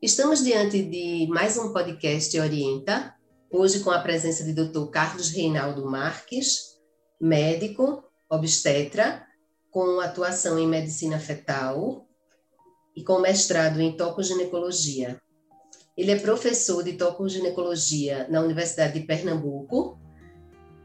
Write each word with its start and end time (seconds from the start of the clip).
Estamos 0.00 0.44
diante 0.44 0.80
de 0.80 1.26
mais 1.28 1.58
um 1.58 1.72
podcast 1.72 2.38
Orienta, 2.38 3.12
hoje 3.50 3.80
com 3.80 3.90
a 3.90 3.98
presença 3.98 4.44
de 4.44 4.52
Dr. 4.52 4.86
Carlos 4.92 5.30
Reinaldo 5.30 5.84
Marques, 5.90 6.78
médico, 7.20 8.04
obstetra, 8.30 9.26
com 9.72 9.98
atuação 9.98 10.56
em 10.56 10.68
medicina 10.68 11.18
fetal 11.18 12.06
e 12.94 13.02
com 13.02 13.18
mestrado 13.18 13.80
em 13.80 13.96
tocoginecologia. 13.96 15.20
Ele 15.96 16.12
é 16.12 16.16
professor 16.20 16.84
de 16.84 16.92
tocoginecologia 16.92 18.28
na 18.30 18.40
Universidade 18.40 19.00
de 19.00 19.04
Pernambuco, 19.04 19.98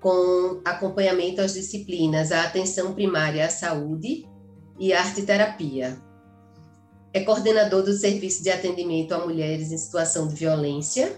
com 0.02 0.59
acompanhamento 0.66 1.39
às 1.39 1.54
disciplinas 1.54 2.32
a 2.32 2.45
atenção 2.45 2.95
primária 2.95 3.45
à 3.45 3.50
saúde 3.50 4.27
e 4.79 4.91
arte 4.91 5.21
terapia 5.21 6.01
é 7.13 7.19
coordenador 7.19 7.83
do 7.83 7.93
Serviço 7.93 8.41
de 8.41 8.49
Atendimento 8.49 9.13
a 9.13 9.19
Mulheres 9.19 9.71
em 9.71 9.77
Situação 9.77 10.27
de 10.27 10.33
Violência 10.33 11.15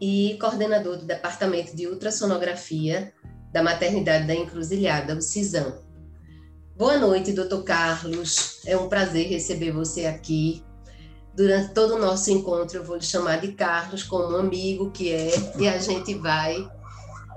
e 0.00 0.38
coordenador 0.40 0.96
do 0.96 1.04
Departamento 1.04 1.76
de 1.76 1.86
Ultrassonografia 1.86 3.12
da 3.52 3.62
Maternidade 3.62 4.26
da 4.26 4.34
Encruzilhada, 4.34 5.14
o 5.14 5.20
CISAM. 5.20 5.78
Boa 6.74 6.96
noite, 6.96 7.32
doutor 7.32 7.64
Carlos. 7.64 8.62
É 8.64 8.78
um 8.78 8.88
prazer 8.88 9.28
receber 9.28 9.72
você 9.72 10.06
aqui. 10.06 10.64
Durante 11.34 11.74
todo 11.74 11.96
o 11.96 11.98
nosso 11.98 12.30
encontro, 12.30 12.78
eu 12.78 12.84
vou 12.84 12.96
lhe 12.96 13.04
chamar 13.04 13.40
de 13.40 13.52
Carlos, 13.52 14.02
como 14.02 14.32
um 14.32 14.40
amigo 14.40 14.90
que 14.90 15.12
é, 15.12 15.32
e 15.58 15.68
a 15.68 15.78
gente 15.78 16.14
vai 16.14 16.66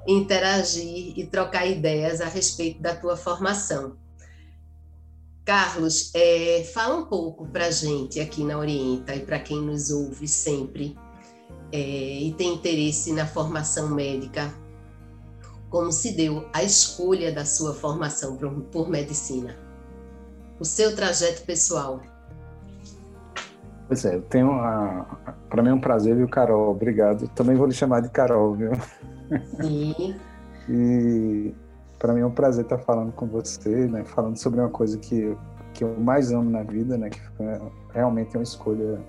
interagir 0.07 1.19
e 1.19 1.27
trocar 1.27 1.65
ideias 1.65 2.21
a 2.21 2.25
respeito 2.27 2.81
da 2.81 2.95
tua 2.95 3.17
formação. 3.17 3.97
Carlos, 5.49 6.11
é, 6.13 6.63
fala 6.63 6.95
um 6.97 7.05
pouco 7.05 7.47
para 7.47 7.65
a 7.65 7.71
gente 7.71 8.19
aqui 8.19 8.43
na 8.43 8.55
Orienta 8.55 9.15
e 9.15 9.21
para 9.21 9.39
quem 9.39 9.59
nos 9.59 9.89
ouve 9.89 10.27
sempre 10.27 10.95
é, 11.73 11.79
e 11.79 12.31
tem 12.37 12.53
interesse 12.53 13.11
na 13.13 13.25
formação 13.25 13.89
médica, 13.89 14.53
como 15.71 15.91
se 15.91 16.15
deu 16.15 16.47
a 16.53 16.61
escolha 16.61 17.33
da 17.33 17.45
sua 17.45 17.73
formação 17.73 18.37
por, 18.37 18.61
por 18.65 18.89
medicina, 18.91 19.57
o 20.59 20.63
seu 20.63 20.95
trajeto 20.95 21.41
pessoal. 21.41 21.99
Pois 23.87 24.05
é, 24.05 24.17
eu 24.17 24.21
tenho 24.21 24.51
para 25.49 25.63
mim 25.63 25.69
é 25.69 25.73
um 25.73 25.81
prazer, 25.81 26.15
viu, 26.15 26.29
Carol? 26.29 26.69
Obrigado. 26.69 27.27
Também 27.29 27.55
vou 27.55 27.65
lhe 27.65 27.73
chamar 27.73 28.01
de 28.01 28.09
Carol, 28.09 28.53
viu? 28.53 28.71
Sim. 29.59 30.15
e 30.69 31.55
para 31.99 32.13
mim 32.13 32.21
é 32.21 32.25
um 32.25 32.31
prazer 32.31 32.63
estar 32.63 32.77
falando 32.77 33.11
com 33.11 33.27
você, 33.27 33.87
né? 33.87 34.05
Falando 34.05 34.37
sobre 34.37 34.61
uma 34.61 34.69
coisa 34.69 34.97
que, 34.97 35.37
que 35.73 35.83
eu 35.83 35.99
mais 35.99 36.31
amo 36.31 36.49
na 36.49 36.63
vida, 36.63 36.97
né? 36.97 37.09
Que 37.09 37.19
realmente 37.93 38.35
é 38.35 38.39
uma 38.39 38.43
escolha 38.43 38.99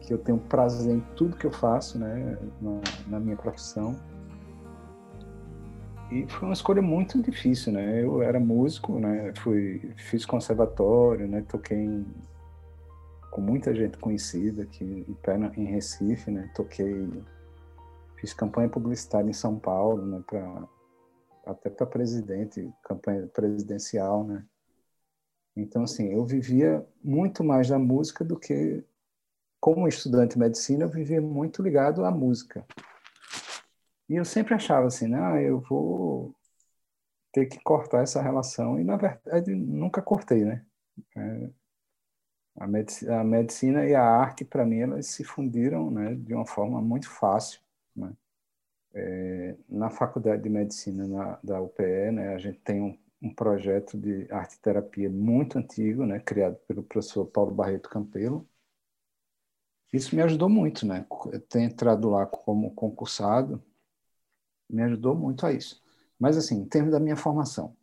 que 0.00 0.12
eu 0.12 0.18
tenho 0.18 0.38
prazer 0.38 0.96
em 0.96 1.00
tudo 1.14 1.36
que 1.36 1.46
eu 1.46 1.52
faço, 1.52 1.98
né? 1.98 2.38
Na, 2.60 2.80
na 3.08 3.20
minha 3.20 3.36
profissão. 3.36 3.94
E 6.10 6.26
foi 6.28 6.48
uma 6.48 6.54
escolha 6.54 6.82
muito 6.82 7.20
difícil, 7.22 7.72
né? 7.72 8.02
Eu 8.02 8.22
era 8.22 8.40
músico, 8.40 8.98
né? 8.98 9.32
Fui, 9.36 9.92
fiz 9.96 10.24
conservatório, 10.24 11.28
né? 11.28 11.44
Toquei 11.46 11.78
em, 11.78 12.06
com 13.30 13.42
muita 13.42 13.74
gente 13.74 13.98
conhecida 13.98 14.62
aqui 14.62 14.82
em, 14.84 15.62
em 15.62 15.64
Recife, 15.66 16.30
né? 16.30 16.50
Toquei, 16.54 17.08
fiz 18.16 18.32
campanha 18.32 18.68
publicitária 18.68 19.28
em 19.28 19.34
São 19.34 19.58
Paulo, 19.58 20.04
né? 20.06 20.22
Para 20.26 20.66
até 21.44 21.70
para 21.70 21.86
presidente, 21.86 22.72
campanha 22.82 23.26
presidencial, 23.26 24.24
né? 24.24 24.44
Então, 25.56 25.82
assim, 25.84 26.12
eu 26.12 26.24
vivia 26.24 26.86
muito 27.02 27.44
mais 27.44 27.68
da 27.68 27.78
música 27.78 28.24
do 28.24 28.38
que, 28.38 28.82
como 29.60 29.86
estudante 29.86 30.34
de 30.34 30.38
medicina, 30.38 30.84
eu 30.84 30.88
vivia 30.88 31.20
muito 31.20 31.62
ligado 31.62 32.04
à 32.04 32.10
música. 32.10 32.64
E 34.08 34.16
eu 34.16 34.24
sempre 34.24 34.54
achava 34.54 34.86
assim, 34.86 35.08
né? 35.08 35.18
Ah, 35.20 35.42
eu 35.42 35.60
vou 35.60 36.34
ter 37.32 37.46
que 37.46 37.58
cortar 37.62 38.02
essa 38.02 38.22
relação. 38.22 38.78
E, 38.78 38.84
na 38.84 38.96
verdade, 38.96 39.54
nunca 39.54 40.02
cortei, 40.02 40.44
né? 40.44 40.64
É, 41.16 41.50
a, 42.56 42.66
medicina, 42.66 43.20
a 43.20 43.24
medicina 43.24 43.86
e 43.86 43.94
a 43.94 44.02
arte, 44.04 44.44
para 44.44 44.64
mim, 44.64 44.80
elas 44.80 45.06
se 45.06 45.24
fundiram 45.24 45.90
né, 45.90 46.14
de 46.14 46.34
uma 46.34 46.46
forma 46.46 46.80
muito 46.80 47.10
fácil. 47.10 47.60
Né? 47.96 48.12
É, 48.94 49.56
na 49.68 49.90
Faculdade 49.90 50.42
de 50.42 50.48
Medicina 50.50 51.06
na, 51.06 51.38
da 51.42 51.60
UPE, 51.60 52.10
né, 52.12 52.34
a 52.34 52.38
gente 52.38 52.60
tem 52.60 52.80
um, 52.82 52.98
um 53.22 53.34
projeto 53.34 53.96
de 53.98 54.30
arte-terapia 54.30 55.08
muito 55.08 55.58
antigo, 55.58 56.04
né, 56.04 56.20
criado 56.20 56.56
pelo 56.66 56.82
professor 56.82 57.24
Paulo 57.26 57.54
Barreto 57.54 57.88
Campelo. 57.88 58.46
Isso 59.92 60.14
me 60.16 60.22
ajudou 60.22 60.48
muito, 60.48 60.86
né? 60.86 61.06
Ter 61.48 61.60
entrado 61.60 62.08
lá 62.08 62.24
como 62.26 62.74
concursado 62.74 63.62
me 64.68 64.82
ajudou 64.82 65.14
muito 65.14 65.44
a 65.46 65.52
isso. 65.52 65.82
Mas, 66.18 66.36
assim, 66.36 66.56
em 66.62 66.66
termos 66.66 66.92
da 66.92 67.00
minha 67.00 67.16
formação, 67.16 67.76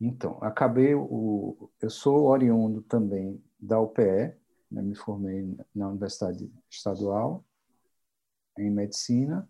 então, 0.00 0.38
acabei 0.42 0.94
o. 0.94 1.70
Eu 1.80 1.90
sou 1.90 2.26
oriundo 2.26 2.82
também 2.82 3.42
da 3.58 3.80
UPE, 3.80 4.34
né, 4.70 4.82
me 4.82 4.94
formei 4.94 5.56
na 5.74 5.88
Universidade 5.88 6.50
Estadual 6.70 7.44
em 8.56 8.70
Medicina 8.70 9.48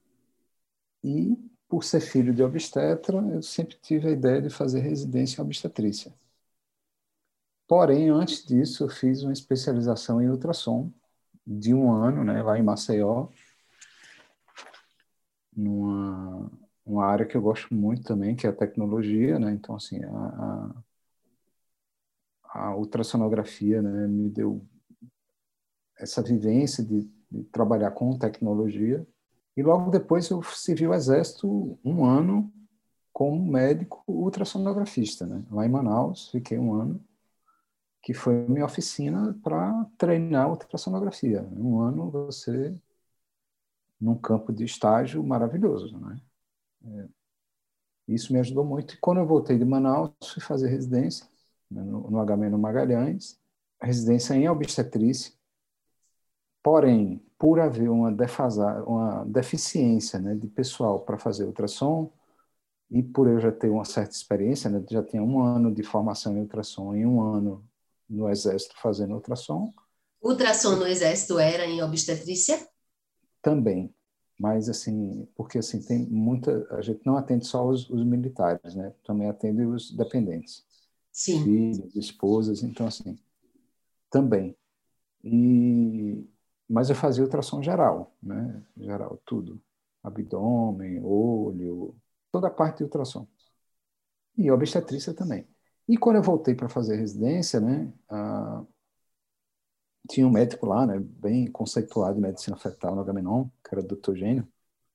e, 1.09 1.39
por 1.69 1.85
ser 1.85 2.01
filho 2.01 2.35
de 2.35 2.43
obstetra, 2.43 3.17
eu 3.33 3.43
sempre 3.43 3.77
tive 3.77 4.09
a 4.09 4.11
ideia 4.13 4.43
de 4.43 4.51
fazer 4.51 4.81
residência 4.81 5.41
em 5.41 5.45
obstetrícia. 5.45 6.13
Porém, 7.67 8.11
antes 8.11 8.45
disso, 8.45 8.85
eu 8.85 8.89
fiz 8.89 9.23
uma 9.23 9.33
especialização 9.33 10.21
em 10.21 10.29
ultrassom 10.29 10.93
de 11.47 11.73
um 11.75 11.91
ano, 11.91 12.25
né, 12.25 12.43
lá 12.43 12.59
em 12.59 12.63
Maceió, 12.63 13.29
numa 15.57 16.51
uma 16.85 17.05
área 17.05 17.27
que 17.27 17.37
eu 17.37 17.43
gosto 17.43 17.75
muito 17.75 18.03
também, 18.03 18.35
que 18.35 18.47
é 18.47 18.51
a 18.51 18.53
tecnologia, 18.53 19.39
né? 19.39 19.53
Então, 19.53 19.77
assim, 19.77 20.03
a, 20.05 20.75
a, 22.45 22.71
a 22.71 22.77
ultrassonografia, 22.77 23.83
né, 23.83 24.07
me 24.09 24.31
deu 24.31 24.67
essa 25.99 26.23
vivência 26.23 26.83
de, 26.83 27.03
de 27.31 27.45
trabalhar 27.45 27.91
com 27.91 28.19
tecnologia 28.19 29.07
e 29.59 29.63
logo 29.63 29.91
depois 29.91 30.31
eu 30.31 30.41
servi 30.41 30.87
o 30.87 30.95
exército 30.95 31.77
um 31.85 32.05
ano 32.05 32.53
como 33.13 33.45
médico 33.45 34.05
ultrassonografista, 34.07 35.27
né? 35.27 35.45
Lá 35.51 35.67
em 35.67 35.69
Manaus, 35.69 36.29
fiquei 36.31 36.57
um 36.57 36.73
ano, 36.73 37.05
que 38.01 38.15
foi 38.15 38.47
minha 38.47 38.65
oficina 38.65 39.37
para 39.43 39.85
treinar 39.99 40.49
ultrassonografia. 40.49 41.43
Um 41.51 41.81
ano 41.81 42.09
você 42.09 42.73
num 44.01 44.15
campo 44.17 44.53
de 44.53 44.63
estágio 44.65 45.25
maravilhoso, 45.25 45.99
né? 45.99 46.21
É, 46.85 47.09
isso 48.07 48.33
me 48.33 48.39
ajudou 48.39 48.65
muito. 48.65 48.95
E 48.95 48.99
quando 48.99 49.19
eu 49.19 49.27
voltei 49.27 49.59
de 49.59 49.65
Manaus, 49.65 50.13
fui 50.33 50.41
fazer 50.41 50.69
residência 50.69 51.27
né, 51.69 51.83
no, 51.83 52.09
no 52.09 52.25
HM 52.25 52.49
no 52.49 52.59
Magalhães, 52.61 53.37
residência 53.83 54.35
em 54.35 54.49
obstetrícia. 54.49 55.33
Porém, 56.63 57.23
por 57.39 57.61
haver 57.61 57.89
uma, 57.89 58.13
defasar, 58.13 58.83
uma 58.89 59.25
deficiência 59.25 60.19
né, 60.19 60.35
de 60.35 60.47
pessoal 60.49 61.01
para 61.01 61.19
fazer 61.19 61.45
ultrassom, 61.45 62.11
e 62.91 63.03
por 63.03 63.29
eu 63.29 63.39
já 63.39 63.53
ter 63.53 63.69
uma 63.69 63.85
certa 63.85 64.13
experiência, 64.15 64.71
né, 64.71 64.83
já 64.91 65.03
tinha 65.03 65.23
um 65.23 65.41
ano 65.41 65.73
de 65.73 65.83
formação 65.83 66.37
em 66.37 66.41
ultrassom 66.41 66.95
e 66.97 67.05
um 67.07 67.21
ano 67.21 67.65
no 68.09 68.29
Exército 68.29 68.75
fazendo 68.81 69.15
ultrassom. 69.15 69.73
Ultrassom 70.23 70.77
no 70.77 70.87
Exército 70.87 71.39
era 71.39 71.67
em 71.67 71.83
obstetrícia? 71.83 72.67
Também, 73.43 73.95
mas 74.39 74.69
assim, 74.69 75.29
porque 75.37 75.59
assim 75.59 75.81
tem 75.81 76.07
muita, 76.07 76.67
a 76.71 76.81
gente 76.81 77.01
não 77.05 77.17
atende 77.17 77.47
só 77.47 77.67
os, 77.67 77.89
os 77.91 78.05
militares, 78.05 78.75
né? 78.75 78.93
Também 79.05 79.29
atende 79.29 79.63
os 79.65 79.91
dependentes, 79.93 80.65
Sim. 81.13 81.45
filhos, 81.45 81.95
esposas, 81.95 82.63
então 82.63 82.87
assim, 82.87 83.17
também. 84.11 84.57
E 85.23 86.27
mas 86.69 86.91
eu 86.91 86.97
fazia 86.97 87.25
ultrassom 87.25 87.63
geral, 87.63 88.15
né? 88.23 88.63
Geral, 88.77 89.21
tudo. 89.25 89.61
Abdômen, 90.03 91.01
olho, 91.03 91.97
toda 92.31 92.49
a 92.49 92.51
parte 92.51 92.79
de 92.79 92.85
ultrassom. 92.85 93.27
E 94.37 94.51
obstetrícia 94.51 95.15
também. 95.15 95.49
E 95.89 95.97
quando 95.97 96.17
eu 96.17 96.23
voltei 96.23 96.55
para 96.55 96.69
fazer 96.69 96.97
residência, 96.97 97.61
né? 97.61 97.93
Ah, 98.09 98.63
tinha 100.09 100.27
um 100.27 100.31
médico 100.31 100.67
lá, 100.67 100.87
né? 100.87 100.99
Bem 101.01 101.51
conceituado 101.51 102.19
em 102.19 102.23
medicina 102.23 102.57
fetal 102.57 102.95
no 102.95 103.01
Agamenon, 103.01 103.49
que 103.65 103.75
era 103.75 103.81
o 103.81 103.87
Dr. 103.87 104.11
Eugênio. 104.11 104.49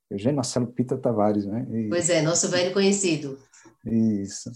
Eugênio 0.10 0.36
Marcelo 0.36 0.68
Pita 0.68 0.98
Tavares, 0.98 1.46
né? 1.46 1.68
E, 1.72 1.90
pois 1.90 2.10
é, 2.10 2.22
nosso 2.22 2.48
velho 2.50 2.74
conhecido. 2.74 3.40
Isso. 3.86 4.52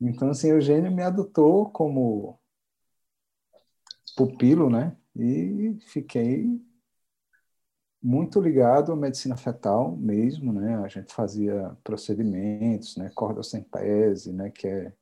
Então, 0.00 0.30
assim, 0.30 0.48
Eugênio 0.48 0.90
me 0.90 1.02
adotou 1.02 1.70
como 1.70 2.38
pupilo, 4.16 4.68
né? 4.68 4.96
E 5.18 5.78
fiquei 5.80 6.60
muito 8.02 8.40
ligado 8.40 8.92
à 8.92 8.96
medicina 8.96 9.36
fetal 9.36 9.96
mesmo, 9.96 10.52
né? 10.52 10.76
A 10.76 10.88
gente 10.88 11.12
fazia 11.12 11.76
procedimentos, 11.82 12.96
né? 12.96 13.10
Cordocentese, 13.14 14.32
né? 14.32 14.50
Que 14.50 14.68
é 14.68 14.92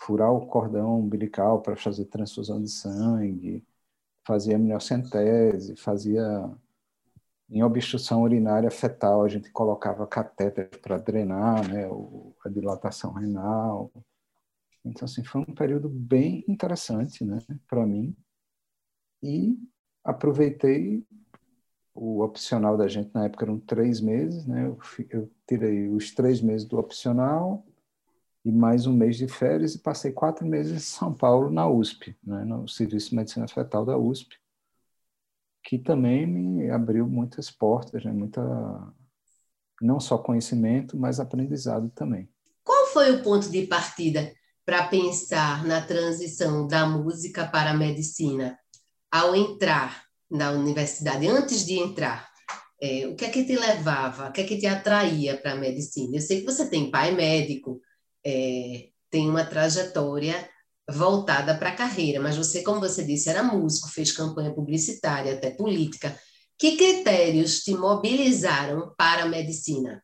furar 0.00 0.32
o 0.32 0.46
cordão 0.46 0.98
umbilical 1.00 1.60
para 1.60 1.76
fazer 1.76 2.06
transfusão 2.06 2.60
de 2.62 2.70
sangue, 2.70 3.64
fazia 4.24 4.56
amniocentese, 4.56 5.76
fazia 5.76 6.50
em 7.50 7.62
obstrução 7.62 8.22
urinária 8.22 8.70
fetal, 8.70 9.24
a 9.24 9.28
gente 9.28 9.50
colocava 9.50 10.06
catéter 10.06 10.70
para 10.80 10.98
drenar 10.98 11.68
né, 11.68 11.84
a 12.44 12.48
dilatação 12.48 13.12
renal. 13.12 13.92
Então, 14.84 15.04
assim, 15.04 15.24
foi 15.24 15.40
um 15.42 15.54
período 15.54 15.88
bem 15.88 16.44
interessante 16.48 17.24
né, 17.24 17.38
para 17.68 17.84
mim. 17.84 18.16
E 19.22 19.58
aproveitei 20.04 21.04
o 21.94 22.22
opcional 22.22 22.76
da 22.76 22.88
gente, 22.88 23.10
na 23.12 23.24
época 23.26 23.44
eram 23.44 23.58
três 23.58 24.00
meses, 24.00 24.46
né? 24.46 24.66
Eu, 24.66 24.78
eu 25.10 25.30
tirei 25.46 25.88
os 25.88 26.12
três 26.12 26.40
meses 26.40 26.66
do 26.66 26.78
opcional 26.78 27.66
e 28.44 28.50
mais 28.50 28.86
um 28.86 28.92
mês 28.92 29.16
de 29.16 29.28
férias 29.28 29.74
e 29.74 29.78
passei 29.78 30.12
quatro 30.12 30.46
meses 30.46 30.72
em 30.72 30.78
São 30.78 31.12
Paulo, 31.12 31.50
na 31.50 31.68
USP, 31.68 32.16
né? 32.24 32.44
no 32.44 32.66
Serviço 32.66 33.10
de 33.10 33.16
Medicina 33.16 33.46
Fetal 33.46 33.84
da 33.84 33.98
USP 33.98 34.40
que 35.62 35.78
também 35.78 36.26
me 36.26 36.70
abriu 36.70 37.06
muitas 37.06 37.50
portas, 37.50 38.04
né? 38.04 38.12
muita 38.12 38.42
não 39.80 39.98
só 39.98 40.18
conhecimento, 40.18 40.96
mas 40.96 41.20
aprendizado 41.20 41.88
também. 41.90 42.28
Qual 42.62 42.86
foi 42.88 43.12
o 43.12 43.22
ponto 43.22 43.50
de 43.50 43.66
partida 43.66 44.32
para 44.64 44.88
pensar 44.88 45.64
na 45.64 45.80
transição 45.80 46.66
da 46.66 46.86
música 46.86 47.46
para 47.46 47.70
a 47.70 47.76
medicina 47.76 48.58
ao 49.10 49.34
entrar 49.34 50.04
na 50.30 50.52
universidade, 50.52 51.26
antes 51.26 51.64
de 51.64 51.78
entrar? 51.78 52.28
É, 52.80 53.06
o 53.06 53.14
que 53.14 53.24
é 53.24 53.30
que 53.30 53.44
te 53.44 53.56
levava, 53.56 54.28
o 54.28 54.32
que 54.32 54.40
é 54.40 54.44
que 54.44 54.56
te 54.56 54.66
atraía 54.66 55.36
para 55.36 55.52
a 55.52 55.56
medicina? 55.56 56.16
Eu 56.16 56.20
sei 56.20 56.40
que 56.40 56.46
você 56.46 56.68
tem 56.68 56.90
pai 56.90 57.12
médico, 57.12 57.80
é, 58.24 58.88
tem 59.10 59.28
uma 59.28 59.44
trajetória 59.44 60.48
voltada 60.88 61.56
para 61.56 61.70
a 61.70 61.74
carreira, 61.74 62.20
mas 62.20 62.36
você, 62.36 62.62
como 62.62 62.80
você 62.80 63.04
disse, 63.04 63.28
era 63.28 63.42
músico, 63.42 63.88
fez 63.88 64.12
campanha 64.12 64.52
publicitária, 64.52 65.34
até 65.34 65.50
política. 65.50 66.18
Que 66.58 66.76
critérios 66.76 67.60
te 67.60 67.74
mobilizaram 67.74 68.92
para 68.96 69.24
a 69.24 69.28
medicina? 69.28 70.02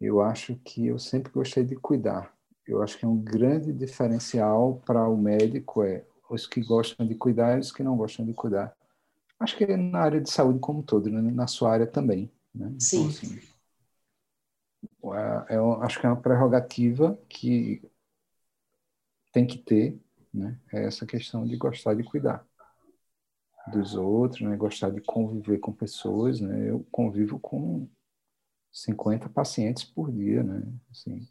Eu 0.00 0.20
acho 0.20 0.56
que 0.64 0.86
eu 0.86 0.98
sempre 0.98 1.32
gostei 1.32 1.64
de 1.64 1.76
cuidar. 1.76 2.32
Eu 2.66 2.82
acho 2.82 2.98
que 2.98 3.04
é 3.04 3.08
um 3.08 3.16
grande 3.16 3.72
diferencial 3.72 4.82
para 4.84 5.08
o 5.08 5.16
médico 5.16 5.82
é 5.82 6.04
os 6.28 6.46
que 6.46 6.60
gostam 6.60 7.06
de 7.06 7.14
cuidar 7.14 7.56
e 7.56 7.60
os 7.60 7.72
que 7.72 7.82
não 7.82 7.96
gostam 7.96 8.24
de 8.24 8.34
cuidar. 8.34 8.76
Acho 9.40 9.56
que 9.56 9.64
é 9.64 9.76
na 9.76 10.00
área 10.00 10.20
de 10.20 10.30
saúde 10.30 10.58
como 10.58 10.80
um 10.80 10.82
todo, 10.82 11.08
né? 11.08 11.20
na 11.20 11.46
sua 11.46 11.72
área 11.72 11.86
também. 11.86 12.30
Né? 12.54 12.66
Então, 12.66 12.80
Sim. 12.80 13.08
Então, 15.00 15.12
assim, 15.12 15.48
é, 15.48 15.54
é, 15.54 15.84
acho 15.84 16.00
que 16.00 16.06
é 16.06 16.08
uma 16.08 16.20
prerrogativa 16.20 17.18
que 17.28 17.82
tem 19.32 19.46
que 19.46 19.58
ter 19.58 19.98
né? 20.32 20.58
É 20.72 20.84
essa 20.84 21.06
questão 21.06 21.46
de 21.46 21.56
gostar 21.56 21.94
de 21.94 22.02
cuidar 22.02 22.46
dos 23.72 23.94
outros, 23.94 24.42
né? 24.42 24.56
Gostar 24.56 24.90
de 24.90 25.00
conviver 25.00 25.58
com 25.58 25.72
pessoas, 25.72 26.40
né? 26.40 26.70
Eu 26.70 26.86
convivo 26.90 27.38
com 27.38 27.88
50 28.72 29.28
pacientes 29.28 29.84
por 29.84 30.12
dia, 30.12 30.42
né? 30.42 30.62
Assim, 30.90 31.26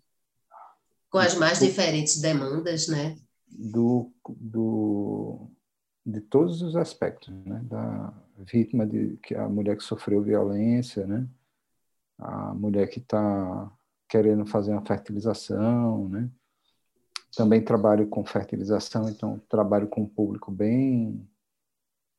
com 1.09 1.19
as 1.19 1.35
mais 1.35 1.59
diferentes 1.59 2.19
demandas, 2.19 2.87
né? 2.87 3.15
Do, 3.49 4.11
do, 4.27 5.49
de 6.05 6.21
todos 6.21 6.61
os 6.61 6.75
aspectos, 6.75 7.33
né? 7.45 7.61
Da 7.63 8.13
vítima 8.37 8.85
de 8.85 9.17
que 9.17 9.35
a 9.35 9.47
mulher 9.47 9.77
que 9.77 9.83
sofreu 9.83 10.21
violência, 10.21 11.05
né? 11.05 11.27
A 12.17 12.53
mulher 12.53 12.87
que 12.87 12.99
está 12.99 13.71
querendo 14.07 14.45
fazer 14.45 14.71
uma 14.71 14.85
fertilização, 14.85 16.07
né? 16.09 16.29
Também 17.35 17.63
trabalho 17.63 18.07
com 18.07 18.25
fertilização, 18.25 19.09
então 19.09 19.39
trabalho 19.49 19.87
com 19.87 20.01
um 20.01 20.09
público 20.09 20.51
bem 20.51 21.27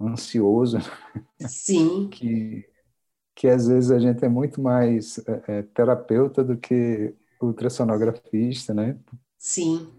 ansioso. 0.01 0.79
Sim. 1.41 2.09
que, 2.13 2.69
que 3.35 3.49
às 3.49 3.67
vezes 3.67 3.91
a 3.91 3.99
gente 3.99 4.25
é 4.25 4.29
muito 4.29 4.61
mais 4.61 5.19
é, 5.27 5.43
é, 5.49 5.63
terapeuta 5.63 6.45
do 6.45 6.57
que 6.57 7.15
ultrassonografista, 7.41 8.75
né? 8.75 8.99
Sim. 9.39 9.98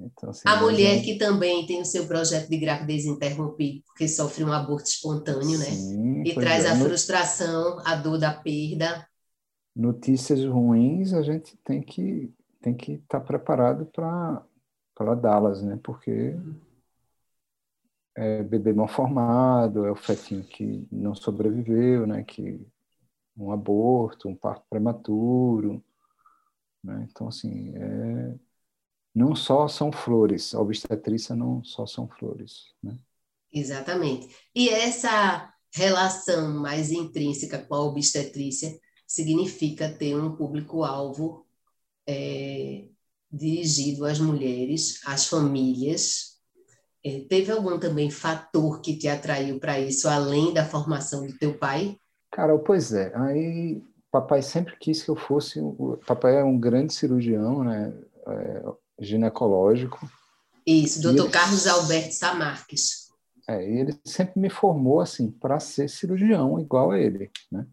Então, 0.00 0.30
assim, 0.30 0.42
a 0.46 0.56
mulher 0.56 1.02
que 1.02 1.18
também 1.18 1.66
tem 1.66 1.80
o 1.80 1.84
seu 1.84 2.06
projeto 2.06 2.48
de 2.48 2.58
gravidez 2.58 3.04
interrompido, 3.04 3.82
porque 3.86 4.08
sofre 4.08 4.44
um 4.44 4.52
aborto 4.52 4.88
espontâneo, 4.88 5.58
né? 5.58 5.64
Sim, 5.66 6.22
e 6.24 6.34
traz 6.34 6.64
é. 6.64 6.70
a 6.70 6.76
frustração, 6.76 7.80
a 7.84 7.94
dor 7.96 8.18
da 8.18 8.32
perda. 8.32 9.06
Notícias 9.76 10.44
ruins 10.44 11.12
a 11.12 11.22
gente 11.22 11.56
tem 11.58 11.82
que 11.82 12.32
tem 12.60 12.74
que 12.74 12.92
estar 12.92 13.20
tá 13.20 13.26
preparado 13.26 13.86
para 13.86 15.14
dá-las, 15.14 15.62
né? 15.62 15.78
Porque 15.82 16.36
é 18.14 18.42
bebê 18.42 18.72
mal 18.72 18.88
formado, 18.88 19.86
é 19.86 19.90
o 19.90 19.96
fetinho 19.96 20.44
que 20.44 20.86
não 20.90 21.14
sobreviveu, 21.14 22.06
né? 22.06 22.22
Que 22.22 22.60
um 23.36 23.50
aborto, 23.50 24.28
um 24.28 24.36
parto 24.36 24.64
prematuro, 24.68 25.82
né? 26.82 27.06
Então 27.10 27.28
assim, 27.28 27.72
é, 27.74 28.34
não 29.14 29.34
só 29.34 29.66
são 29.68 29.90
flores, 29.90 30.54
a 30.54 30.60
obstetrícia 30.60 31.34
não 31.34 31.62
só 31.64 31.86
são 31.86 32.08
flores, 32.08 32.72
né? 32.82 32.96
Exatamente. 33.52 34.28
E 34.54 34.68
essa 34.68 35.52
relação 35.74 36.54
mais 36.54 36.90
intrínseca 36.90 37.58
com 37.58 37.74
a 37.74 37.82
obstetrícia 37.82 38.78
significa 39.06 39.88
ter 39.88 40.16
um 40.16 40.36
público-alvo 40.36 41.44
é, 42.06 42.84
dirigido 43.30 44.04
às 44.04 44.20
mulheres, 44.20 45.00
às 45.04 45.26
famílias. 45.26 46.38
É, 47.04 47.20
teve 47.28 47.50
algum 47.50 47.78
também 47.78 48.10
fator 48.10 48.80
que 48.80 48.96
te 48.96 49.08
atraiu 49.08 49.58
para 49.58 49.80
isso, 49.80 50.08
além 50.08 50.52
da 50.52 50.64
formação 50.64 51.26
do 51.26 51.36
teu 51.38 51.58
pai? 51.58 51.98
Cara, 52.30 52.56
pois 52.58 52.92
é. 52.92 53.12
Aí, 53.16 53.82
papai 54.10 54.42
sempre 54.42 54.76
quis 54.78 55.02
que 55.02 55.08
eu 55.08 55.16
fosse. 55.16 55.60
Papai 56.06 56.36
é 56.36 56.44
um 56.44 56.58
grande 56.58 56.92
cirurgião, 56.92 57.64
né? 57.64 57.92
É, 58.26 58.62
ginecológico. 59.00 60.08
Isso, 60.66 61.02
doutor 61.02 61.24
ele... 61.24 61.32
Carlos 61.32 61.66
Alberto 61.66 62.12
Samarques. 62.12 63.10
É, 63.48 63.64
ele 63.64 63.98
sempre 64.04 64.38
me 64.38 64.50
formou 64.50 65.00
assim 65.00 65.30
para 65.30 65.58
ser 65.58 65.88
cirurgião 65.88 66.60
igual 66.60 66.92
a 66.92 66.98
ele, 66.98 67.30
né? 67.50 67.66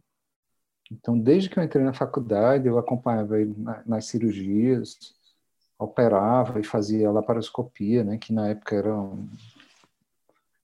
Então, 0.91 1.19
desde 1.19 1.49
que 1.49 1.59
eu 1.59 1.63
entrei 1.63 1.83
na 1.83 1.93
faculdade, 1.93 2.67
eu 2.67 2.79
acompanhava 2.79 3.39
ele 3.39 3.53
nas 3.85 4.05
cirurgias, 4.05 4.97
operava 5.77 6.59
e 6.59 6.63
fazia 6.63 7.11
laparoscopia, 7.11 8.03
né, 8.03 8.17
que 8.17 8.31
na 8.31 8.47
época 8.47 8.75
era 8.75 8.97
um, 8.97 9.27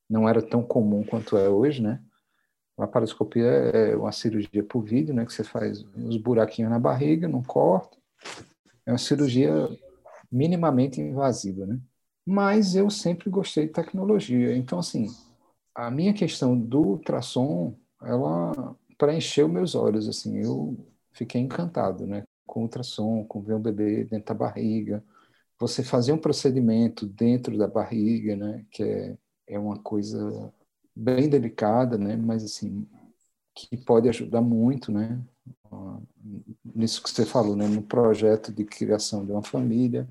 não 0.09 0.27
era 0.27 0.41
tão 0.41 0.63
comum 0.63 1.03
quanto 1.03 1.37
é 1.37 1.49
hoje, 1.49 1.81
né? 1.81 2.01
Laparoscopia 2.77 3.45
é 3.45 3.95
uma 3.95 4.11
cirurgia 4.11 4.63
por 4.63 4.81
vídeo, 4.81 5.13
né, 5.13 5.25
que 5.25 5.33
você 5.33 5.43
faz 5.43 5.85
uns 5.95 6.17
buraquinhos 6.17 6.71
na 6.71 6.79
barriga, 6.79 7.27
não 7.27 7.43
corta. 7.43 7.97
É 8.85 8.91
uma 8.91 8.97
cirurgia 8.97 9.69
minimamente 10.33 10.99
invasiva, 10.99 11.65
né? 11.65 11.79
Mas 12.25 12.75
eu 12.75 12.89
sempre 12.89 13.29
gostei 13.29 13.67
de 13.67 13.73
tecnologia. 13.73 14.55
Então, 14.57 14.79
assim, 14.79 15.07
a 15.75 15.91
minha 15.91 16.13
questão 16.13 16.57
do 16.57 16.81
ultrassom, 16.81 17.77
ela 18.01 18.75
preencheu 18.97 19.47
meus 19.47 19.75
olhos, 19.75 20.07
assim, 20.07 20.39
eu 20.39 20.77
fiquei 21.13 21.41
encantado, 21.41 22.07
né, 22.07 22.23
com 22.45 22.61
o 22.61 22.63
ultrassom, 22.63 23.23
com 23.25 23.41
ver 23.41 23.55
um 23.55 23.61
bebê 23.61 24.05
dentro 24.05 24.27
da 24.27 24.33
barriga, 24.33 25.03
você 25.59 25.83
fazer 25.83 26.13
um 26.13 26.17
procedimento 26.17 27.05
dentro 27.05 27.57
da 27.57 27.67
barriga, 27.67 28.35
né, 28.35 28.65
que 28.71 28.83
é, 28.83 29.17
é 29.47 29.59
uma 29.59 29.79
coisa 29.79 30.53
bem 30.95 31.29
delicada, 31.29 31.97
né, 31.97 32.15
mas 32.15 32.43
assim, 32.43 32.87
que 33.55 33.77
pode 33.77 34.09
ajudar 34.09 34.41
muito, 34.41 34.91
né, 34.91 35.21
nisso 36.63 37.01
que 37.03 37.09
você 37.09 37.25
falou, 37.25 37.55
né, 37.55 37.67
no 37.67 37.81
projeto 37.83 38.51
de 38.51 38.65
criação 38.65 39.25
de 39.25 39.31
uma 39.31 39.43
família, 39.43 40.07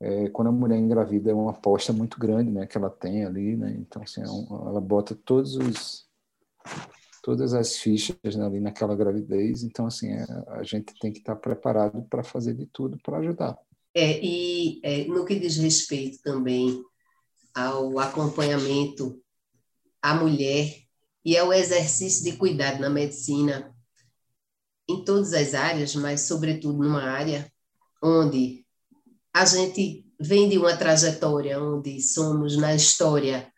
é, 0.00 0.28
quando 0.30 0.48
a 0.48 0.52
mulher 0.52 0.78
engravida 0.78 1.30
é 1.30 1.34
uma 1.34 1.50
aposta 1.50 1.92
muito 1.92 2.18
grande, 2.18 2.50
né, 2.50 2.66
que 2.66 2.76
ela 2.76 2.90
tem 2.90 3.24
ali, 3.24 3.56
né, 3.56 3.76
então 3.78 4.02
assim, 4.02 4.22
é 4.22 4.24
ela 4.24 4.80
bota 4.80 5.14
todos 5.14 5.56
os 5.56 6.08
todas 7.22 7.52
as 7.52 7.76
fichas 7.76 8.16
ali 8.24 8.60
naquela 8.60 8.96
gravidez. 8.96 9.62
Então, 9.62 9.86
assim, 9.86 10.10
é, 10.10 10.24
a 10.48 10.62
gente 10.62 10.94
tem 10.98 11.12
que 11.12 11.18
estar 11.18 11.36
preparado 11.36 12.02
para 12.08 12.24
fazer 12.24 12.54
de 12.54 12.66
tudo 12.66 12.98
para 13.02 13.18
ajudar. 13.18 13.58
É, 13.94 14.24
e 14.24 14.80
é, 14.82 15.04
no 15.04 15.24
que 15.24 15.38
diz 15.38 15.56
respeito 15.56 16.22
também 16.22 16.82
ao 17.54 17.98
acompanhamento 17.98 19.20
à 20.00 20.14
mulher 20.14 20.74
e 21.24 21.36
ao 21.36 21.52
exercício 21.52 22.24
de 22.24 22.36
cuidado 22.36 22.80
na 22.80 22.88
medicina, 22.88 23.74
em 24.88 25.04
todas 25.04 25.32
as 25.34 25.54
áreas, 25.54 25.94
mas 25.94 26.22
sobretudo 26.22 26.82
numa 26.82 27.02
área 27.02 27.50
onde 28.02 28.64
a 29.32 29.44
gente 29.44 30.04
vem 30.20 30.48
de 30.48 30.58
uma 30.58 30.76
trajetória 30.76 31.62
onde 31.62 32.00
somos 32.00 32.56
na 32.56 32.74
história 32.74 33.52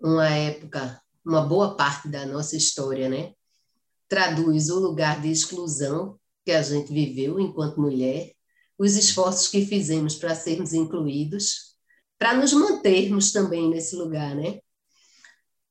uma 0.00 0.28
época 0.28 1.00
uma 1.24 1.42
boa 1.42 1.76
parte 1.76 2.08
da 2.08 2.24
nossa 2.24 2.56
história, 2.56 3.08
né? 3.08 3.32
Traduz 4.08 4.70
o 4.70 4.78
lugar 4.78 5.20
de 5.20 5.30
exclusão 5.30 6.18
que 6.44 6.52
a 6.52 6.62
gente 6.62 6.92
viveu 6.92 7.38
enquanto 7.38 7.80
mulher, 7.80 8.32
os 8.78 8.96
esforços 8.96 9.48
que 9.48 9.66
fizemos 9.66 10.14
para 10.14 10.34
sermos 10.34 10.72
incluídos, 10.72 11.74
para 12.18 12.34
nos 12.34 12.52
mantermos 12.52 13.32
também 13.32 13.68
nesse 13.68 13.96
lugar, 13.96 14.34
né? 14.34 14.60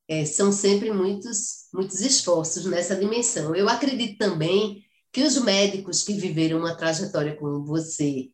é, 0.08 0.24
são 0.24 0.50
sempre 0.50 0.90
muitos, 0.90 1.68
muitos 1.72 2.00
esforços 2.00 2.64
nessa 2.64 2.96
dimensão. 2.96 3.54
Eu 3.54 3.68
acredito 3.68 4.16
também 4.16 4.82
que 5.12 5.22
os 5.22 5.36
médicos 5.42 6.02
que 6.02 6.14
viveram 6.14 6.58
uma 6.58 6.74
trajetória 6.74 7.36
como 7.36 7.64
você, 7.64 8.30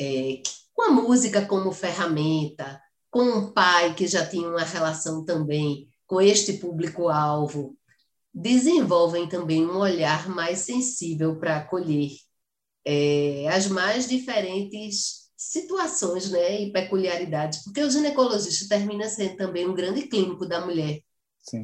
é, 0.00 0.42
com 0.74 0.82
a 0.82 0.90
música 0.90 1.44
como 1.46 1.72
ferramenta, 1.72 2.80
com 3.10 3.22
um 3.22 3.52
pai 3.52 3.94
que 3.94 4.06
já 4.06 4.26
tinha 4.26 4.48
uma 4.48 4.64
relação 4.64 5.24
também 5.24 5.88
com 6.06 6.20
este 6.20 6.54
público-alvo, 6.54 7.76
desenvolvem 8.32 9.28
também 9.28 9.66
um 9.66 9.78
olhar 9.78 10.28
mais 10.28 10.60
sensível 10.60 11.38
para 11.38 11.58
acolher 11.58 12.12
é, 12.84 13.48
as 13.48 13.66
mais 13.66 14.08
diferentes 14.08 15.28
situações 15.36 16.30
né, 16.30 16.62
e 16.62 16.72
peculiaridades, 16.72 17.62
porque 17.62 17.82
o 17.82 17.90
ginecologista 17.90 18.68
termina 18.68 19.08
sendo 19.08 19.36
também 19.36 19.68
um 19.68 19.74
grande 19.74 20.02
clínico 20.02 20.46
da 20.46 20.64
mulher. 20.64 21.00
Sim. 21.40 21.62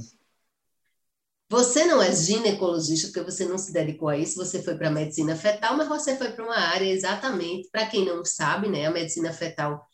Você 1.55 1.85
não 1.85 2.03
é 2.03 2.13
ginecologista 2.13 3.07
porque 3.07 3.31
você 3.31 3.45
não 3.45 3.57
se 3.57 3.73
dedicou 3.73 4.09
a 4.09 4.19
isso, 4.19 4.35
você 4.35 4.61
foi 4.61 4.77
para 4.77 4.89
a 4.89 4.91
medicina 4.91 5.37
fetal, 5.37 5.77
mas 5.77 5.87
você 5.87 6.17
foi 6.17 6.33
para 6.33 6.45
uma 6.45 6.59
área 6.59 6.91
exatamente, 6.91 7.69
para 7.71 7.87
quem 7.87 8.05
não 8.05 8.25
sabe, 8.25 8.69
né, 8.69 8.87
a 8.87 8.91
medicina 8.91 9.33
fetal 9.33 9.87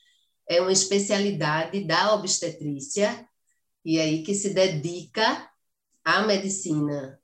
é 0.49 0.59
uma 0.59 0.73
especialidade 0.73 1.85
da 1.85 2.15
obstetrícia, 2.15 3.29
e 3.85 4.01
aí 4.01 4.23
que 4.23 4.35
se 4.35 4.55
dedica 4.55 5.51
à 6.03 6.23
medicina, 6.23 7.21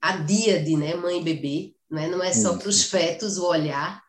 à 0.00 0.18
díade, 0.18 0.76
né, 0.76 0.94
mãe 0.94 1.20
e 1.20 1.24
bebê, 1.24 1.74
né, 1.90 2.06
não 2.06 2.22
é 2.22 2.32
só 2.32 2.56
para 2.56 2.68
os 2.68 2.84
fetos 2.84 3.38
o 3.38 3.46
olhar, 3.46 4.00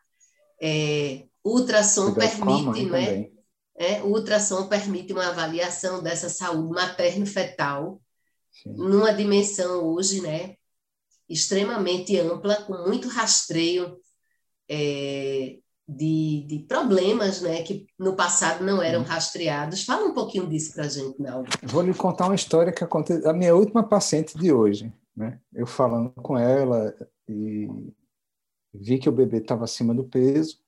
é, 0.62 1.24
ultrassom 1.44 2.14
permite, 2.14 2.84
né, 2.84 3.30
é, 3.74 4.00
o 4.02 4.10
ultrassom 4.10 4.68
permite 4.68 5.12
uma 5.12 5.26
avaliação 5.26 6.00
dessa 6.00 6.28
saúde 6.28 6.72
materno-fetal, 6.72 8.00
numa 8.66 9.12
dimensão 9.12 9.84
hoje, 9.84 10.20
né, 10.20 10.56
extremamente 11.28 12.18
ampla, 12.18 12.56
com 12.62 12.74
muito 12.86 13.08
rastreio 13.08 13.96
é, 14.68 15.58
de, 15.88 16.46
de, 16.46 16.58
problemas, 16.68 17.40
né, 17.40 17.62
que 17.62 17.86
no 17.98 18.14
passado 18.14 18.64
não 18.64 18.82
eram 18.82 19.02
rastreados. 19.02 19.84
Fala 19.84 20.06
um 20.06 20.14
pouquinho 20.14 20.46
disso 20.46 20.74
para 20.74 20.84
a 20.84 20.88
gente, 20.88 21.20
Naldo. 21.20 21.50
Vou 21.62 21.82
lhe 21.82 21.94
contar 21.94 22.26
uma 22.26 22.34
história 22.34 22.72
que 22.72 22.84
aconteceu, 22.84 23.28
a 23.28 23.32
minha 23.32 23.54
última 23.54 23.82
paciente 23.82 24.36
de 24.36 24.52
hoje, 24.52 24.92
né, 25.16 25.40
eu 25.52 25.66
falando 25.66 26.10
com 26.10 26.38
ela 26.38 26.94
e 27.28 27.68
vi 28.72 28.98
que 28.98 29.08
o 29.08 29.12
bebê 29.12 29.38
estava 29.38 29.64
acima 29.64 29.94
do 29.94 30.04
peso, 30.04 30.58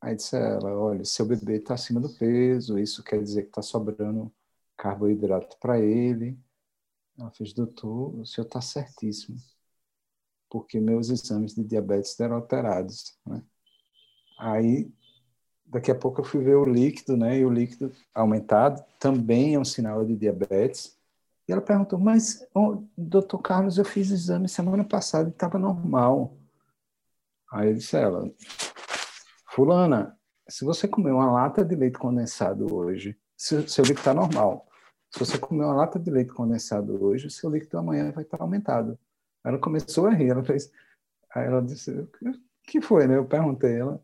aí 0.00 0.14
disse 0.14 0.36
a 0.36 0.40
ela, 0.40 0.76
olha, 0.78 1.04
seu 1.04 1.24
bebê 1.24 1.56
está 1.56 1.74
acima 1.74 2.00
do 2.00 2.08
peso, 2.08 2.78
isso 2.78 3.02
quer 3.02 3.22
dizer 3.22 3.42
que 3.42 3.48
está 3.48 3.62
sobrando 3.62 4.32
carboidrato 4.76 5.56
para 5.58 5.78
ele, 5.78 6.38
ela 7.18 7.30
fez, 7.30 7.52
doutor, 7.52 8.14
o 8.18 8.24
senhor 8.24 8.46
está 8.46 8.60
certíssimo, 8.60 9.36
porque 10.48 10.80
meus 10.80 11.10
exames 11.10 11.54
de 11.54 11.64
diabetes 11.64 12.18
eram 12.18 12.36
alterados. 12.36 13.18
Né? 13.26 13.42
Aí, 14.38 14.90
daqui 15.66 15.90
a 15.90 15.94
pouco 15.94 16.20
eu 16.20 16.24
fui 16.24 16.42
ver 16.42 16.56
o 16.56 16.64
líquido, 16.64 17.16
né? 17.16 17.38
E 17.38 17.44
o 17.44 17.50
líquido 17.50 17.92
aumentado 18.14 18.82
também 18.98 19.54
é 19.54 19.58
um 19.58 19.64
sinal 19.64 20.04
de 20.04 20.16
diabetes. 20.16 20.98
E 21.46 21.52
ela 21.52 21.60
perguntou, 21.60 21.98
mas, 21.98 22.46
oh, 22.54 22.82
doutor 22.96 23.38
Carlos, 23.38 23.76
eu 23.76 23.84
fiz 23.84 24.10
exame 24.10 24.48
semana 24.48 24.84
passada 24.84 25.28
e 25.28 25.32
estava 25.32 25.58
normal. 25.58 26.36
Aí 27.52 27.68
eu 27.68 27.74
disse 27.74 27.96
a 27.96 28.00
ela, 28.00 28.32
fulana, 29.50 30.16
se 30.48 30.64
você 30.64 30.86
comer 30.86 31.12
uma 31.12 31.30
lata 31.30 31.64
de 31.64 31.74
leite 31.74 31.98
condensado 31.98 32.72
hoje, 32.74 33.16
seu, 33.36 33.66
seu 33.68 33.82
líquido 33.82 34.00
está 34.00 34.14
normal. 34.14 34.69
Se 35.10 35.18
você 35.18 35.38
comer 35.38 35.64
uma 35.64 35.74
lata 35.74 35.98
de 35.98 36.10
leite 36.10 36.32
condensado 36.32 37.02
hoje, 37.04 37.26
o 37.26 37.30
seu 37.30 37.50
líquido 37.50 37.78
amanhã 37.78 38.12
vai 38.12 38.22
estar 38.22 38.40
aumentado. 38.40 38.98
Ela 39.44 39.58
começou 39.58 40.06
a 40.06 40.10
rir, 40.10 40.30
ela 40.30 40.44
fez. 40.44 40.70
Aí 41.34 41.46
ela 41.46 41.60
disse: 41.60 41.90
O 41.90 42.08
que 42.62 42.80
foi, 42.80 43.06
né? 43.06 43.16
Eu 43.16 43.24
perguntei 43.24 43.76
ela. 43.76 44.00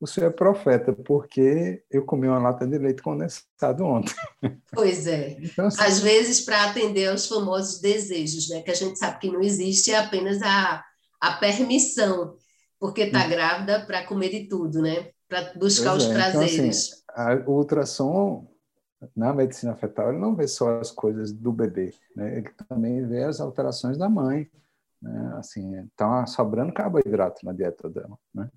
O 0.00 0.06
senhor 0.06 0.28
é 0.28 0.32
profeta, 0.32 0.92
porque 0.92 1.82
eu 1.90 2.04
comi 2.04 2.28
uma 2.28 2.38
lata 2.38 2.64
de 2.66 2.78
leite 2.78 3.02
condensado 3.02 3.84
ontem. 3.84 4.14
Pois 4.72 5.08
é. 5.08 5.36
Então, 5.40 5.66
assim, 5.66 5.82
Às 5.82 6.00
vezes, 6.00 6.42
para 6.42 6.70
atender 6.70 7.08
aos 7.08 7.26
famosos 7.26 7.80
desejos, 7.80 8.48
né? 8.48 8.62
Que 8.62 8.70
a 8.70 8.74
gente 8.74 8.98
sabe 8.98 9.18
que 9.18 9.30
não 9.30 9.40
existe, 9.40 9.90
é 9.90 9.98
apenas 9.98 10.40
a, 10.42 10.84
a 11.20 11.32
permissão, 11.32 12.36
porque 12.78 13.02
está 13.02 13.26
hum. 13.26 13.28
grávida 13.28 13.84
para 13.86 14.06
comer 14.06 14.28
de 14.28 14.48
tudo, 14.48 14.80
né? 14.80 15.10
Para 15.28 15.52
buscar 15.54 15.94
os 15.94 16.06
prazeres. 16.06 16.54
Então, 16.54 16.68
assim, 16.68 17.42
a, 17.44 17.50
o 17.50 17.56
ultrassom 17.56 18.46
na 19.14 19.32
medicina 19.32 19.76
fetal, 19.76 20.10
ele 20.10 20.18
não 20.18 20.34
vê 20.34 20.48
só 20.48 20.80
as 20.80 20.90
coisas 20.90 21.32
do 21.32 21.52
bebê, 21.52 21.94
né? 22.16 22.38
ele 22.38 22.50
também 22.68 23.06
vê 23.06 23.24
as 23.24 23.40
alterações 23.40 23.96
da 23.96 24.08
mãe. 24.08 24.50
Né? 25.00 25.34
Assim, 25.36 25.76
está 25.84 26.26
sobrando 26.26 26.72
carboidrato 26.72 27.44
na 27.44 27.52
dieta 27.52 27.88
dela. 27.88 28.18
Né? 28.34 28.50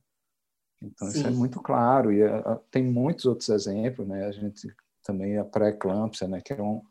Então, 0.81 1.07
Sim. 1.07 1.19
isso 1.19 1.27
é 1.27 1.31
muito 1.31 1.61
claro. 1.61 2.11
E 2.11 2.23
a, 2.23 2.39
a, 2.39 2.55
tem 2.71 2.83
muitos 2.83 3.25
outros 3.25 3.49
exemplos. 3.49 4.07
Né? 4.07 4.25
A 4.25 4.31
gente 4.31 4.73
também, 5.03 5.37
a 5.37 5.45
pré-eclâmpsia, 5.45 6.27
né? 6.27 6.41
que 6.41 6.53
é 6.53 6.61
um, 6.61 6.81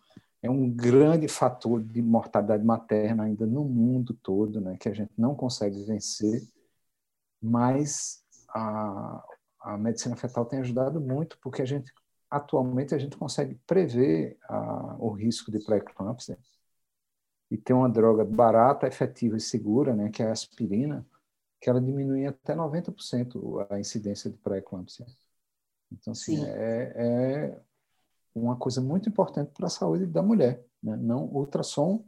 é 0.42 0.48
um 0.48 0.70
grande 0.70 1.26
fator 1.26 1.82
de 1.82 2.00
mortalidade 2.00 2.64
materna 2.64 3.24
ainda 3.24 3.46
no 3.46 3.64
mundo 3.64 4.14
todo, 4.22 4.60
né? 4.60 4.76
que 4.78 4.88
a 4.88 4.94
gente 4.94 5.12
não 5.18 5.34
consegue 5.34 5.82
vencer, 5.84 6.42
mas 7.42 8.22
a, 8.48 9.24
a 9.60 9.76
medicina 9.76 10.16
fetal 10.16 10.44
tem 10.44 10.60
ajudado 10.60 11.00
muito, 11.00 11.36
porque 11.42 11.62
a 11.62 11.66
gente 11.66 11.92
atualmente 12.30 12.94
a 12.94 12.98
gente 12.98 13.16
consegue 13.16 13.56
prever 13.66 14.38
a, 14.48 14.96
o 14.98 15.10
risco 15.10 15.50
de 15.50 15.58
pré-eclâmpsia 15.64 16.38
e 17.50 17.58
tem 17.58 17.74
uma 17.74 17.88
droga 17.88 18.24
barata, 18.24 18.86
efetiva 18.86 19.36
e 19.36 19.40
segura, 19.40 19.94
né, 19.94 20.08
que 20.10 20.22
é 20.22 20.28
a 20.28 20.32
aspirina, 20.32 21.04
que 21.60 21.68
ela 21.68 21.80
diminui 21.80 22.24
até 22.24 22.54
90% 22.54 23.66
a 23.68 23.78
incidência 23.78 24.30
de 24.30 24.36
pré-eclâmpsia. 24.38 25.04
Então, 25.92 26.12
assim, 26.12 26.44
é, 26.46 26.92
é, 26.96 27.60
uma 28.34 28.56
coisa 28.56 28.80
muito 28.80 29.08
importante 29.08 29.50
para 29.52 29.66
a 29.66 29.70
saúde 29.70 30.06
da 30.06 30.22
mulher. 30.22 30.64
Né? 30.80 30.96
Não, 30.96 31.24
ultrassom, 31.24 32.04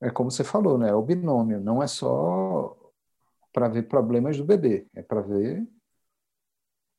é 0.00 0.10
como 0.10 0.30
você 0.30 0.42
falou, 0.42 0.76
né? 0.76 0.90
é 0.90 0.94
o 0.94 1.02
binômio, 1.02 1.60
não 1.60 1.80
é 1.80 1.86
só 1.86 2.76
para 3.52 3.68
ver 3.68 3.84
problemas 3.84 4.36
do 4.36 4.44
bebê, 4.44 4.88
é 4.94 5.02
para 5.02 5.20
ver 5.20 5.64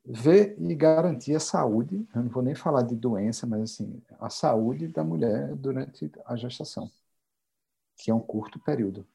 ver 0.06 0.58
e 0.60 0.76
garantir 0.76 1.36
a 1.36 1.40
saúde, 1.40 2.06
eu 2.14 2.24
não 2.24 2.30
vou 2.30 2.44
nem 2.44 2.56
falar 2.56 2.84
de 2.84 2.96
doença, 2.96 3.48
mas 3.48 3.62
assim, 3.62 4.02
a 4.20 4.30
saúde 4.30 4.88
da 4.88 5.04
mulher 5.04 5.56
durante 5.56 6.12
a 6.26 6.36
gestação, 6.36 6.92
que 7.98 8.12
é 8.12 8.14
um 8.14 8.20
curto 8.20 8.60
período. 8.60 9.08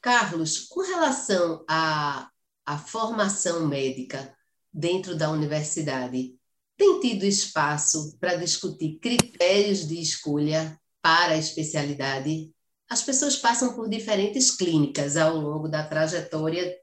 Carlos, 0.00 0.60
com 0.60 0.80
relação 0.80 1.64
à, 1.68 2.28
à 2.64 2.78
formação 2.78 3.66
médica 3.66 4.34
dentro 4.72 5.16
da 5.16 5.30
universidade, 5.30 6.36
tem 6.76 7.00
tido 7.00 7.24
espaço 7.24 8.16
para 8.18 8.36
discutir 8.36 8.98
critérios 8.98 9.86
de 9.86 10.00
escolha 10.00 10.80
para 11.02 11.34
a 11.34 11.36
especialidade? 11.36 12.50
As 12.88 13.02
pessoas 13.02 13.36
passam 13.36 13.74
por 13.74 13.88
diferentes 13.88 14.50
clínicas 14.50 15.16
ao 15.16 15.36
longo 15.36 15.68
da 15.68 15.86
trajetória 15.86 16.74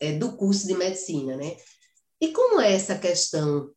é, 0.00 0.12
do 0.12 0.36
curso 0.36 0.66
de 0.66 0.74
medicina, 0.74 1.36
né? 1.36 1.56
E 2.20 2.32
como 2.32 2.60
é 2.60 2.72
essa 2.72 2.98
questão 2.98 3.70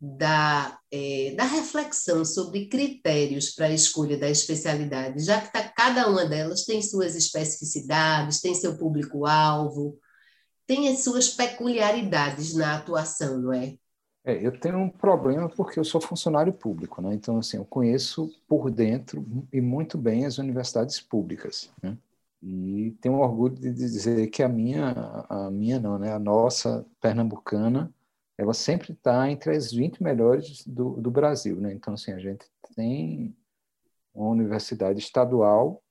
da, 0.00 0.78
é, 0.90 1.34
da 1.36 1.44
reflexão 1.44 2.24
sobre 2.24 2.66
critérios 2.66 3.50
para 3.50 3.66
a 3.66 3.72
escolha 3.72 4.18
da 4.18 4.28
especialidade, 4.28 5.24
já 5.24 5.40
que 5.40 5.52
tá, 5.52 5.68
cada 5.68 6.08
uma 6.08 6.26
delas 6.26 6.64
tem 6.64 6.82
suas 6.82 7.14
especificidades, 7.14 8.40
tem 8.40 8.54
seu 8.54 8.76
público-alvo, 8.76 9.98
tem 10.66 10.88
as 10.88 11.02
suas 11.02 11.28
peculiaridades 11.28 12.54
na 12.54 12.76
atuação, 12.76 13.38
não 13.38 13.52
é? 13.52 13.76
É, 14.24 14.44
eu 14.44 14.58
tenho 14.58 14.78
um 14.78 14.90
problema 14.90 15.48
porque 15.48 15.78
eu 15.78 15.84
sou 15.84 16.00
funcionário 16.00 16.52
público, 16.52 17.00
né? 17.00 17.14
Então, 17.14 17.38
assim, 17.38 17.58
eu 17.58 17.64
conheço 17.64 18.28
por 18.48 18.70
dentro 18.72 19.24
e 19.52 19.60
muito 19.60 19.96
bem 19.96 20.26
as 20.26 20.38
universidades 20.38 21.00
públicas, 21.00 21.70
né? 21.80 21.96
E 22.48 22.92
tenho 23.00 23.18
orgulho 23.18 23.56
de 23.56 23.72
dizer 23.72 24.28
que 24.28 24.40
a 24.40 24.48
minha, 24.48 24.92
a 25.28 25.50
minha 25.50 25.80
não, 25.80 25.98
né? 25.98 26.12
A 26.12 26.18
nossa 26.18 26.86
pernambucana, 27.00 27.92
ela 28.38 28.54
sempre 28.54 28.92
está 28.92 29.28
entre 29.28 29.56
as 29.56 29.72
20 29.72 30.00
melhores 30.00 30.64
do, 30.64 31.00
do 31.00 31.10
Brasil, 31.10 31.60
né? 31.60 31.72
Então, 31.72 31.94
assim, 31.94 32.12
a 32.12 32.20
gente 32.20 32.46
tem 32.76 33.36
uma 34.14 34.28
universidade 34.28 35.00
estadual 35.00 35.82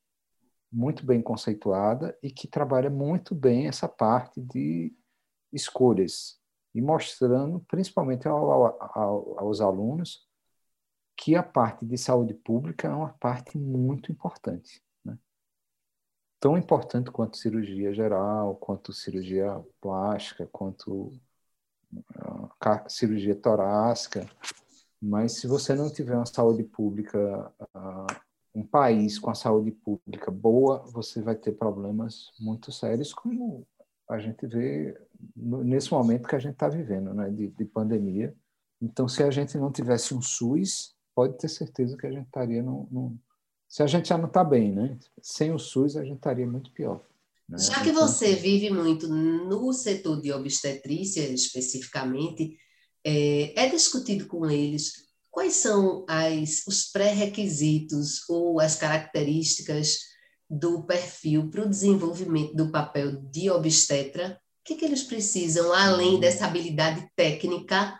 muito 0.71 1.05
bem 1.05 1.21
conceituada 1.21 2.17
e 2.23 2.31
que 2.31 2.47
trabalha 2.47 2.89
muito 2.89 3.35
bem 3.35 3.67
essa 3.67 3.89
parte 3.89 4.39
de 4.39 4.93
escolhas 5.51 6.39
e 6.73 6.81
mostrando, 6.81 7.65
principalmente 7.67 8.29
ao, 8.29 8.81
ao, 8.97 9.39
aos 9.39 9.59
alunos, 9.59 10.25
que 11.17 11.35
a 11.35 11.43
parte 11.43 11.85
de 11.85 11.97
saúde 11.97 12.33
pública 12.33 12.87
é 12.87 12.91
uma 12.91 13.13
parte 13.19 13.57
muito 13.57 14.09
importante 14.09 14.84
tão 16.39 16.57
importante 16.57 17.11
quanto 17.11 17.37
cirurgia 17.37 17.93
geral, 17.93 18.55
quanto 18.55 18.93
cirurgia 18.93 19.63
plástica, 19.81 20.47
quanto 20.51 21.13
uh, 21.93 22.89
cirurgia 22.89 23.35
torácica, 23.35 24.27
Mas 25.01 25.33
se 25.33 25.47
você 25.47 25.75
não 25.75 25.91
tiver 25.91 26.15
uma 26.15 26.25
saúde 26.25 26.63
pública, 26.63 27.51
um 28.53 28.65
país 28.65 29.19
com 29.19 29.29
a 29.29 29.35
saúde 29.35 29.71
pública 29.71 30.31
boa, 30.31 30.79
você 30.87 31.21
vai 31.21 31.35
ter 31.35 31.51
problemas 31.51 32.31
muito 32.39 32.71
sérios, 32.71 33.13
como 33.13 33.67
a 34.09 34.17
gente 34.17 34.47
vê 34.47 34.99
nesse 35.35 35.91
momento 35.91 36.27
que 36.27 36.35
a 36.35 36.39
gente 36.39 36.53
está 36.53 36.67
vivendo, 36.67 37.13
né, 37.13 37.29
de, 37.29 37.47
de 37.49 37.65
pandemia. 37.65 38.35
Então, 38.81 39.07
se 39.07 39.23
a 39.23 39.29
gente 39.29 39.57
não 39.57 39.71
tivesse 39.71 40.13
um 40.13 40.21
SUS, 40.21 40.95
pode 41.13 41.37
ter 41.37 41.49
certeza 41.49 41.97
que 41.97 42.07
a 42.07 42.11
gente 42.11 42.25
estaria 42.25 42.63
num, 42.63 42.87
num... 42.91 43.17
se 43.75 43.83
a 43.83 43.87
gente 43.87 44.07
já 44.07 44.17
não 44.17 44.27
está 44.27 44.41
bem, 44.41 44.71
né? 44.71 44.97
Sem 45.21 45.51
o 45.51 45.59
SUS 45.59 45.97
a 45.97 46.01
gente 46.05 46.15
estaria 46.15 46.47
muito 46.47 46.71
pior. 46.71 47.01
Né? 47.49 47.57
Já 47.59 47.83
que 47.83 47.89
então, 47.89 48.07
você 48.07 48.33
vive 48.33 48.69
muito 48.69 49.05
no 49.05 49.73
setor 49.73 50.21
de 50.21 50.31
obstetrícia 50.31 51.19
especificamente, 51.23 52.57
é, 53.03 53.65
é 53.65 53.67
discutido 53.67 54.27
com 54.27 54.49
eles 54.49 54.93
quais 55.29 55.55
são 55.55 56.05
as, 56.07 56.65
os 56.65 56.85
pré-requisitos 56.85 58.21
ou 58.29 58.61
as 58.61 58.77
características 58.77 59.99
do 60.49 60.83
perfil 60.83 61.49
para 61.49 61.65
o 61.65 61.69
desenvolvimento 61.69 62.55
do 62.55 62.71
papel 62.71 63.23
de 63.23 63.49
obstetra? 63.49 64.39
O 64.61 64.63
que, 64.63 64.75
que 64.75 64.85
eles 64.85 65.03
precisam, 65.03 65.73
além 65.73 66.17
dessa 66.17 66.45
habilidade 66.45 67.05
técnica, 67.13 67.93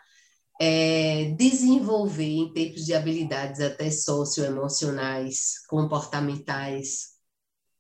é, 0.60 1.32
desenvolver 1.38 2.24
em 2.24 2.54
termos 2.54 2.86
de 2.86 2.94
habilidades 2.94 3.62
até 3.62 3.92
socioemocionais, 3.92 5.66
comportamentais? 5.68 7.16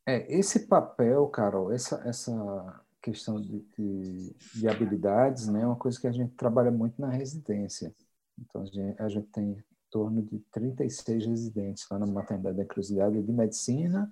É, 0.08 0.32
esse 0.32 0.68
papel, 0.68 1.28
Carol, 1.28 1.72
essa, 1.72 2.02
essa 2.06 2.84
questão 3.02 3.40
de, 3.42 3.60
de, 3.78 4.36
de, 4.54 4.68
habilidades, 4.68 5.48
né, 5.48 5.62
é 5.62 5.66
uma 5.66 5.76
coisa 5.76 6.00
que 6.00 6.08
a 6.08 6.12
gente 6.12 6.34
trabalha 6.36 6.72
muito 6.72 7.00
na 7.00 7.10
residência. 7.10 7.94
Então, 8.38 8.62
a 8.62 8.66
gente, 8.66 9.02
a 9.02 9.10
gente 9.10 9.28
tem 9.28 9.52
em 9.52 9.64
torno 9.90 10.22
de 10.22 10.40
36 10.52 11.26
residentes 11.26 11.88
lá 11.90 11.98
na 11.98 12.06
maternidade 12.06 12.58
da 12.58 12.64
Encruzilhada 12.64 13.22
de 13.22 13.32
medicina 13.32 14.12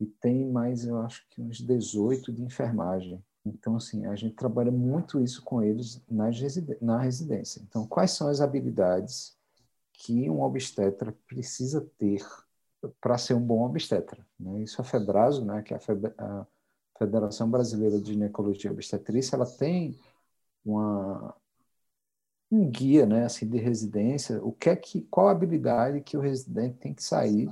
e 0.00 0.06
tem 0.06 0.48
mais, 0.50 0.84
eu 0.84 1.00
acho 1.00 1.26
que 1.28 1.40
uns 1.40 1.58
18 1.58 2.32
de 2.32 2.42
enfermagem. 2.42 3.22
Então, 3.44 3.76
assim, 3.76 4.06
a 4.06 4.14
gente 4.14 4.34
trabalha 4.34 4.70
muito 4.70 5.20
isso 5.20 5.42
com 5.42 5.62
eles 5.62 6.02
na 6.10 6.98
residência. 6.98 7.62
Então, 7.62 7.86
quais 7.86 8.10
são 8.10 8.28
as 8.28 8.40
habilidades 8.40 9.36
que 9.92 10.28
um 10.28 10.42
obstetra 10.42 11.16
precisa 11.26 11.88
ter 11.98 12.24
para 13.00 13.18
ser 13.18 13.34
um 13.34 13.40
bom 13.40 13.64
obstetra? 13.64 14.24
Né? 14.38 14.62
Isso 14.62 14.80
a 14.80 14.84
FEBRASO, 14.84 15.44
né, 15.44 15.62
que 15.62 15.74
é 15.74 15.78
a 16.18 16.46
Federação 16.98 17.50
Brasileira 17.50 18.00
de 18.00 18.12
Ginecologia 18.12 18.70
e 18.70 18.74
Obstetrícia, 18.74 19.36
ela 19.36 19.46
tem 19.46 19.98
uma, 20.64 21.34
um 22.50 22.68
guia, 22.70 23.06
né, 23.06 23.24
assim, 23.24 23.48
de 23.48 23.58
residência, 23.58 24.42
o 24.44 24.52
que 24.52 24.70
é 24.70 24.76
que, 24.76 25.02
qual 25.02 25.28
a 25.28 25.32
habilidade 25.32 26.00
que 26.00 26.16
o 26.16 26.20
residente 26.20 26.78
tem 26.78 26.94
que 26.94 27.02
sair 27.02 27.50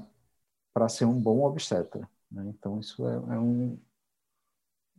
para 0.75 0.88
ser 0.88 1.05
um 1.07 1.19
bom 1.19 1.45
obstetra. 1.45 2.09
Né? 2.31 2.45
Então, 2.49 2.81
isso 2.81 3.07
é, 3.07 3.14
é 3.14 3.38
um, 3.38 3.78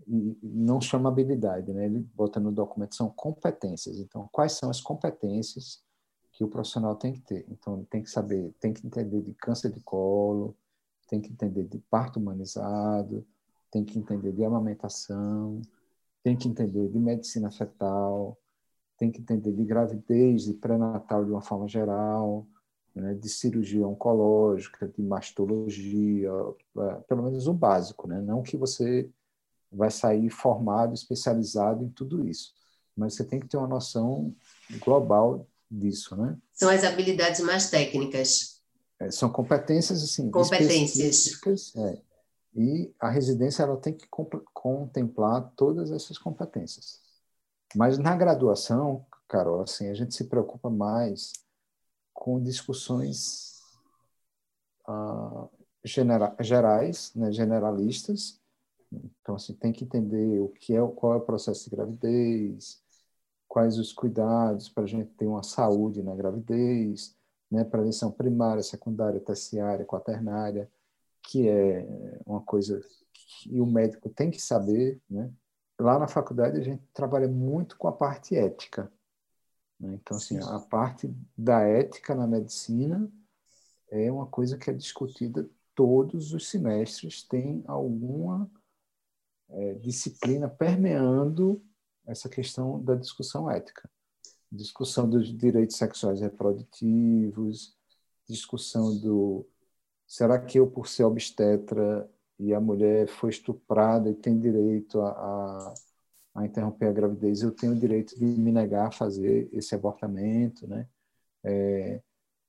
não 0.08 0.80
chama 0.80 1.10
habilidade, 1.10 1.74
né? 1.74 1.86
Ele 1.86 2.00
bota 2.16 2.40
no 2.40 2.52
documento 2.52 2.96
são 2.96 3.10
competências. 3.10 4.00
Então, 4.00 4.28
quais 4.32 4.54
são 4.54 4.70
as 4.70 4.82
competências 4.82 5.84
que 6.32 6.44
o 6.44 6.48
profissional 6.48 6.96
tem 6.96 7.14
que 7.14 7.22
ter? 7.22 7.46
Então, 7.50 7.86
tem 7.90 8.04
que 8.04 8.10
saber, 8.10 8.54
tem 8.60 8.74
que 8.74 8.86
entender 8.86 9.22
de 9.22 9.34
câncer 9.34 9.72
de 9.72 9.80
colo, 9.82 10.56
tem 11.08 11.22
que 11.22 11.32
entender 11.32 11.64
de 11.64 11.80
parto 11.90 12.20
humanizado, 12.20 13.26
tem 13.72 13.84
que 13.84 13.98
entender 13.98 14.32
de 14.32 14.44
amamentação, 14.44 15.62
tem 16.24 16.36
que 16.36 16.48
entender 16.48 16.90
de 16.90 17.00
medicina 17.00 17.52
fetal, 17.52 18.38
tem 18.98 19.12
que 19.12 19.22
entender 19.22 19.52
de 19.52 19.64
gravidez 19.64 20.48
e 20.48 20.54
pré-natal 20.54 21.24
de 21.24 21.32
uma 21.32 21.42
forma 21.42 21.68
geral, 21.68 22.48
né, 22.94 23.14
de 23.14 23.30
cirurgia 23.30 23.88
oncológica, 23.88 24.88
de 24.88 25.02
mastologia, 25.02 26.32
é, 26.78 26.94
pelo 27.08 27.24
menos 27.24 27.48
o 27.48 27.54
básico, 27.54 28.08
né? 28.08 28.20
Não 28.22 28.42
que 28.42 28.58
você 28.58 29.10
vai 29.72 29.92
sair 29.92 30.30
formado, 30.30 30.94
especializado 30.94 31.84
em 31.84 31.90
tudo 31.90 32.28
isso. 32.28 32.54
Mas 32.96 33.14
você 33.14 33.24
tem 33.24 33.40
que 33.40 33.48
ter 33.48 33.58
uma 33.58 33.68
noção 33.68 34.36
global 34.80 35.48
disso, 35.70 36.16
né? 36.16 36.38
São 36.54 36.70
as 36.70 36.84
habilidades 36.84 37.42
mais 37.42 37.70
técnicas. 37.70 38.62
É, 39.00 39.12
são 39.12 39.30
competências, 39.30 40.02
assim, 40.02 40.32
competências. 40.32 41.76
É. 41.76 42.02
E 42.56 42.92
a 43.00 43.10
residência 43.10 43.62
ela 43.62 43.78
tem 43.78 43.94
que 43.94 44.08
contemplar 44.54 45.52
todas 45.56 45.92
essas 45.92 46.18
competências. 46.18 47.00
Mas 47.76 48.00
na 48.00 48.16
graduação, 48.16 49.06
Carol, 49.28 49.62
assim, 49.62 49.90
a 49.90 49.94
gente 49.94 50.16
se 50.16 50.24
preocupa 50.24 50.70
mais 50.70 51.34
com 52.14 52.42
discussões 52.42 53.62
ah, 54.88 55.48
genera 55.84 56.36
gerais, 56.40 57.12
né, 57.14 57.32
generalistas, 57.32 58.40
então, 58.92 59.36
assim, 59.36 59.54
tem 59.54 59.72
que 59.72 59.84
entender 59.84 60.40
o 60.40 60.50
que 60.50 60.76
é, 60.76 60.88
qual 60.96 61.14
é 61.14 61.16
o 61.18 61.22
processo 61.22 61.70
de 61.70 61.76
gravidez, 61.76 62.82
quais 63.48 63.78
os 63.78 63.94
cuidados 63.94 64.70
para 64.70 64.84
a 64.84 64.88
gente 64.88 65.10
ter 65.12 65.26
uma 65.26 65.44
saúde 65.44 66.04
na 66.04 66.16
gravidez, 66.16 67.16
né, 67.50 67.64
prevenção 67.64 68.12
primária, 68.12 68.64
secundária, 68.64 69.20
terciária, 69.20 69.86
quaternária, 69.86 70.70
que 71.22 71.48
é 71.48 72.20
uma 72.26 72.42
coisa 72.42 72.82
que 73.12 73.60
o 73.60 73.66
médico 73.66 74.10
tem 74.10 74.32
que 74.32 74.42
saber, 74.42 75.02
né? 75.10 75.32
Lá 75.80 76.00
na 76.00 76.08
faculdade 76.08 76.58
a 76.60 76.64
gente 76.64 76.84
trabalha 76.94 77.28
muito 77.28 77.78
com 77.78 77.88
a 77.88 77.92
parte 77.92 78.36
ética, 78.36 78.92
né? 79.80 79.94
Então, 80.02 80.18
assim, 80.18 80.40
a 80.40 80.60
parte 80.60 81.14
da 81.38 81.62
ética 81.62 82.16
na 82.16 82.26
medicina 82.26 83.12
é 83.90 84.12
uma 84.12 84.26
coisa 84.26 84.58
que 84.58 84.70
é 84.70 84.74
discutida 84.74 85.50
todos 85.76 86.34
os 86.34 86.50
semestres, 86.50 87.24
tem 87.24 87.64
alguma 87.68 88.50
é, 89.50 89.74
disciplina 89.76 90.48
permeando 90.48 91.62
essa 92.06 92.30
questão 92.30 92.82
da 92.84 92.96
discussão 92.96 93.50
ética. 93.50 93.90
Discussão 94.52 95.10
dos 95.10 95.36
direitos 95.36 95.76
sexuais 95.76 96.22
reprodutivos, 96.22 97.76
discussão 98.28 98.98
do 98.98 99.46
será 100.06 100.40
que 100.40 100.58
eu, 100.58 100.68
por 100.68 100.88
ser 100.88 101.04
obstetra 101.04 102.10
e 102.40 102.54
a 102.54 102.60
mulher 102.62 103.08
foi 103.08 103.30
estuprada 103.30 104.10
e 104.10 104.16
tem 104.16 104.40
direito 104.40 105.02
a, 105.02 105.10
a, 105.10 105.74
a 106.36 106.46
interromper 106.46 106.88
a 106.88 106.94
gravidez, 106.94 107.42
eu 107.42 107.52
tenho 107.52 107.74
o 107.74 107.80
direito 107.80 108.18
de 108.18 108.26
me 108.26 108.52
negar 108.52 108.88
a 108.88 108.92
fazer 108.92 109.50
esse 109.52 109.76
abortamento, 109.76 110.68
né? 110.68 110.88
É, 111.44 112.02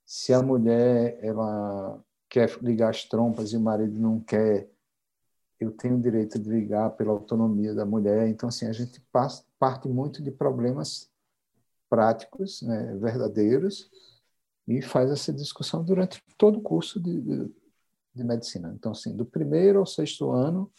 se 0.06 0.32
a 0.32 0.42
mulher 0.42 1.18
ela 1.22 2.02
quer 2.28 2.50
ligar 2.62 2.90
as 2.90 3.04
trompas 3.04 3.52
e 3.52 3.56
o 3.56 3.60
marido 3.60 3.98
não 3.98 4.20
quer, 4.20 4.70
eu 5.60 5.72
tenho 5.72 5.96
o 5.96 6.00
direito 6.00 6.38
de 6.38 6.48
ligar 6.48 6.90
pela 6.90 7.10
autonomia 7.10 7.74
da 7.74 7.84
mulher. 7.84 8.28
Então, 8.28 8.48
assim, 8.48 8.66
a 8.66 8.72
gente 8.72 9.02
parte 9.58 9.88
muito 9.88 10.22
de 10.22 10.30
problemas 10.30 11.10
práticos, 11.88 12.62
né, 12.62 12.96
verdadeiros, 12.96 13.90
e 14.66 14.82
faz 14.82 15.10
essa 15.10 15.32
discussão 15.32 15.82
durante 15.82 16.22
todo 16.36 16.58
o 16.58 16.62
curso 16.62 17.00
de, 17.00 17.20
de, 17.20 17.54
de, 18.14 18.24
medicina. 18.24 18.72
Então, 18.74 18.92
assim, 18.92 19.16
do 19.16 19.24
primeiro 19.24 19.78
ao 19.78 19.86
sexto 19.86 20.30
ano, 20.30 20.70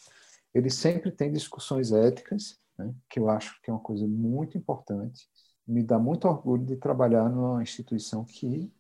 ele 0.54 0.70
sempre 0.70 1.12
tem 1.12 1.32
discussões 1.32 1.92
éticas, 1.92 2.60
né, 2.78 2.94
que 3.10 3.20
eu 3.20 3.30
acho 3.30 3.60
que 3.62 3.70
é 3.70 3.74
uma 3.74 3.82
coisa 3.82 4.08
muito 4.08 4.58
importante. 4.58 5.28
Me 5.68 5.84
dá 5.84 6.00
muito 6.00 6.28
orgulho 6.28 6.66
de 6.66 6.78
trabalhar 6.78 7.28
numa 7.30 7.62
instituição 7.62 8.24
que 8.24 8.72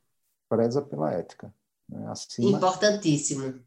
preza 0.47 0.81
pela 0.81 1.11
ética. 1.11 1.53
Né, 1.87 2.07
acima, 2.07 2.57
Importantíssimo. 2.57 3.59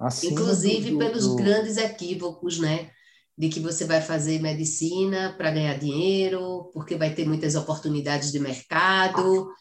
Acima 0.00 0.32
Inclusive 0.32 0.90
do, 0.90 0.92
do, 0.92 0.98
pelos 0.98 1.26
do... 1.26 1.36
grandes 1.36 1.76
equívocos, 1.76 2.58
né? 2.58 2.90
De 3.36 3.50
que 3.50 3.60
você 3.60 3.84
vai 3.84 4.00
fazer 4.00 4.40
medicina 4.40 5.34
para 5.36 5.50
ganhar 5.50 5.78
dinheiro, 5.78 6.70
porque 6.72 6.96
vai 6.96 7.14
ter 7.14 7.26
muitas 7.26 7.54
oportunidades 7.54 8.32
de 8.32 8.38
mercado, 8.38 9.52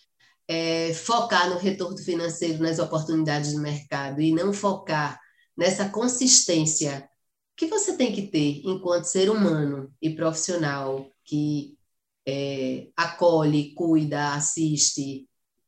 é, 0.47 0.93
focar 0.93 1.49
no 1.49 1.57
retorno 1.57 1.97
financeiro 1.97 2.63
nas 2.63 2.79
oportunidades 2.79 3.51
de 3.51 3.57
mercado 3.57 4.21
e 4.21 4.31
não 4.31 4.53
focar 4.53 5.19
nessa 5.55 5.89
consistência 5.89 7.07
que 7.55 7.67
você 7.67 7.97
tem 7.97 8.13
que 8.13 8.27
ter 8.27 8.61
enquanto 8.63 9.03
ser 9.03 9.29
humano 9.29 9.93
e 10.01 10.11
profissional 10.11 11.11
que 11.25 11.77
é, 12.25 12.87
acolhe, 12.95 13.73
cuida, 13.73 14.33
assiste, 14.33 15.27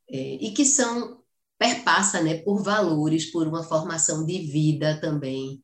é, 0.09 0.17
e 0.17 0.51
que 0.51 0.63
são 0.63 1.20
perpassa 1.61 2.23
né, 2.23 2.39
por 2.39 2.63
valores, 2.63 3.31
por 3.31 3.47
uma 3.47 3.61
formação 3.61 4.25
de 4.25 4.39
vida 4.39 4.99
também, 4.99 5.61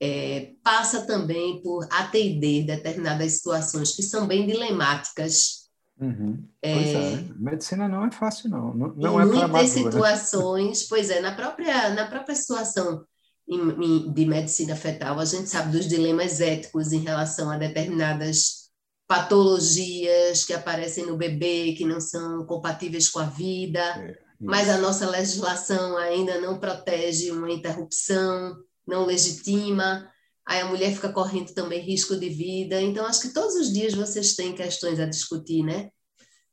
é, 0.00 0.52
passa 0.62 1.02
também 1.02 1.60
por 1.62 1.86
atender 1.90 2.64
determinadas 2.64 3.32
situações 3.32 3.94
que 3.94 4.02
são 4.02 4.26
bem 4.26 4.46
dilemáticas. 4.46 5.68
Uhum. 6.00 6.48
É, 6.62 6.72
pois 6.72 6.86
é, 6.86 7.24
medicina 7.36 7.86
não 7.86 8.06
é 8.06 8.10
fácil 8.10 8.48
não, 8.48 8.72
não, 8.72 8.94
não 8.94 9.20
em 9.20 9.22
é 9.22 9.46
muitas 9.46 9.68
situações, 9.68 10.88
pois 10.88 11.10
é, 11.10 11.20
na 11.20 11.32
própria 11.32 11.90
na 11.90 12.06
própria 12.06 12.34
situação 12.34 13.04
de 13.46 14.26
medicina 14.26 14.74
fetal, 14.74 15.20
a 15.20 15.24
gente 15.26 15.50
sabe 15.50 15.72
dos 15.72 15.86
dilemas 15.86 16.40
éticos 16.40 16.90
em 16.90 17.00
relação 17.00 17.50
a 17.50 17.58
determinadas 17.58 18.70
patologias 19.06 20.42
que 20.44 20.54
aparecem 20.54 21.04
no 21.04 21.18
bebê 21.18 21.74
que 21.76 21.84
não 21.84 22.00
são 22.00 22.46
compatíveis 22.46 23.10
com 23.10 23.20
a 23.20 23.26
vida, 23.26 23.80
é, 23.80 24.23
mas 24.40 24.68
a 24.68 24.78
nossa 24.78 25.08
legislação 25.08 25.96
ainda 25.96 26.40
não 26.40 26.58
protege 26.58 27.30
uma 27.30 27.50
interrupção, 27.50 28.56
não 28.86 29.06
legitima. 29.06 30.10
Aí 30.46 30.60
a 30.60 30.66
mulher 30.66 30.92
fica 30.92 31.12
correndo 31.12 31.54
também 31.54 31.80
risco 31.80 32.16
de 32.16 32.28
vida. 32.28 32.80
Então, 32.80 33.06
acho 33.06 33.22
que 33.22 33.32
todos 33.32 33.54
os 33.54 33.72
dias 33.72 33.94
vocês 33.94 34.34
têm 34.34 34.54
questões 34.54 35.00
a 35.00 35.06
discutir, 35.06 35.62
né? 35.62 35.90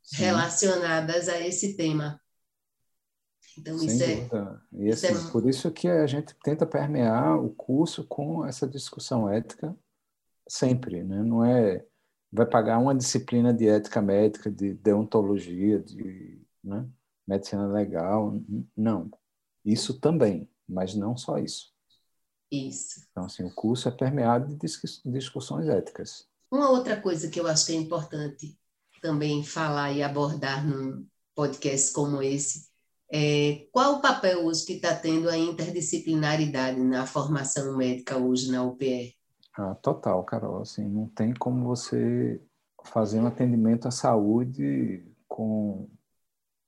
Sim. 0.01 0.23
Relacionadas 0.23 1.27
a 1.27 1.39
esse 1.39 1.75
tema. 1.75 2.19
Então, 3.57 3.77
Sem 3.77 3.87
isso 3.87 4.03
é 4.03 4.15
dúvida. 4.15 4.61
é. 4.73 4.77
E 4.77 4.89
isso 4.89 5.05
assim, 5.05 5.27
é... 5.27 5.31
por 5.31 5.49
isso 5.49 5.71
que 5.71 5.87
a 5.87 6.07
gente 6.07 6.33
tenta 6.43 6.65
permear 6.65 7.37
o 7.37 7.49
curso 7.49 8.05
com 8.07 8.45
essa 8.45 8.67
discussão 8.67 9.29
ética 9.29 9.75
sempre, 10.47 11.03
né? 11.03 11.21
Não 11.23 11.43
é 11.43 11.85
vai 12.31 12.45
pagar 12.45 12.77
uma 12.77 12.95
disciplina 12.95 13.53
de 13.53 13.67
ética 13.67 14.01
médica, 14.01 14.49
de 14.49 14.73
deontologia, 14.73 15.79
de 15.79 16.41
né? 16.63 16.87
Medicina 17.27 17.67
legal. 17.67 18.39
Não. 18.75 19.09
Isso 19.63 19.99
também, 19.99 20.49
mas 20.67 20.95
não 20.95 21.15
só 21.15 21.37
isso. 21.37 21.71
Isso. 22.51 23.05
Então, 23.11 23.25
assim, 23.25 23.43
o 23.43 23.53
curso 23.53 23.87
é 23.87 23.91
permeado 23.91 24.55
de 24.55 24.67
discussões 25.05 25.67
éticas. 25.67 26.27
Uma 26.51 26.69
outra 26.69 26.99
coisa 26.99 27.29
que 27.29 27.39
eu 27.39 27.47
acho 27.47 27.65
que 27.67 27.71
é 27.73 27.75
importante 27.75 28.57
também 29.01 29.43
falar 29.43 29.91
e 29.91 30.03
abordar 30.03 30.67
num 30.67 31.07
podcast 31.33 31.91
como 31.93 32.21
esse 32.21 32.69
é 33.13 33.67
qual 33.73 33.95
o 33.95 34.01
papel 34.01 34.45
hoje 34.45 34.65
que 34.65 34.73
está 34.73 34.95
tendo 34.95 35.29
a 35.29 35.37
interdisciplinaridade 35.37 36.79
na 36.79 37.05
formação 37.05 37.75
médica 37.75 38.17
hoje 38.17 38.49
na 38.49 38.63
UPR? 38.63 39.13
Ah, 39.53 39.75
total, 39.75 40.23
Carol. 40.23 40.61
Assim, 40.61 40.87
não 40.87 41.07
tem 41.07 41.33
como 41.33 41.67
você 41.67 42.41
fazer 42.85 43.19
um 43.19 43.27
atendimento 43.27 43.87
à 43.87 43.91
saúde 43.91 45.03
com 45.27 45.89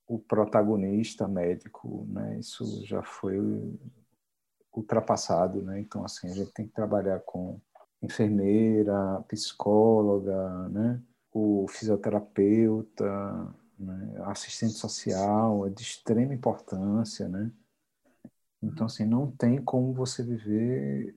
o 0.08 0.20
protagonista 0.20 1.28
médico, 1.28 2.06
né? 2.10 2.40
Isso 2.40 2.86
já 2.86 3.02
foi 3.02 3.38
ultrapassado, 4.72 5.62
né? 5.62 5.80
Então, 5.80 6.04
assim, 6.04 6.28
a 6.30 6.34
gente 6.34 6.52
tem 6.52 6.68
que 6.68 6.74
trabalhar 6.74 7.20
com 7.22 7.60
enfermeira, 8.02 9.24
psicóloga, 9.28 10.70
né? 10.70 11.02
O 11.32 11.66
fisioterapeuta, 11.68 13.06
né? 13.80 14.16
assistente 14.26 14.74
social, 14.74 15.66
é 15.68 15.70
de 15.70 15.82
extrema 15.82 16.34
importância, 16.34 17.28
né? 17.28 17.52
Então, 18.62 18.86
assim, 18.86 19.06
não 19.06 19.30
tem 19.32 19.62
como 19.62 19.94
você 19.94 20.24
viver 20.24 21.16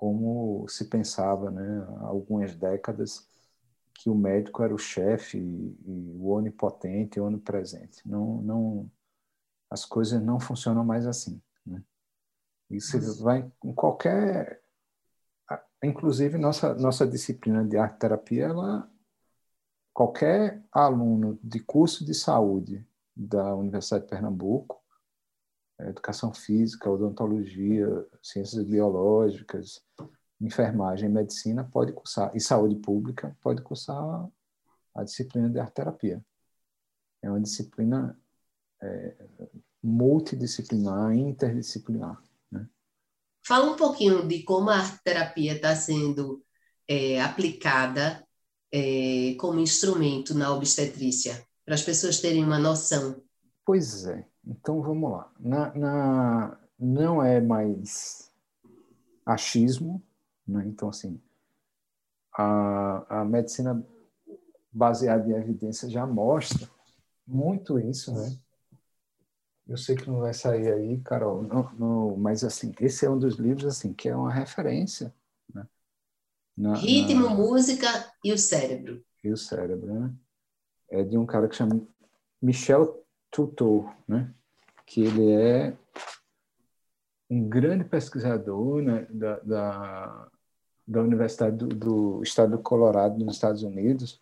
como 0.00 0.66
se 0.66 0.86
pensava, 0.86 1.50
né, 1.50 1.86
há 1.98 2.06
algumas 2.06 2.54
décadas, 2.54 3.28
que 3.94 4.08
o 4.08 4.14
médico 4.14 4.62
era 4.62 4.74
o 4.74 4.78
chefe 4.78 5.38
e, 5.38 5.76
e 5.86 6.16
o 6.18 6.28
onipotente, 6.28 7.20
o 7.20 7.24
onipresente. 7.24 8.06
Não, 8.08 8.40
não, 8.42 8.90
as 9.68 9.84
coisas 9.84 10.22
não 10.22 10.40
funcionam 10.40 10.84
mais 10.84 11.06
assim. 11.06 11.40
Né? 11.66 11.82
E 12.70 12.80
você 12.80 12.98
vai 13.22 13.50
em 13.64 13.72
qualquer, 13.72 14.62
inclusive 15.82 16.38
nossa 16.38 16.74
nossa 16.74 17.06
disciplina 17.06 17.64
de 17.64 17.76
arte 17.76 17.98
terapia, 17.98 18.46
ela 18.46 18.90
qualquer 19.92 20.64
aluno 20.72 21.38
de 21.42 21.60
curso 21.60 22.04
de 22.04 22.14
saúde 22.14 22.86
da 23.14 23.54
Universidade 23.54 24.04
de 24.04 24.10
Pernambuco, 24.10 24.80
educação 25.80 26.32
física, 26.32 26.90
odontologia, 26.90 28.06
ciências 28.22 28.64
biológicas, 28.64 29.84
enfermagem, 30.40 31.08
medicina 31.08 31.64
pode 31.64 31.92
cursar 31.92 32.30
e 32.34 32.40
saúde 32.40 32.76
pública 32.76 33.36
pode 33.42 33.62
cursar 33.62 34.28
a 34.94 35.04
disciplina 35.04 35.48
de 35.48 35.58
arte 35.58 35.74
terapia. 35.74 36.24
É 37.22 37.30
uma 37.30 37.40
disciplina 37.40 38.18
é, 38.82 39.14
multidisciplinar, 39.82 41.14
interdisciplinar. 41.14 42.22
Né? 42.50 42.66
Fala 43.46 43.70
um 43.70 43.76
pouquinho 43.76 44.26
de 44.26 44.42
como 44.42 44.70
a 44.70 44.76
arte 44.76 45.02
terapia 45.04 45.54
está 45.54 45.76
sendo 45.76 46.42
é, 46.88 47.20
aplicada 47.20 48.26
é, 48.72 49.34
como 49.38 49.60
instrumento 49.60 50.34
na 50.34 50.54
obstetrícia, 50.54 51.44
para 51.64 51.74
as 51.74 51.82
pessoas 51.82 52.20
terem 52.20 52.44
uma 52.44 52.58
noção. 52.58 53.22
Pois 53.64 54.06
é. 54.06 54.26
Então 54.46 54.80
vamos 54.80 55.12
lá. 55.12 55.30
Na, 55.38 55.74
na, 55.74 56.60
não 56.78 57.22
é 57.22 57.40
mais 57.40 58.32
achismo, 59.24 60.02
né? 60.50 60.64
então 60.66 60.88
assim, 60.88 61.20
a, 62.32 63.20
a 63.20 63.24
medicina 63.24 63.84
baseada 64.72 65.28
em 65.28 65.34
evidência 65.34 65.88
já 65.88 66.06
mostra 66.06 66.68
muito 67.26 67.78
isso, 67.78 68.14
né? 68.14 68.36
Eu 69.66 69.76
sei 69.76 69.94
que 69.94 70.08
não 70.08 70.18
vai 70.18 70.34
sair 70.34 70.72
aí, 70.72 71.00
Carol, 71.00 71.42
não, 71.42 71.72
não, 71.74 72.16
mas 72.16 72.42
assim, 72.42 72.72
esse 72.80 73.06
é 73.06 73.10
um 73.10 73.18
dos 73.18 73.36
livros 73.36 73.66
assim 73.66 73.92
que 73.92 74.08
é 74.08 74.16
uma 74.16 74.32
referência. 74.32 75.14
Né? 75.54 75.66
Na, 76.56 76.74
Ritmo, 76.74 77.28
na... 77.28 77.34
música 77.34 77.86
e 78.24 78.32
o 78.32 78.38
cérebro. 78.38 79.04
E 79.22 79.30
o 79.30 79.36
cérebro, 79.36 79.94
né? 79.94 80.12
É 80.88 81.04
de 81.04 81.16
um 81.16 81.24
cara 81.24 81.48
que 81.48 81.54
chama 81.54 81.80
Michel 82.42 83.04
Tutor, 83.30 83.94
né? 84.08 84.34
que 84.90 85.02
ele 85.02 85.30
é 85.30 85.76
um 87.30 87.48
grande 87.48 87.84
pesquisador 87.84 88.82
né, 88.82 89.06
da, 89.08 89.38
da, 89.38 90.28
da 90.90 91.00
Universidade 91.00 91.56
do, 91.56 91.68
do, 91.68 92.22
Estado 92.22 92.56
do 92.56 92.62
Colorado, 92.62 93.24
nos 93.24 93.36
Estados 93.36 93.62
Unidos, 93.62 94.20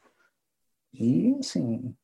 e, 0.92 1.34
assim, 1.40 1.96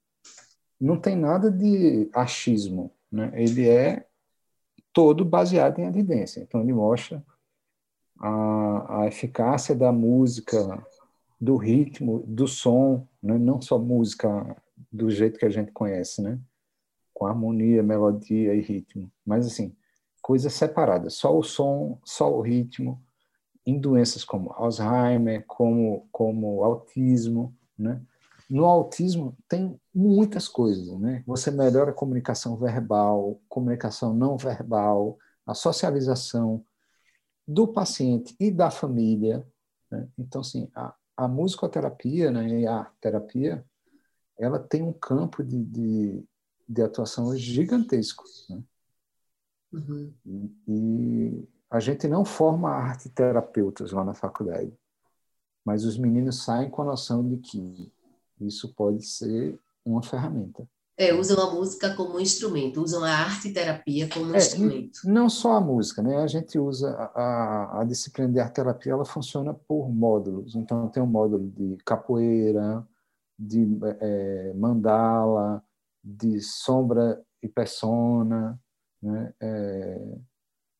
não 0.80 0.98
tem 0.98 1.14
nada 1.14 1.50
de 1.50 2.08
achismo, 2.14 2.90
né? 3.12 3.30
ele 3.34 3.68
é 3.68 4.06
todo 4.90 5.22
baseado 5.22 5.80
em 5.80 5.86
evidência. 5.86 6.40
Então, 6.40 6.62
ele 6.62 6.72
mostra 6.72 7.22
a, 8.18 9.02
a 9.02 9.06
eficácia 9.06 9.74
da 9.74 9.92
música, 9.92 10.82
do 11.38 11.56
ritmo, 11.56 12.24
do 12.26 12.48
som, 12.48 13.06
né? 13.22 13.36
não 13.36 13.60
só 13.60 13.78
música 13.78 14.56
do 14.90 15.10
jeito 15.10 15.38
que 15.38 15.44
a 15.44 15.50
gente 15.50 15.72
conhece, 15.72 16.22
né? 16.22 16.40
com 17.12 17.26
harmonia, 17.26 17.82
melodia 17.82 18.54
e 18.54 18.62
ritmo. 18.62 19.12
Mas, 19.26 19.46
assim, 19.46 19.76
coisas 20.22 20.54
separadas, 20.54 21.14
só 21.14 21.36
o 21.36 21.42
som, 21.42 21.98
só 22.02 22.32
o 22.34 22.40
ritmo, 22.40 23.03
em 23.66 23.78
doenças 23.78 24.24
como 24.24 24.52
Alzheimer, 24.52 25.44
como, 25.46 26.06
como 26.12 26.62
autismo, 26.64 27.54
né? 27.78 28.00
No 28.48 28.66
autismo 28.66 29.36
tem 29.48 29.80
muitas 29.94 30.46
coisas, 30.46 30.98
né? 31.00 31.22
Você 31.26 31.50
melhora 31.50 31.90
a 31.90 31.94
comunicação 31.94 32.56
verbal, 32.56 33.40
comunicação 33.48 34.12
não 34.12 34.36
verbal, 34.36 35.18
a 35.46 35.54
socialização 35.54 36.64
do 37.46 37.68
paciente 37.68 38.34
e 38.38 38.50
da 38.50 38.70
família. 38.70 39.46
Né? 39.90 40.08
Então, 40.18 40.40
assim, 40.40 40.70
a, 40.74 40.94
a 41.16 41.28
musicoterapia 41.28 42.30
né, 42.30 42.60
e 42.60 42.66
a 42.66 42.84
terapia, 43.00 43.64
ela 44.38 44.58
tem 44.58 44.82
um 44.82 44.92
campo 44.92 45.42
de, 45.42 45.62
de, 45.62 46.24
de 46.68 46.82
atuação 46.82 47.36
gigantesco. 47.36 48.24
Né? 48.48 48.62
Uhum. 49.72 50.12
E, 50.26 50.52
e, 50.68 51.48
a 51.70 51.80
gente 51.80 52.06
não 52.06 52.24
forma 52.24 52.70
arte 52.70 53.08
terapeutas 53.08 53.92
lá 53.92 54.04
na 54.04 54.14
faculdade, 54.14 54.72
mas 55.64 55.84
os 55.84 55.98
meninos 55.98 56.44
saem 56.44 56.70
com 56.70 56.82
a 56.82 56.86
noção 56.86 57.26
de 57.26 57.36
que 57.38 57.92
isso 58.40 58.72
pode 58.74 59.04
ser 59.04 59.58
uma 59.84 60.02
ferramenta. 60.02 60.68
É, 60.96 61.12
usam 61.12 61.40
a 61.40 61.52
música 61.52 61.94
como 61.96 62.20
instrumento, 62.20 62.80
usam 62.80 63.02
a 63.02 63.10
arte 63.10 63.52
terapia 63.52 64.08
como 64.08 64.32
é, 64.32 64.38
instrumento. 64.38 65.00
Não 65.04 65.28
só 65.28 65.54
a 65.54 65.60
música, 65.60 66.00
né? 66.00 66.18
A 66.18 66.26
gente 66.28 66.56
usa 66.56 66.90
a, 67.14 67.80
a 67.80 67.84
disciplina 67.84 68.32
de 68.32 68.38
arte 68.38 68.54
terapia, 68.54 68.92
ela 68.92 69.04
funciona 69.04 69.52
por 69.52 69.88
módulos. 69.90 70.54
Então 70.54 70.88
tem 70.88 71.02
um 71.02 71.06
módulo 71.06 71.50
de 71.50 71.76
capoeira, 71.84 72.86
de 73.36 73.66
é, 74.00 74.52
mandala, 74.54 75.64
de 76.02 76.40
sombra 76.40 77.20
e 77.42 77.48
persona, 77.48 78.56
né? 79.02 79.34
é, 79.40 80.18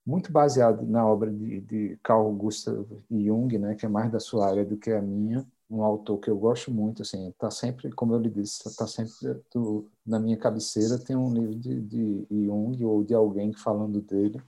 muito 0.06 0.30
baseado 0.30 0.86
na 0.86 1.06
obra 1.06 1.30
de, 1.30 1.60
de 1.60 1.98
Carl 2.02 2.30
Gustav 2.32 2.86
Jung, 3.10 3.58
né? 3.58 3.74
que 3.74 3.86
é 3.86 3.88
mais 3.88 4.10
da 4.10 4.20
sua 4.20 4.48
área 4.48 4.64
do 4.64 4.76
que 4.76 4.90
a 4.90 5.00
minha, 5.00 5.46
um 5.70 5.82
autor 5.82 6.18
que 6.18 6.28
eu 6.28 6.36
gosto 6.36 6.70
muito, 6.70 7.02
assim, 7.02 7.28
está 7.28 7.50
sempre, 7.50 7.90
como 7.92 8.14
eu 8.14 8.18
lhe 8.18 8.28
disse, 8.28 8.68
está 8.68 8.86
sempre 8.86 9.40
do, 9.52 9.88
na 10.06 10.20
minha 10.20 10.36
cabeceira 10.36 10.98
tem 10.98 11.16
um 11.16 11.32
livro 11.32 11.54
de, 11.54 11.80
de 11.80 12.26
Jung 12.30 12.84
ou 12.84 13.02
de 13.02 13.14
alguém 13.14 13.52
falando 13.52 14.00
dele, 14.00 14.40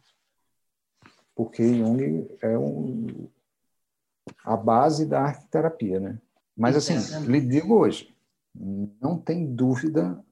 porque 1.35 1.62
Jung 1.66 2.29
é 2.42 2.57
um, 2.59 3.29
a 4.45 4.57
base 4.57 5.07
da 5.07 5.23
arte 5.23 5.47
terapia, 5.49 5.99
né? 5.99 6.19
Mas 6.57 6.77
assim, 6.77 6.95
lhe 7.27 7.40
digo 7.40 7.75
hoje, 7.75 8.14
não 9.01 9.19
tem 9.19 9.55
dúvida 9.55 10.23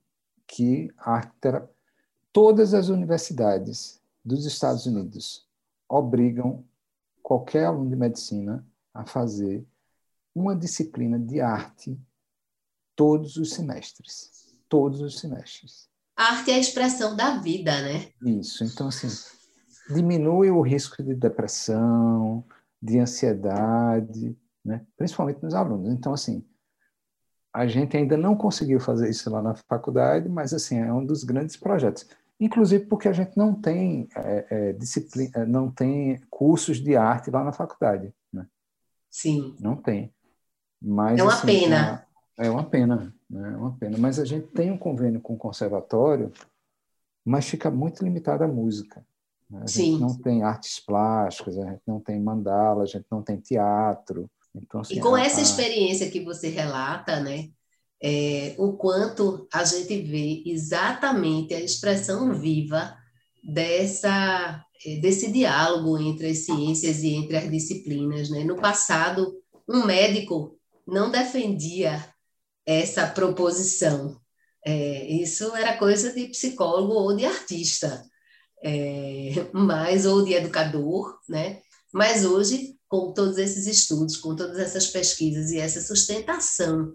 que 0.47 0.91
a 0.99 1.23
todas 2.33 2.73
as 2.73 2.89
universidades 2.89 4.01
dos 4.25 4.47
Estados 4.47 4.87
Unidos 4.87 5.47
obrigam 5.89 6.65
qualquer 7.23 7.67
aluno 7.67 7.91
de 7.91 7.97
medicina 7.97 8.67
a 8.93 9.05
fazer 9.05 9.67
uma 10.35 10.57
disciplina 10.57 11.19
de 11.19 11.41
arte 11.41 11.99
todos 12.97 13.37
os 13.37 13.51
semestres. 13.51 14.57
Todos 14.69 15.01
os 15.01 15.19
semestres. 15.19 15.89
A 16.17 16.33
arte 16.33 16.51
é 16.51 16.55
a 16.55 16.59
expressão 16.59 17.17
da 17.17 17.39
vida, 17.39 17.73
né? 17.83 18.09
Isso. 18.23 18.65
Então, 18.65 18.89
assim, 18.89 19.09
diminui 19.93 20.51
o 20.51 20.61
risco 20.61 21.03
de 21.03 21.15
depressão, 21.15 22.45
de 22.81 22.99
ansiedade, 22.99 24.37
né? 24.65 24.87
principalmente 24.97 25.43
nos 25.43 25.55
alunos. 25.55 25.93
Então, 25.93 26.13
assim, 26.13 26.45
a 27.53 27.67
gente 27.67 27.97
ainda 27.97 28.17
não 28.17 28.37
conseguiu 28.37 28.81
fazer 28.81 29.09
isso 29.09 29.29
lá 29.31 29.43
na 29.43 29.55
faculdade, 29.55 30.29
mas, 30.29 30.53
assim, 30.53 30.79
é 30.79 30.93
um 30.93 31.05
dos 31.05 31.25
grandes 31.25 31.57
projetos. 31.57 32.07
Inclusive 32.45 32.85
porque 32.85 33.09
a 33.09 33.13
gente 33.13 33.35
não 33.39 33.55
tem 33.55 34.07
é, 34.15 34.47
é, 34.51 34.73
disciplina, 34.75 35.31
é, 35.35 35.47
não 35.47 35.71
tem 35.71 36.21
cursos 36.29 36.77
de 36.77 36.95
arte 36.95 37.31
lá 37.31 37.43
na 37.43 37.53
faculdade, 37.55 38.13
né? 38.31 38.47
Sim. 39.11 39.57
Não 39.59 39.77
tem. 39.77 40.13
Mas, 40.81 41.19
é 41.19 41.23
uma 41.23 41.33
assim, 41.33 41.47
pena. 41.47 42.07
É 42.37 42.51
uma 42.51 42.65
pena, 42.65 43.15
né? 43.31 43.53
é 43.55 43.57
uma 43.57 43.75
pena. 43.79 43.97
Mas 43.97 44.19
a 44.19 44.27
gente 44.27 44.49
tem 44.49 44.71
um 44.71 44.77
convênio 44.77 45.23
com 45.23 45.33
o 45.33 45.39
conservatório, 45.39 46.31
mas 47.25 47.49
fica 47.49 47.71
muito 47.71 48.05
limitado 48.05 48.45
à 48.45 48.49
música. 48.49 49.03
Né? 49.49 49.63
A 49.63 49.67
Sim. 49.67 49.93
gente 49.93 50.01
não 50.03 50.15
tem 50.15 50.43
artes 50.43 50.79
plásticas, 50.79 51.57
a 51.57 51.71
gente 51.71 51.83
não 51.87 51.99
tem 51.99 52.21
mandala, 52.21 52.83
a 52.83 52.87
gente 52.87 53.07
não 53.11 53.23
tem 53.23 53.39
teatro. 53.39 54.31
Então, 54.55 54.83
assim, 54.83 54.97
e 54.97 55.01
com 55.01 55.15
a, 55.15 55.23
essa 55.23 55.39
a... 55.39 55.43
experiência 55.43 56.11
que 56.11 56.21
você 56.21 56.51
relata, 56.51 57.21
né, 57.21 57.49
é, 58.07 58.55
o 58.59 58.75
quanto 58.75 59.49
a 59.51 59.65
gente 59.65 60.03
vê 60.03 60.43
exatamente 60.45 61.55
a 61.55 61.61
expressão 61.61 62.39
viva 62.39 62.95
dessa 63.43 64.63
é, 64.85 64.97
desse 64.97 65.33
diálogo 65.33 65.99
entre 65.99 66.29
as 66.29 66.41
ciências 66.41 67.03
e 67.03 67.15
entre 67.15 67.39
as 67.39 67.51
disciplinas, 67.51 68.29
né? 68.29 68.45
No 68.45 68.57
passado, 68.57 69.35
um 69.67 69.87
médico 69.87 70.59
não 70.87 71.11
defendia 71.11 72.07
essa 72.67 73.07
proposição. 73.07 74.21
É, 74.63 75.07
isso 75.07 75.57
era 75.57 75.79
coisa 75.79 76.13
de 76.13 76.27
psicólogo 76.27 76.93
ou 76.93 77.17
de 77.17 77.25
artista, 77.25 78.05
é, 78.63 79.49
mas 79.55 80.05
ou 80.05 80.23
de 80.23 80.35
educador, 80.35 81.19
né? 81.27 81.61
Mas 81.91 82.27
hoje, 82.27 82.77
com 82.87 83.15
todos 83.15 83.39
esses 83.39 83.67
estudos, 83.67 84.19
com 84.19 84.37
todas 84.37 84.59
essas 84.59 84.89
pesquisas 84.89 85.51
e 85.53 85.59
essa 85.59 85.81
sustentação 85.81 86.93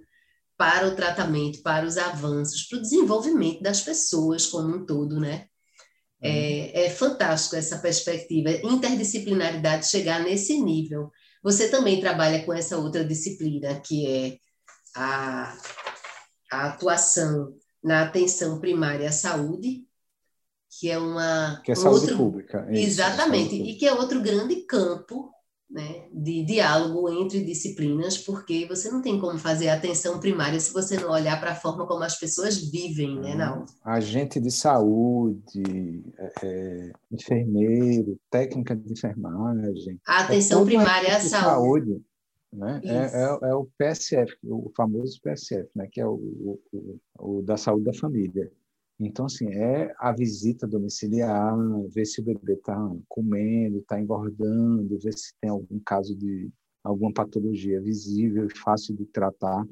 para 0.59 0.89
o 0.89 0.93
tratamento, 0.93 1.61
para 1.61 1.85
os 1.85 1.97
avanços, 1.97 2.63
para 2.63 2.79
o 2.79 2.81
desenvolvimento 2.81 3.61
das 3.61 3.79
pessoas 3.79 4.45
como 4.45 4.75
um 4.75 4.85
todo, 4.85 5.17
né? 5.17 5.45
É, 6.21 6.87
é 6.87 6.89
fantástico 6.89 7.55
essa 7.55 7.77
perspectiva, 7.77 8.51
interdisciplinaridade 8.51 9.87
chegar 9.87 10.21
nesse 10.21 10.61
nível. 10.61 11.09
Você 11.41 11.69
também 11.69 12.01
trabalha 12.01 12.43
com 12.43 12.51
essa 12.51 12.77
outra 12.77 13.05
disciplina, 13.05 13.79
que 13.79 14.05
é 14.05 14.37
a, 14.93 15.57
a 16.51 16.67
atuação 16.67 17.53
na 17.81 18.01
atenção 18.01 18.59
primária 18.59 19.07
à 19.07 19.13
saúde, 19.13 19.85
que 20.77 20.91
é 20.91 20.99
uma. 20.99 21.61
Que 21.63 21.71
é 21.71 21.73
um 21.73 21.77
saúde 21.77 22.01
outro, 22.01 22.17
pública. 22.17 22.67
Isso, 22.69 22.81
exatamente, 22.81 23.55
saúde 23.55 23.69
e 23.69 23.75
que 23.77 23.87
é 23.87 23.93
outro 23.93 24.19
grande 24.21 24.57
campo 24.63 25.31
né, 25.69 26.07
de 26.11 26.43
diálogo 26.43 27.09
entre 27.09 27.43
disciplinas, 27.43 28.17
porque 28.17 28.65
você 28.67 28.89
não 28.89 29.01
tem 29.01 29.19
como 29.19 29.37
fazer 29.37 29.69
atenção 29.69 30.19
primária 30.19 30.59
se 30.59 30.73
você 30.73 30.97
não 30.99 31.11
olhar 31.11 31.39
para 31.39 31.51
a 31.51 31.55
forma 31.55 31.85
como 31.85 32.03
as 32.03 32.19
pessoas 32.19 32.57
vivem, 32.57 33.19
né, 33.19 33.35
não? 33.35 33.65
Agente 33.83 34.39
de 34.39 34.49
saúde, 34.49 36.03
é, 36.17 36.33
é, 36.43 36.91
enfermeiro, 37.11 38.19
técnica 38.31 38.75
de 38.75 38.91
enfermagem. 38.91 39.99
A 40.07 40.21
atenção 40.21 40.63
é 40.63 40.65
primária 40.65 41.15
à 41.15 41.19
de 41.19 41.29
saúde. 41.29 41.91
saúde 41.91 42.09
né? 42.51 42.81
É, 42.83 42.95
é, 42.95 43.49
é, 43.51 43.53
o 43.53 43.67
PSF, 43.77 44.35
o 44.43 44.71
famoso 44.75 45.19
PSF, 45.21 45.69
né? 45.75 45.87
que 45.91 46.01
é 46.01 46.05
o, 46.05 46.59
o, 46.73 46.99
o 47.19 47.41
da 47.43 47.57
saúde 47.57 47.85
da 47.85 47.93
família. 47.93 48.51
Então, 48.99 49.25
assim, 49.25 49.47
é 49.47 49.93
a 49.97 50.11
visita 50.11 50.67
domiciliar, 50.67 51.55
ver 51.89 52.05
se 52.05 52.19
o 52.19 52.23
bebê 52.23 52.53
está 52.53 52.75
comendo, 53.07 53.77
está 53.77 53.99
engordando, 53.99 54.99
ver 54.99 55.17
se 55.17 55.33
tem 55.39 55.49
algum 55.49 55.79
caso 55.79 56.13
de 56.13 56.51
alguma 56.83 57.13
patologia 57.13 57.81
visível 57.81 58.45
e 58.45 58.57
fácil 58.57 58.95
de 58.95 59.05
tratar. 59.05 59.65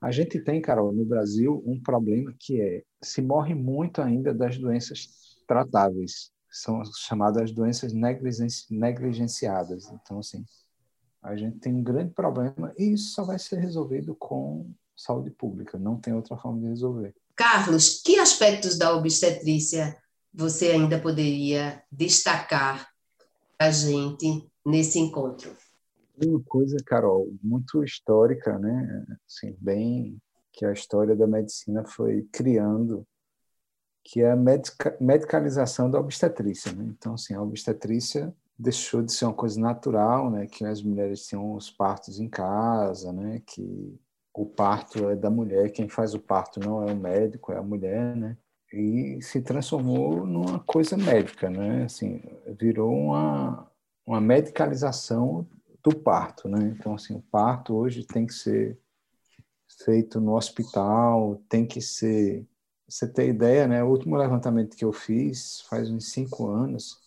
A 0.00 0.10
gente 0.10 0.40
tem, 0.40 0.60
Carol, 0.60 0.92
no 0.92 1.04
Brasil, 1.04 1.62
um 1.66 1.80
problema 1.80 2.34
que 2.38 2.60
é 2.60 2.82
se 3.02 3.20
morre 3.20 3.54
muito 3.54 4.00
ainda 4.00 4.32
das 4.32 4.56
doenças 4.56 5.08
tratáveis, 5.46 6.32
são 6.50 6.82
chamadas 6.84 7.52
doenças 7.52 7.92
negligenciadas. 7.92 9.92
Então, 9.92 10.18
assim, 10.18 10.44
a 11.22 11.36
gente 11.36 11.58
tem 11.58 11.74
um 11.74 11.82
grande 11.82 12.12
problema 12.12 12.72
e 12.78 12.92
isso 12.92 13.12
só 13.12 13.24
vai 13.24 13.38
ser 13.38 13.58
resolvido 13.58 14.14
com 14.14 14.70
saúde 14.96 15.30
pública, 15.30 15.78
não 15.78 16.00
tem 16.00 16.14
outra 16.14 16.36
forma 16.36 16.60
de 16.60 16.68
resolver. 16.68 17.14
Carlos, 17.36 18.02
que 18.02 18.18
aspectos 18.18 18.78
da 18.78 18.94
obstetrícia 18.94 19.96
você 20.32 20.68
ainda 20.68 20.98
poderia 20.98 21.82
destacar 21.90 22.88
para 23.58 23.68
a 23.68 23.70
gente 23.70 24.48
nesse 24.64 24.98
encontro? 24.98 25.54
Uma 26.24 26.40
coisa, 26.46 26.76
Carol, 26.84 27.28
muito 27.42 27.82
histórica, 27.82 28.58
né? 28.58 29.06
Assim, 29.26 29.56
bem 29.60 30.20
que 30.52 30.64
a 30.66 30.72
história 30.72 31.16
da 31.16 31.26
medicina 31.26 31.84
foi 31.84 32.28
criando, 32.30 33.06
que 34.04 34.20
é 34.20 34.30
a 34.30 34.36
medica, 34.36 34.96
medicalização 35.00 35.90
da 35.90 35.98
obstetrícia. 35.98 36.72
Né? 36.72 36.84
Então, 36.96 37.14
assim, 37.14 37.34
a 37.34 37.42
obstetrícia 37.42 38.34
deixou 38.58 39.02
de 39.02 39.12
ser 39.12 39.24
uma 39.24 39.34
coisa 39.34 39.58
natural, 39.58 40.30
né? 40.30 40.46
Que 40.46 40.64
as 40.64 40.82
mulheres 40.82 41.26
tinham 41.26 41.54
os 41.54 41.70
partos 41.70 42.20
em 42.20 42.28
casa, 42.28 43.12
né? 43.12 43.42
Que 43.46 43.98
o 44.34 44.46
parto 44.46 45.10
é 45.10 45.16
da 45.16 45.30
mulher, 45.30 45.70
quem 45.70 45.88
faz 45.88 46.14
o 46.14 46.18
parto 46.18 46.58
não 46.58 46.82
é 46.86 46.92
o 46.92 46.96
médico, 46.96 47.52
é 47.52 47.58
a 47.58 47.62
mulher, 47.62 48.16
né? 48.16 48.36
E 48.72 49.20
se 49.20 49.42
transformou 49.42 50.26
numa 50.26 50.58
coisa 50.60 50.96
médica, 50.96 51.50
né? 51.50 51.84
Assim, 51.84 52.22
virou 52.58 52.90
uma, 52.90 53.70
uma 54.06 54.20
medicalização 54.20 55.46
do 55.82 55.94
parto, 55.94 56.48
né? 56.48 56.74
Então, 56.78 56.94
assim, 56.94 57.14
o 57.14 57.22
parto 57.30 57.74
hoje 57.74 58.06
tem 58.06 58.26
que 58.26 58.32
ser 58.32 58.78
feito 59.84 60.20
no 60.20 60.34
hospital, 60.34 61.42
tem 61.48 61.66
que 61.66 61.80
ser... 61.80 62.46
Você 62.88 63.06
ter 63.06 63.28
ideia, 63.28 63.66
né? 63.66 63.82
O 63.84 63.88
último 63.88 64.16
levantamento 64.16 64.76
que 64.76 64.84
eu 64.84 64.92
fiz 64.92 65.62
faz 65.62 65.90
uns 65.90 66.10
cinco 66.10 66.48
anos, 66.48 66.98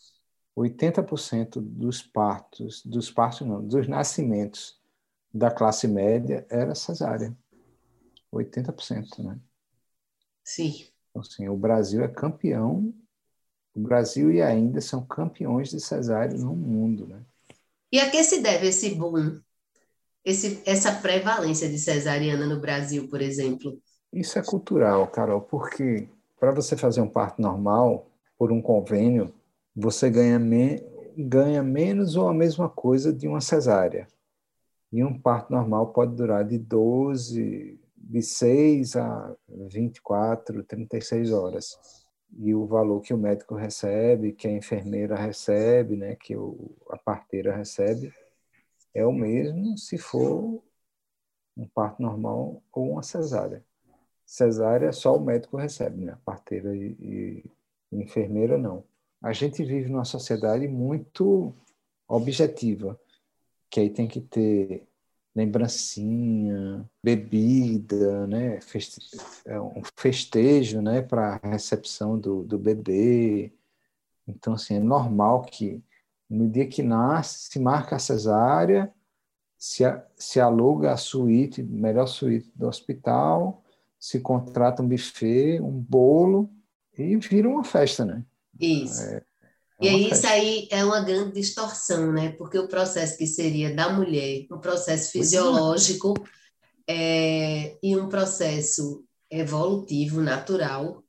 80% 0.58 1.60
dos 1.60 2.02
partos, 2.02 2.84
dos 2.86 3.12
partos 3.12 3.46
não, 3.48 3.64
dos 3.64 3.88
nascimentos 3.88 4.80
da 5.36 5.52
classe 5.52 5.86
média 5.86 6.48
era 6.50 6.74
cesárea. 6.74 7.36
80%, 8.32 9.22
né? 9.22 9.38
Sim. 10.42 10.88
Então, 11.10 11.22
assim, 11.22 11.50
o 11.50 11.58
Brasil 11.58 12.02
é 12.02 12.08
campeão, 12.08 12.94
o 13.76 13.80
Brasil 13.82 14.32
e 14.32 14.42
a 14.42 14.54
Índia 14.56 14.80
são 14.80 15.06
campeões 15.06 15.70
de 15.70 15.82
cesárea 15.82 16.38
no 16.38 16.56
mundo, 16.56 17.06
né? 17.06 17.22
E 17.92 18.00
a 18.00 18.10
que 18.10 18.24
se 18.24 18.42
deve 18.42 18.68
esse 18.68 18.96
boom, 18.96 19.42
esse, 20.24 20.62
essa 20.66 20.94
prevalência 20.94 21.70
de 21.70 21.80
cesariana 21.80 22.46
no 22.46 22.62
Brasil, 22.62 23.10
por 23.10 23.22
exemplo? 23.22 23.78
Isso 24.14 24.40
é 24.40 24.42
cultural, 24.42 25.06
Carol, 25.08 25.42
porque 25.42 26.08
para 26.40 26.54
você 26.54 26.78
fazer 26.78 27.02
um 27.02 27.10
parto 27.10 27.42
normal, 27.42 28.10
por 28.38 28.54
um 28.54 28.62
convênio, 28.62 29.34
você 29.76 30.10
ganha, 30.10 30.40
me, 30.40 30.82
ganha 31.18 31.62
menos 31.62 32.16
ou 32.16 32.30
a 32.30 32.34
mesma 32.34 32.70
coisa 32.70 33.12
de 33.12 33.28
uma 33.28 33.42
cesárea. 33.42 34.08
E 34.96 35.04
um 35.04 35.20
parto 35.20 35.52
normal 35.52 35.92
pode 35.92 36.16
durar 36.16 36.46
de 36.46 36.58
12, 36.58 37.78
de 37.98 38.22
6 38.22 38.96
a 38.96 39.36
24, 39.50 40.64
36 40.64 41.34
horas. 41.34 41.78
E 42.38 42.56
o 42.56 42.66
valor 42.66 43.02
que 43.02 43.14
o 43.14 43.18
médico 43.18 43.56
recebe, 43.56 44.32
que 44.32 44.48
a 44.48 44.52
enfermeira 44.54 45.18
recebe, 45.18 45.98
né, 45.98 46.16
que 46.16 46.38
o, 46.38 46.72
a 46.90 46.98
parteira 46.98 47.54
recebe, 47.54 48.14
é 48.94 49.06
o 49.06 49.12
mesmo 49.12 49.78
se 49.78 49.98
for 49.98 50.64
um 51.58 51.68
parto 51.68 52.02
normal 52.02 52.64
ou 52.72 52.92
uma 52.92 53.04
cesárea. 53.04 53.62
Cesárea 54.26 54.94
só 54.94 55.18
o 55.18 55.20
médico 55.20 55.58
recebe, 55.58 56.06
né? 56.06 56.14
A 56.14 56.20
parteira 56.24 56.74
e, 56.74 56.96
e 57.02 57.52
enfermeira 57.92 58.58
não. 58.58 58.86
A 59.22 59.34
gente 59.34 59.62
vive 59.62 59.90
numa 59.90 60.06
sociedade 60.06 60.70
muito 60.70 61.54
objetiva 62.08 62.98
que 63.76 63.82
aí 63.82 63.90
tem 63.90 64.08
que 64.08 64.22
ter 64.22 64.88
lembrancinha, 65.36 66.90
bebida, 67.04 68.26
né? 68.26 68.62
Feste 68.62 69.02
é 69.46 69.60
um 69.60 69.82
festejo 69.98 70.82
né? 70.82 71.02
para 71.02 71.42
a 71.44 71.50
recepção 71.50 72.18
do, 72.18 72.42
do 72.44 72.58
bebê. 72.58 73.52
Então, 74.26 74.54
assim, 74.54 74.76
é 74.76 74.80
normal 74.80 75.42
que 75.42 75.84
no 76.30 76.48
dia 76.48 76.66
que 76.66 76.82
nasce, 76.82 77.52
se 77.52 77.60
marca 77.60 77.98
a 77.98 78.00
cesárea, 78.00 78.90
se, 79.58 79.84
se 80.16 80.40
aluga 80.40 80.94
a 80.94 80.98
suíte, 80.98 81.62
melhor 81.62 82.08
suíte 82.08 82.50
do 82.56 82.70
hospital, 82.70 83.62
se 84.00 84.22
contrata 84.22 84.82
um 84.82 84.88
buffet, 84.88 85.60
um 85.60 85.72
bolo 85.82 86.50
e 86.98 87.18
vira 87.18 87.50
uma 87.50 87.66
festa, 87.66 88.06
né? 88.06 88.24
Isso. 88.58 89.02
É, 89.02 89.22
É 89.82 89.86
e 89.86 89.90
aí 89.90 90.12
isso 90.12 90.28
aí 90.28 90.68
é 90.72 90.84
uma 90.86 91.02
grande 91.02 91.34
distorção, 91.34 92.12
né? 92.12 92.32
Porque 92.32 92.58
o 92.58 92.68
processo 92.68 93.18
que 93.18 93.28
seria 93.28 93.76
da 93.76 93.90
mulher, 93.90 94.46
um 94.52 94.60
processo 94.60 95.12
fisiológico 95.12 96.14
é, 96.88 97.78
e 97.84 97.96
um 97.96 98.08
processo 98.08 99.04
evolutivo, 99.30 100.22
natural, 100.22 101.04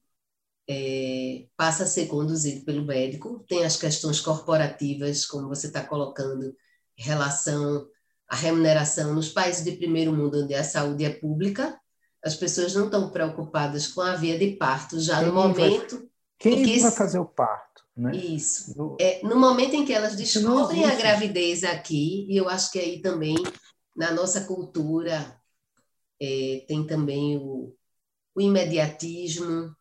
é, 0.69 1.47
passa 1.57 1.85
a 1.85 1.87
ser 1.87 2.07
conduzido 2.07 2.65
pelo 2.65 2.85
médico. 2.85 3.45
Tem 3.49 3.65
as 3.65 3.77
questões 3.77 4.21
corporativas, 4.21 5.25
como 5.25 5.49
você 5.49 5.69
está 5.69 5.85
colocando, 5.85 6.55
em 6.99 7.03
relação 7.03 7.87
à 8.29 8.35
remuneração 8.35 9.15
nos 9.15 9.29
países 9.29 9.63
de 9.65 9.73
primeiro 9.73 10.13
mundo, 10.13 10.43
onde 10.43 10.55
a 10.55 10.65
saúde 10.65 11.05
é 11.05 11.11
pública, 11.11 11.79
as 12.25 12.35
pessoas 12.35 12.75
não 12.75 12.87
estão 12.87 13.11
preocupadas 13.11 13.87
com 13.87 14.01
a 14.01 14.17
via 14.17 14.37
de 14.37 14.57
parto 14.57 14.99
já 14.99 15.23
no 15.23 15.33
momento. 15.33 16.09
Quem 16.39 16.65
que 16.65 16.81
vai 16.81 16.91
fazer 16.91 17.19
o 17.19 17.25
parto? 17.25 17.85
Né? 17.97 18.15
Isso. 18.15 18.77
No... 18.77 18.97
É, 19.01 19.21
no 19.23 19.37
momento 19.37 19.75
em 19.75 19.85
que 19.85 19.93
elas 19.93 20.17
descobrem 20.17 20.85
a 20.85 20.95
gravidez 20.95 21.65
aqui, 21.65 22.27
e 22.29 22.37
eu 22.37 22.49
acho 22.49 22.71
que 22.71 22.79
aí 22.79 23.01
também, 23.01 23.37
na 23.97 24.13
nossa 24.13 24.43
cultura, 24.43 25.41
é, 26.21 26.65
tem 26.69 26.87
também 26.87 27.39
o, 27.39 27.75
o 28.35 28.41
imediatismo, 28.41 29.75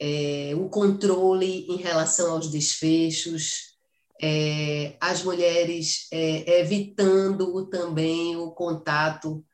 é, 0.00 0.52
o 0.54 0.68
controle 0.68 1.66
em 1.68 1.76
relação 1.76 2.32
aos 2.32 2.50
desfechos, 2.50 3.76
é, 4.20 4.96
as 5.00 5.22
mulheres 5.22 6.08
é, 6.12 6.60
evitando 6.60 7.66
também 7.66 8.36
o 8.36 8.50
contato 8.50 9.44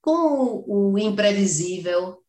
com 0.00 0.64
o, 0.66 0.92
o 0.92 0.98
imprevisível. 0.98 2.21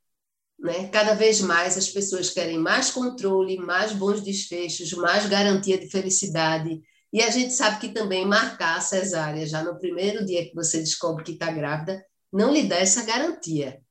Né? 0.64 0.88
Cada 0.88 1.14
vez 1.14 1.42
mais 1.42 1.78
as 1.78 1.90
pessoas 1.90 2.30
querem 2.30 2.58
mais 2.58 2.90
controle, 2.90 3.58
mais 3.58 3.92
bons 3.92 4.22
desfechos, 4.22 4.94
mais 4.94 5.28
garantia 5.28 5.78
de 5.78 5.90
felicidade. 5.90 6.82
E 7.12 7.22
a 7.22 7.30
gente 7.30 7.54
sabe 7.54 7.80
que 7.80 7.90
também 7.90 8.26
marcar 8.26 8.78
a 8.78 8.82
cesárea 8.82 9.46
já 9.46 9.62
no 9.62 9.78
primeiro 9.78 10.26
dia 10.26 10.48
que 10.50 10.56
você 10.56 10.80
descobre 10.80 11.26
que 11.26 11.34
está 11.34 11.52
grávida 11.52 12.04
não 12.32 12.52
lhe 12.52 12.64
dá 12.64 12.78
essa 12.78 13.06
garantia. 13.06 13.82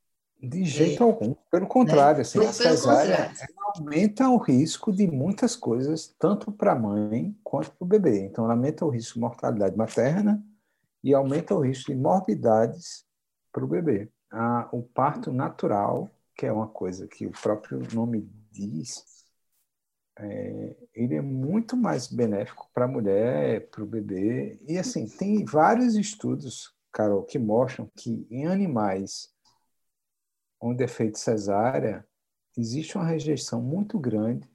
De 0.43 0.65
jeito 0.65 1.05
é, 1.05 1.07
algum. 1.07 1.35
Pelo 1.51 1.67
contrário, 1.67 2.17
né? 2.17 2.23
assim, 2.23 2.45
a 2.45 2.53
cesárea 2.53 3.31
aumenta 3.77 4.29
o 4.29 4.39
risco 4.39 4.91
de 4.91 5.07
muitas 5.07 5.55
coisas, 5.55 6.13
tanto 6.19 6.51
para 6.51 6.73
a 6.73 6.79
mãe 6.79 7.37
quanto 7.45 7.71
para 7.71 7.85
o 7.85 7.87
bebê. 7.87 8.25
Então, 8.25 8.51
aumenta 8.51 8.85
o 8.85 8.89
risco 8.89 9.15
de 9.15 9.21
mortalidade 9.21 9.77
materna 9.77 10.43
e 11.05 11.15
aumenta 11.15 11.55
o 11.55 11.61
risco 11.61 11.93
de 11.93 11.99
morbidades 11.99 13.05
para 13.53 13.65
o 13.65 13.69
bebê. 13.69 14.09
Ah, 14.33 14.69
o 14.73 14.83
parto 14.83 15.33
natural, 15.33 16.11
que 16.37 16.47
é 16.47 16.53
uma 16.53 16.69
coisa 16.69 17.07
que 17.07 17.27
o 17.27 17.33
próprio 17.33 17.81
nome 17.95 18.29
diz, 18.51 19.05
é, 20.19 20.77
ele 20.95 21.17
é 21.17 21.23
muito 21.23 21.77
mais 21.77 22.07
benéfico 22.07 22.71
para 22.73 22.85
a 22.85 22.89
mulher, 22.89 23.69
para 23.71 23.83
o 23.83 23.87
bebê. 23.87 24.59
E, 24.69 24.79
assim, 24.79 25.07
tem 25.07 25.45
vários 25.45 25.95
estudos, 25.95 26.75
Carol, 26.93 27.25
que 27.25 27.39
mostram 27.39 27.91
que 27.97 28.27
em 28.31 28.47
animais 28.47 29.33
onde 30.61 30.85
é 30.85 30.89
feito 30.89 31.19
cesárea, 31.19 32.07
existe 32.57 32.97
uma 32.97 33.05
rejeição 33.05 33.61
muito 33.61 33.99
grande, 33.99 34.49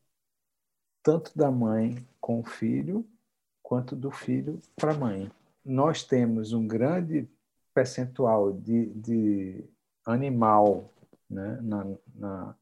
tanto 1.03 1.37
da 1.37 1.51
mãe 1.51 2.07
com 2.21 2.39
o 2.39 2.45
filho, 2.45 3.05
quanto 3.61 3.95
do 3.95 4.09
filho 4.09 4.61
para 4.75 4.93
a 4.93 4.97
mãe. 4.97 5.29
Nós 5.65 6.03
temos 6.03 6.53
um 6.53 6.65
grande 6.65 7.29
percentual 7.73 8.53
de, 8.53 8.85
de 8.93 9.65
animal 10.05 10.89
né, 11.29 11.59
na, 11.61 11.85
na, 12.15 12.55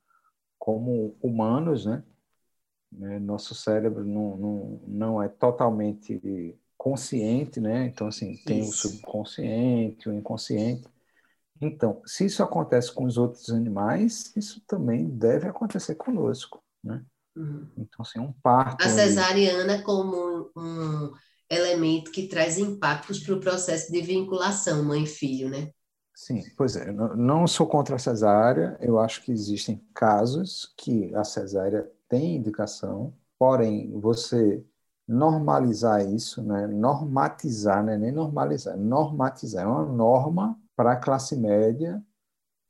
como 0.58 1.16
humanos, 1.22 1.86
né? 1.86 2.04
né? 2.92 3.20
Nosso 3.20 3.54
cérebro 3.54 4.04
não, 4.04 4.38
não, 4.38 4.82
não 4.88 5.24
é 5.24 5.28
totalmente 5.28 6.58
consciente, 6.78 7.60
né? 7.60 7.86
Então, 7.88 8.08
assim, 8.08 8.38
tem 8.46 8.60
isso. 8.60 8.88
o 8.88 8.92
subconsciente, 8.92 10.10
o 10.10 10.14
inconsciente. 10.14 10.88
Então, 11.62 12.02
se 12.06 12.26
isso 12.26 12.44
acontece 12.44 12.92
com 12.92 13.06
os 13.06 13.18
outros 13.18 13.50
animais, 13.50 14.32
isso 14.36 14.62
também 14.68 15.08
deve 15.08 15.48
acontecer 15.48 15.96
conosco, 15.96 16.64
né? 16.84 17.04
Uhum. 17.36 17.68
Então, 17.78 18.02
assim, 18.02 18.20
um 18.20 18.32
parto... 18.32 18.84
A 18.84 18.90
cesariana 18.90 19.82
como 19.82 20.52
um 20.56 21.12
elemento 21.50 22.12
que 22.12 22.28
traz 22.28 22.58
impactos 22.58 23.20
para 23.20 23.36
o 23.36 23.40
processo 23.40 23.92
de 23.92 24.02
vinculação 24.02 24.84
mãe-filho, 24.84 25.50
né? 25.50 25.72
Sim, 26.16 26.42
pois 26.56 26.78
é. 26.78 26.92
Não 26.92 27.46
sou 27.46 27.68
contra 27.68 27.98
a 27.98 28.00
cesárea. 28.00 28.78
Eu 28.80 28.98
acho 28.98 29.22
que 29.22 29.32
existem 29.32 29.78
casos 29.94 30.74
que 30.78 31.14
a 31.14 31.24
cesárea 31.24 31.92
tem 32.08 32.38
indicação, 32.38 33.14
porém, 33.38 33.92
você 34.00 34.64
normalizar 35.08 36.04
isso, 36.08 36.42
né? 36.42 36.66
normatizar, 36.68 37.84
né? 37.84 37.98
nem 37.98 38.12
normalizar, 38.12 38.78
normatizar. 38.78 39.66
É 39.66 39.68
uma 39.68 39.86
norma 39.86 40.60
para 40.76 40.94
a 40.94 40.96
classe 40.96 41.36
média 41.36 42.04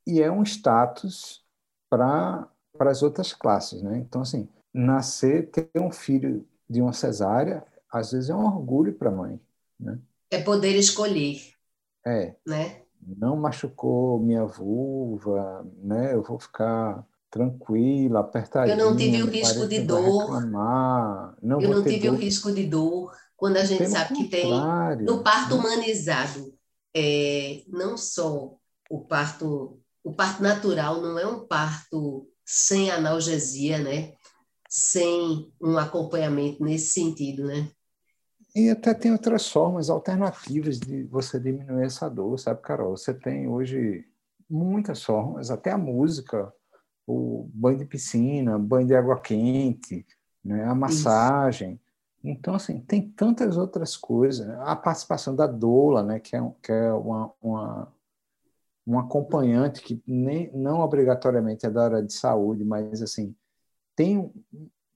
e 0.06 0.22
é 0.22 0.32
um 0.32 0.44
status 0.44 1.44
para 1.90 2.50
para 2.78 2.92
as 2.92 3.02
outras 3.02 3.32
classes, 3.32 3.82
né? 3.82 3.98
Então 4.00 4.22
assim, 4.22 4.50
nascer, 4.74 5.50
ter 5.50 5.70
um 5.78 5.90
filho 5.90 6.46
de 6.70 6.82
uma 6.82 6.92
cesárea, 6.92 7.66
às 7.90 8.12
vezes 8.12 8.30
é 8.30 8.36
um 8.36 8.46
orgulho 8.46 8.94
para 8.94 9.08
a 9.08 9.14
mãe, 9.14 9.40
né? 9.80 9.98
É 10.30 10.42
poder 10.42 10.76
escolher. 10.76 11.40
É. 12.06 12.36
Né? 12.46 12.85
Não 13.06 13.36
machucou 13.36 14.20
minha 14.20 14.46
vulva, 14.46 15.66
né? 15.84 16.14
Eu 16.14 16.24
vou 16.24 16.40
ficar 16.40 17.06
tranquila, 17.30 18.22
apertadinha. 18.22 18.76
Eu 18.76 18.86
não 18.86 18.96
tive 18.96 19.22
o 19.22 19.28
risco 19.28 19.68
de 19.68 19.82
dor. 19.82 20.22
Reclamar, 20.22 21.36
não 21.42 21.62
eu 21.62 21.70
não 21.70 21.84
tive 21.84 22.08
dor. 22.08 22.16
o 22.16 22.18
risco 22.18 22.52
de 22.52 22.66
dor. 22.66 23.12
Quando 23.36 23.58
a 23.58 23.66
gente 23.66 23.80
Pelo 23.80 23.92
sabe 23.92 24.16
que 24.16 24.28
tem 24.30 24.50
no 25.02 25.22
parto 25.22 25.56
né? 25.56 25.60
humanizado, 25.60 26.54
é, 26.96 27.64
não 27.68 27.98
só 27.98 28.56
o 28.90 29.02
parto, 29.02 29.80
o 30.04 30.14
parto 30.14 30.42
natural 30.42 31.02
não 31.02 31.20
é 31.20 31.28
um 31.28 31.46
parto 31.46 32.28
sem 32.46 32.90
analgesia, 32.90 33.78
né? 33.80 34.14
Sem 34.70 35.52
um 35.62 35.78
acompanhamento 35.78 36.64
nesse 36.64 36.94
sentido, 36.94 37.46
né? 37.46 37.70
E 38.56 38.70
até 38.70 38.94
tem 38.94 39.12
outras 39.12 39.50
formas 39.50 39.90
alternativas 39.90 40.80
de 40.80 41.04
você 41.04 41.38
diminuir 41.38 41.84
essa 41.84 42.10
dor, 42.10 42.40
sabe, 42.40 42.62
Carol? 42.62 42.96
Você 42.96 43.14
tem 43.14 43.50
hoje 43.50 44.08
muitas 44.50 45.04
formas, 45.04 45.52
até 45.52 45.72
a 45.72 45.78
música, 45.78 46.54
o 47.06 47.50
banho 47.54 47.80
de 47.80 47.86
piscina, 47.86 48.58
banho 48.58 48.88
de 48.88 48.96
água 48.96 49.20
quente, 49.20 50.06
né? 50.42 50.64
a 50.64 50.74
massagem. 50.74 51.74
Isso. 51.74 51.82
Então, 52.24 52.56
assim, 52.56 52.80
tem 52.80 53.10
tantas 53.10 53.58
outras 53.58 53.98
coisas. 53.98 54.50
A 54.62 54.76
participação 54.76 55.36
da 55.36 55.46
doula, 55.46 56.02
né, 56.02 56.20
que 56.22 56.36
é, 56.36 56.52
que 56.64 56.72
é 56.72 56.94
uma, 56.94 57.32
uma, 57.42 57.94
um 58.88 58.98
acompanhante 58.98 59.82
que 59.82 60.02
nem, 60.08 60.50
não 60.54 60.80
obrigatoriamente 60.80 61.66
é 61.66 61.70
da 61.70 61.84
área 61.84 62.02
de 62.02 62.14
saúde, 62.14 62.64
mas, 62.64 63.02
assim, 63.02 63.36
tem 63.96 64.32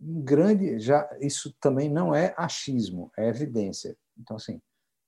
um, 0.01 0.21
grande... 0.21 0.79
já 0.79 1.09
Isso 1.19 1.55
também 1.59 1.89
não 1.89 2.13
é 2.13 2.33
achismo, 2.37 3.11
é 3.17 3.27
evidência. 3.27 3.97
Então, 4.17 4.37
assim, 4.37 4.61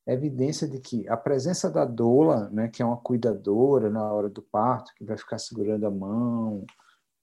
é 0.07 0.13
evidência 0.13 0.67
de 0.67 0.79
que 0.79 1.07
a 1.07 1.15
presença 1.15 1.69
da 1.69 1.85
doula, 1.85 2.49
né, 2.49 2.67
que 2.67 2.81
é 2.81 2.85
uma 2.85 2.97
cuidadora 2.97 3.89
na 3.89 4.11
hora 4.11 4.29
do 4.29 4.41
parto, 4.41 4.93
que 4.95 5.05
vai 5.05 5.17
ficar 5.17 5.37
segurando 5.37 5.85
a 5.85 5.91
mão 5.91 6.65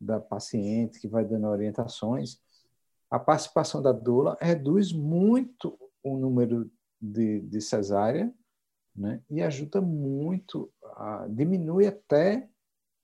da 0.01 0.21
paciente, 0.21 1.01
que 1.01 1.09
vai 1.09 1.25
dando 1.25 1.49
orientações, 1.49 2.39
a 3.11 3.19
participação 3.19 3.83
da 3.83 3.93
doula 3.93 4.37
reduz 4.41 4.93
muito 4.93 5.79
o 6.03 6.17
número 6.17 6.71
de, 7.01 7.41
de 7.41 7.61
cesárea 7.61 8.33
né? 8.95 9.23
e 9.31 9.41
ajuda 9.43 9.81
muito, 9.81 10.71
a, 10.97 11.27
diminui 11.29 11.87
até 11.87 12.49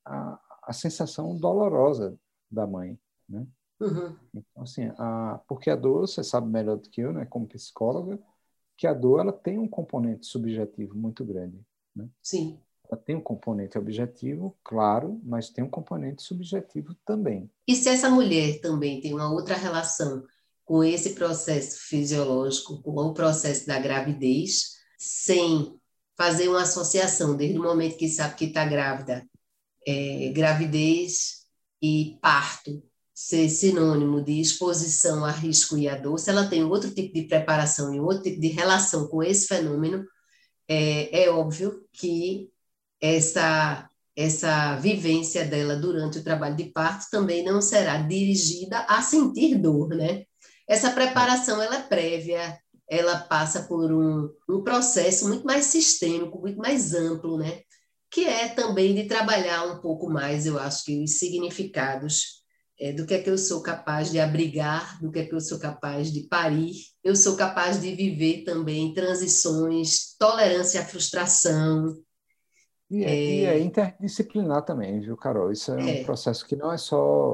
a, 0.05 0.41
a 0.65 0.73
sensação 0.73 1.37
dolorosa 1.37 2.19
da 2.51 2.67
mãe. 2.67 2.99
Né? 3.29 3.47
Uhum. 3.81 4.17
Então, 4.35 4.63
assim, 4.63 4.91
a, 4.99 5.41
porque 5.49 5.71
a 5.71 5.77
dor, 5.77 6.07
você 6.07 6.23
sabe 6.23 6.49
melhor 6.49 6.77
do 6.77 6.89
que 6.89 7.01
eu, 7.01 7.13
né, 7.13 7.25
como 7.27 7.47
psicóloga, 7.47 8.19
que 8.77 8.87
a 8.87 8.95
dor 8.95 9.21
ela 9.21 9.33
tem 9.33 9.59
um 9.59 9.69
componente 9.69 10.27
subjetivo 10.27 10.97
muito 10.97 11.25
grande. 11.25 11.61
Né? 11.95 12.09
Sim. 12.23 12.59
Ela 12.91 13.01
tem 13.01 13.17
um 13.17 13.21
componente 13.21 13.79
objetivo, 13.79 14.57
claro, 14.63 15.21
mas 15.25 15.49
tem 15.49 15.65
um 15.65 15.71
componente 15.71 16.23
subjetivo 16.23 16.95
também. 17.05 17.51
E 17.67 17.75
se 17.75 17.89
essa 17.89 18.11
mulher 18.11 18.61
também 18.61 19.01
tem 19.01 19.15
uma 19.15 19.33
outra 19.33 19.57
relação 19.57 20.25
com 20.65 20.83
esse 20.83 21.15
processo 21.15 21.79
fisiológico, 21.89 22.83
com 22.83 22.91
o 22.91 23.15
processo 23.15 23.67
da 23.67 23.79
gravidez, 23.79 24.75
sem 24.99 25.79
fazer 26.17 26.49
uma 26.49 26.63
associação 26.63 27.37
desde 27.37 27.59
o 27.59 27.63
momento 27.63 27.97
que 27.97 28.09
sabe 28.09 28.35
que 28.37 28.47
está 28.47 28.65
grávida, 28.65 29.29
é, 29.87 30.31
gravidez 30.33 31.47
e 31.83 32.19
parto 32.21 32.83
ser 33.15 33.49
sinônimo 33.49 34.23
de 34.23 34.41
exposição 34.41 35.25
a 35.25 35.31
risco 35.31 35.79
e 35.79 35.89
a 35.89 35.97
dor, 35.97 36.19
se 36.19 36.31
ela 36.31 36.49
tem 36.49 36.65
outro 36.65 36.91
tipo 36.93 37.15
de 37.15 37.23
preparação 37.23 37.95
e 37.95 38.01
outro 38.01 38.25
tipo 38.25 38.41
de 38.41 38.49
relação 38.49 39.07
com 39.07 39.23
esse 39.23 39.47
fenômeno, 39.47 40.05
é, 40.69 41.25
é 41.25 41.31
óbvio 41.31 41.87
que 41.93 42.51
essa 43.01 43.89
essa 44.17 44.77
vivência 44.77 45.45
dela 45.45 45.75
durante 45.75 46.19
o 46.19 46.23
trabalho 46.23 46.55
de 46.55 46.67
parto 46.67 47.07
também 47.11 47.45
não 47.45 47.61
será 47.61 47.99
dirigida 47.99 48.79
a 48.89 49.03
sentir 49.03 49.57
dor, 49.57 49.89
né? 49.89 50.25
essa 50.69 50.91
preparação 50.93 51.61
ela 51.61 51.79
é 51.79 51.83
prévia, 51.83 52.59
ela 52.89 53.19
passa 53.19 53.65
por 53.65 53.93
um, 53.93 54.31
um 54.49 54.63
processo 54.63 55.27
muito 55.27 55.45
mais 55.45 55.67
sistêmico, 55.67 56.41
muito 56.41 56.59
mais 56.59 56.95
amplo, 56.95 57.39
né? 57.39 57.63
que 58.09 58.25
é 58.25 58.49
também 58.49 58.95
de 58.95 59.05
trabalhar 59.05 59.65
um 59.65 59.81
pouco 59.81 60.09
mais, 60.09 60.47
eu 60.47 60.61
acho 60.61 60.85
que 60.85 61.03
os 61.03 61.19
significados 61.19 62.44
é, 62.79 62.93
do 62.93 63.07
que 63.07 63.15
é 63.15 63.23
que 63.23 63.31
eu 63.31 63.39
sou 63.39 63.63
capaz 63.63 64.11
de 64.11 64.19
abrigar, 64.19 65.01
do 65.01 65.11
que 65.11 65.21
é 65.21 65.25
que 65.25 65.35
eu 65.35 65.41
sou 65.41 65.59
capaz 65.59 66.13
de 66.13 66.23
parir, 66.23 66.75
eu 67.03 67.15
sou 67.15 67.37
capaz 67.37 67.81
de 67.81 67.95
viver 67.95 68.45
também 68.45 68.93
transições, 68.93 70.17
tolerância 70.19 70.81
à 70.81 70.85
frustração. 70.85 71.97
E 72.91 73.05
é, 73.05 73.11
é, 73.11 73.15
e 73.15 73.45
é 73.45 73.61
interdisciplinar 73.61 74.65
também, 74.65 75.01
viu, 75.01 75.17
Carol? 75.17 75.53
Isso 75.53 75.73
é, 75.73 75.99
é, 75.99 76.01
um 76.01 76.05
processo 76.05 76.47
que 76.47 76.57
não 76.57 76.73
é 76.73 76.77
só 76.77 77.33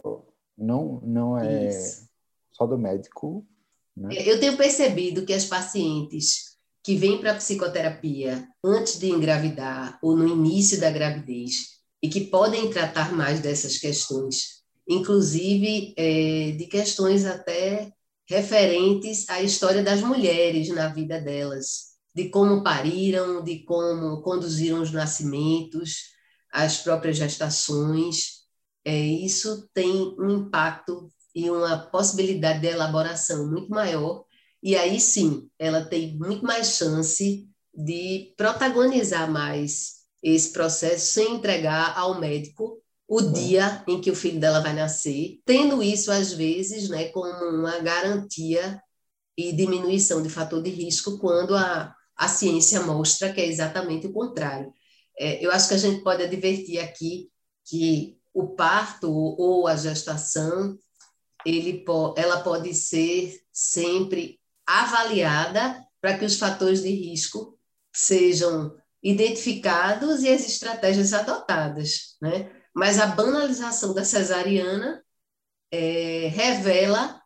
não 0.57 1.01
não 1.03 1.39
é 1.39 1.69
Isso. 1.69 2.09
só 2.53 2.67
do 2.67 2.79
médico. 2.79 3.47
Né? 3.97 4.15
É, 4.15 4.31
eu 4.31 4.39
tenho 4.39 4.57
percebido 4.57 5.25
que 5.25 5.33
as 5.33 5.45
pacientes 5.45 6.51
que 6.83 6.97
vêm 6.97 7.19
para 7.19 7.33
a 7.33 7.37
psicoterapia 7.37 8.47
antes 8.65 8.99
de 8.99 9.11
engravidar 9.11 9.99
ou 10.03 10.17
no 10.17 10.27
início 10.27 10.81
da 10.81 10.91
gravidez 10.91 11.81
e 12.03 12.09
que 12.09 12.23
podem 12.23 12.71
tratar 12.71 13.13
mais 13.13 13.41
dessas 13.41 13.77
questões, 13.77 14.60
inclusive 14.91 15.95
é, 15.97 16.53
de 16.53 16.67
questões 16.67 17.25
até 17.25 17.93
referentes 18.29 19.29
à 19.29 19.43
história 19.43 19.83
das 19.83 20.01
mulheres 20.03 20.69
na 20.69 20.89
vida 20.89 21.21
delas, 21.21 21.91
de 22.15 22.29
como 22.29 22.63
pariram, 22.63 23.43
de 23.43 23.61
como 23.65 24.21
conduziram 24.23 24.83
os 24.83 24.93
nascimentos, 24.93 26.11
as 26.53 26.79
próprias 26.79 27.17
gestações. 27.17 28.41
É, 28.85 28.97
isso 28.99 29.69
tem 29.73 30.15
um 30.19 30.31
impacto 30.31 31.11
e 31.35 31.49
uma 31.51 31.79
possibilidade 31.79 32.61
de 32.61 32.67
elaboração 32.67 33.49
muito 33.49 33.71
maior 33.71 34.25
e 34.63 34.77
aí 34.77 35.01
sim, 35.01 35.49
ela 35.59 35.85
tem 35.85 36.17
muito 36.19 36.45
mais 36.45 36.77
chance 36.77 37.49
de 37.75 38.35
protagonizar 38.37 39.31
mais 39.31 40.01
esse 40.23 40.53
processo 40.53 41.13
sem 41.13 41.37
entregar 41.37 41.97
ao 41.97 42.21
médico 42.21 42.83
o 43.11 43.19
é. 43.19 43.33
dia 43.33 43.85
em 43.89 44.01
que 44.01 44.09
o 44.09 44.15
filho 44.15 44.39
dela 44.39 44.61
vai 44.61 44.73
nascer, 44.73 45.41
tendo 45.45 45.83
isso 45.83 46.13
às 46.13 46.33
vezes, 46.33 46.89
né, 46.89 47.09
como 47.09 47.29
uma 47.29 47.81
garantia 47.81 48.81
e 49.37 49.53
diminuição 49.53 50.23
de 50.23 50.29
fator 50.29 50.63
de 50.63 50.71
risco 50.71 51.19
quando 51.19 51.57
a, 51.57 51.93
a 52.17 52.29
ciência 52.29 52.81
mostra 52.83 53.33
que 53.33 53.41
é 53.41 53.47
exatamente 53.47 54.07
o 54.07 54.13
contrário. 54.13 54.73
É, 55.19 55.45
eu 55.45 55.51
acho 55.51 55.67
que 55.67 55.75
a 55.75 55.79
gente 55.79 56.05
pode 56.05 56.23
advertir 56.23 56.79
aqui 56.79 57.29
que 57.65 58.17
o 58.33 58.51
parto 58.51 59.13
ou 59.13 59.67
a 59.67 59.75
gestação 59.75 60.79
ele, 61.45 61.85
ela 62.17 62.43
pode 62.43 62.73
ser 62.75 63.41
sempre 63.53 64.39
avaliada 64.65 65.85
para 66.01 66.17
que 66.17 66.25
os 66.25 66.39
fatores 66.39 66.83
de 66.83 66.91
risco 66.91 67.59
sejam 67.93 68.73
identificados 69.03 70.23
e 70.23 70.29
as 70.29 70.47
estratégias 70.47 71.13
adotadas, 71.13 72.17
né? 72.23 72.60
Mas 72.75 72.99
a 72.99 73.07
banalização 73.07 73.93
da 73.93 74.05
cesariana 74.05 75.03
é, 75.73 76.29
revela 76.29 77.21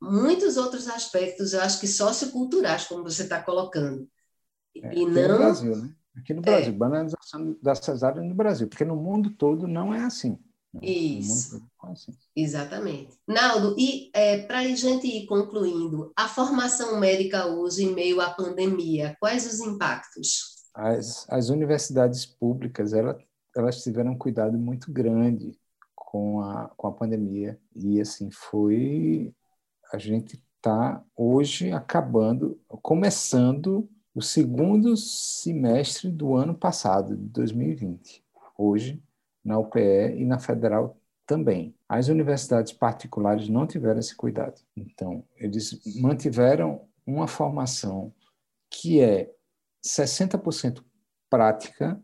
muitos 0.00 0.56
outros 0.56 0.88
aspectos, 0.88 1.52
eu 1.52 1.60
acho 1.60 1.80
que 1.80 1.86
socioculturais, 1.86 2.86
como 2.86 3.02
você 3.02 3.22
está 3.22 3.42
colocando. 3.42 4.08
É, 4.76 4.94
e 4.94 5.06
não... 5.06 5.28
no 5.28 5.38
Brasil, 5.38 5.76
né? 5.76 5.94
Aqui 6.16 6.32
no 6.32 6.42
Brasil, 6.42 6.72
é. 6.72 6.76
banalização 6.76 7.56
da 7.60 7.74
cesárea 7.74 8.22
no 8.22 8.34
Brasil, 8.34 8.68
porque 8.68 8.84
no 8.84 8.94
mundo 8.94 9.30
todo 9.30 9.66
não 9.66 9.92
é 9.92 10.04
assim. 10.04 10.38
Isso. 10.82 11.62
Assim. 11.82 12.12
Exatamente. 12.34 13.16
Naldo, 13.26 13.74
e 13.78 14.10
é, 14.12 14.38
para 14.38 14.60
a 14.60 14.64
gente 14.64 15.06
ir 15.06 15.26
concluindo, 15.26 16.12
a 16.16 16.28
formação 16.28 16.98
médica 16.98 17.46
hoje 17.46 17.84
em 17.84 17.94
meio 17.94 18.20
à 18.20 18.30
pandemia, 18.30 19.16
quais 19.20 19.46
os 19.46 19.60
impactos? 19.60 20.54
As, 20.74 21.26
as 21.28 21.48
universidades 21.48 22.26
públicas, 22.26 22.92
elas, 22.92 23.16
elas 23.56 23.82
tiveram 23.82 24.12
um 24.12 24.18
cuidado 24.18 24.58
muito 24.58 24.92
grande 24.92 25.58
com 25.94 26.40
a, 26.40 26.68
com 26.76 26.86
a 26.86 26.92
pandemia. 26.92 27.58
E, 27.74 28.00
assim, 28.00 28.30
foi... 28.30 29.34
A 29.92 29.98
gente 29.98 30.42
está 30.56 31.04
hoje 31.16 31.72
acabando, 31.72 32.60
começando 32.82 33.88
o 34.14 34.22
segundo 34.22 34.96
semestre 34.96 36.10
do 36.10 36.34
ano 36.34 36.54
passado, 36.54 37.16
de 37.16 37.28
2020. 37.28 38.24
Hoje, 38.56 39.02
na 39.44 39.58
UPE 39.58 40.16
e 40.16 40.24
na 40.24 40.38
Federal 40.38 40.96
também. 41.26 41.74
As 41.88 42.08
universidades 42.08 42.72
particulares 42.72 43.48
não 43.48 43.66
tiveram 43.66 43.98
esse 43.98 44.14
cuidado. 44.14 44.60
Então, 44.76 45.24
eles 45.36 45.80
mantiveram 45.96 46.86
uma 47.06 47.26
formação 47.26 48.12
que 48.70 49.00
é 49.00 49.30
60% 49.84 50.82
prática 51.28 52.00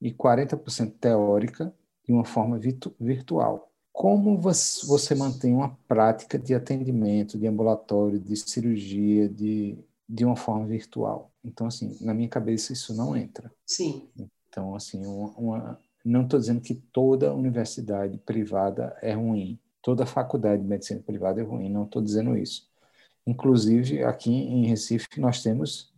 e 0.00 0.12
40% 0.12 0.92
teórica 1.00 1.74
de 2.04 2.12
uma 2.12 2.24
forma 2.24 2.58
virtu 2.58 2.94
virtual. 3.00 3.70
Como 3.92 4.36
você 4.38 5.14
mantém 5.14 5.54
uma 5.54 5.78
prática 5.86 6.38
de 6.38 6.52
atendimento, 6.54 7.38
de 7.38 7.46
ambulatório, 7.46 8.18
de 8.18 8.36
cirurgia, 8.36 9.28
de, 9.28 9.78
de 10.08 10.24
uma 10.24 10.36
forma 10.36 10.66
virtual? 10.66 11.30
Então, 11.44 11.68
assim, 11.68 11.96
na 12.00 12.12
minha 12.12 12.28
cabeça 12.28 12.72
isso 12.72 12.92
não 12.94 13.16
entra. 13.16 13.52
Sim. 13.64 14.08
Então, 14.48 14.74
assim, 14.74 15.06
uma, 15.06 15.30
uma 15.36 15.80
não 16.04 16.22
estou 16.22 16.38
dizendo 16.38 16.60
que 16.60 16.74
toda 16.74 17.32
universidade 17.32 18.18
privada 18.18 18.96
é 19.00 19.14
ruim, 19.14 19.58
toda 19.80 20.04
faculdade 20.04 20.62
de 20.62 20.68
medicina 20.68 21.00
privada 21.00 21.40
é 21.40 21.44
ruim, 21.44 21.70
não 21.70 21.84
estou 21.84 22.02
dizendo 22.02 22.36
isso. 22.36 22.68
Inclusive, 23.26 24.02
aqui 24.04 24.30
em 24.30 24.66
Recife, 24.66 25.18
nós 25.18 25.42
temos 25.42 25.94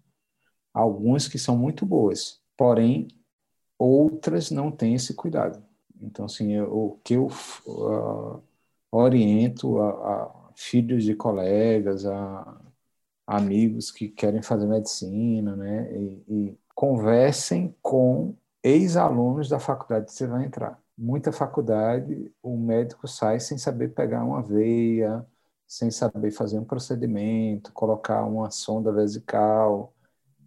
algumas 0.73 1.27
que 1.27 1.39
são 1.39 1.57
muito 1.57 1.85
boas, 1.85 2.41
porém, 2.57 3.09
outras 3.79 4.51
não 4.51 4.71
têm 4.71 4.95
esse 4.95 5.15
cuidado. 5.15 5.63
Então, 6.01 6.27
assim, 6.27 6.53
eu, 6.53 6.73
o 6.73 7.01
que 7.05 7.15
eu 7.15 7.29
uh, 7.67 8.43
oriento 8.91 9.81
a, 9.81 9.91
a, 9.91 10.53
filhos 10.55 11.05
de 11.05 11.15
colegas, 11.15 12.07
a, 12.07 12.61
amigos 13.27 13.91
que 13.91 14.09
querem 14.09 14.43
fazer 14.43 14.67
medicina, 14.67 15.57
né, 15.57 15.93
e, 15.93 16.25
e 16.29 16.59
conversem 16.75 17.75
com 17.83 18.37
ex-alunos 18.63 19.49
da 19.49 19.59
faculdade 19.59 20.07
que 20.07 20.13
você 20.13 20.27
vai 20.27 20.45
entrar. 20.45 20.81
Muita 20.97 21.33
faculdade, 21.33 22.33
o 22.43 22.57
médico 22.57 23.07
sai 23.09 23.41
sem 23.41 23.59
saber 23.59 23.89
pegar 23.95 24.25
uma 24.25 24.43
veia, 24.43 25.27
sem 25.67 25.91
saber 25.91 26.31
fazer 26.31 26.59
um 26.59 26.65
procedimento, 26.65 27.73
colocar 27.73 28.25
uma 28.25 28.51
sonda 28.51 28.93
vesical, 28.93 29.95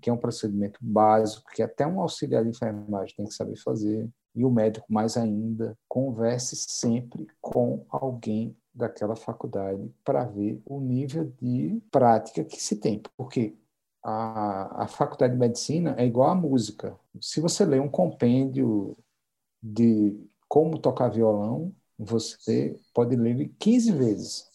que 0.01 0.09
é 0.09 0.13
um 0.13 0.17
procedimento 0.17 0.79
básico, 0.81 1.51
que 1.51 1.61
até 1.61 1.85
um 1.85 2.01
auxiliar 2.01 2.43
de 2.43 2.49
enfermagem 2.49 3.15
tem 3.15 3.25
que 3.25 3.33
saber 3.33 3.55
fazer. 3.57 4.09
E 4.35 4.45
o 4.45 4.51
médico, 4.51 4.85
mais 4.89 5.17
ainda, 5.17 5.77
converse 5.87 6.55
sempre 6.55 7.27
com 7.41 7.85
alguém 7.89 8.55
daquela 8.73 9.15
faculdade 9.15 9.91
para 10.03 10.23
ver 10.23 10.61
o 10.65 10.79
nível 10.79 11.33
de 11.41 11.81
prática 11.91 12.43
que 12.43 12.61
se 12.61 12.77
tem. 12.77 13.01
Porque 13.17 13.55
a, 14.03 14.83
a 14.83 14.87
faculdade 14.87 15.33
de 15.33 15.39
medicina 15.39 15.95
é 15.97 16.05
igual 16.05 16.29
à 16.29 16.35
música. 16.35 16.97
Se 17.19 17.41
você 17.41 17.65
lê 17.65 17.79
um 17.79 17.89
compêndio 17.89 18.95
de 19.61 20.17
como 20.47 20.79
tocar 20.79 21.09
violão, 21.09 21.73
você 21.97 22.79
pode 22.93 23.15
ler 23.15 23.51
15 23.59 23.91
vezes. 23.91 24.48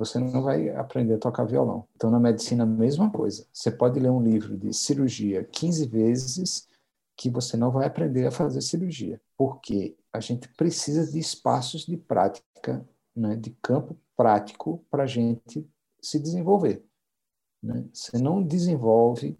Você 0.00 0.18
não 0.18 0.42
vai 0.42 0.68
aprender 0.70 1.14
a 1.14 1.18
tocar 1.18 1.44
violão. 1.44 1.86
Então, 1.94 2.10
na 2.10 2.18
medicina, 2.18 2.64
a 2.64 2.66
mesma 2.66 3.10
coisa. 3.10 3.46
Você 3.52 3.70
pode 3.70 4.00
ler 4.00 4.10
um 4.10 4.22
livro 4.22 4.56
de 4.56 4.72
cirurgia 4.72 5.44
15 5.44 5.86
vezes 5.86 6.68
que 7.16 7.30
você 7.30 7.56
não 7.56 7.70
vai 7.70 7.86
aprender 7.86 8.26
a 8.26 8.30
fazer 8.30 8.62
cirurgia. 8.62 9.20
Porque 9.36 9.96
a 10.12 10.20
gente 10.20 10.48
precisa 10.56 11.10
de 11.10 11.18
espaços 11.18 11.86
de 11.86 11.96
prática, 11.96 12.84
né, 13.14 13.36
de 13.36 13.50
campo 13.62 13.96
prático 14.16 14.84
para 14.90 15.04
a 15.04 15.06
gente 15.06 15.68
se 16.00 16.18
desenvolver. 16.18 16.82
Né? 17.62 17.84
Você 17.92 18.18
não 18.18 18.42
desenvolve 18.42 19.38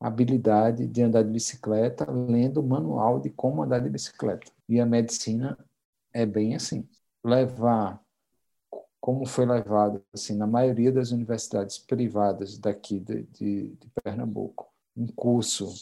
a 0.00 0.08
habilidade 0.08 0.86
de 0.86 1.02
andar 1.02 1.22
de 1.22 1.30
bicicleta 1.30 2.10
lendo 2.10 2.60
o 2.60 2.66
manual 2.66 3.20
de 3.20 3.30
como 3.30 3.62
andar 3.62 3.80
de 3.80 3.90
bicicleta. 3.90 4.50
E 4.68 4.80
a 4.80 4.86
medicina 4.86 5.58
é 6.12 6.24
bem 6.24 6.54
assim. 6.54 6.88
Levar, 7.22 8.02
como 9.00 9.26
foi 9.26 9.46
levado 9.46 10.02
assim, 10.12 10.36
na 10.36 10.46
maioria 10.46 10.92
das 10.92 11.10
universidades 11.10 11.78
privadas 11.78 12.58
daqui 12.58 12.98
de, 12.98 13.22
de, 13.24 13.68
de 13.76 13.90
Pernambuco, 14.02 14.68
um 14.96 15.06
curso 15.06 15.72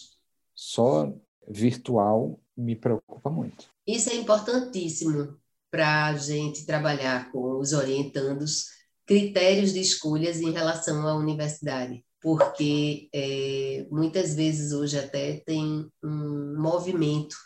só 0.54 1.12
virtual 1.48 2.38
me 2.56 2.74
preocupa 2.74 3.30
muito. 3.30 3.68
Isso 3.86 4.10
é 4.10 4.16
importantíssimo 4.16 5.36
para 5.70 6.06
a 6.06 6.16
gente 6.16 6.64
trabalhar 6.64 7.30
com 7.30 7.58
os 7.58 7.72
orientandos 7.72 8.66
critérios 9.06 9.72
de 9.72 9.80
escolhas 9.80 10.40
em 10.40 10.50
relação 10.50 11.06
à 11.06 11.14
universidade, 11.14 12.04
porque 12.20 13.08
é, 13.14 13.86
muitas 13.90 14.34
vezes 14.34 14.72
hoje 14.72 14.98
até 14.98 15.38
tem 15.46 15.88
um 16.02 16.60
movimento 16.60 17.36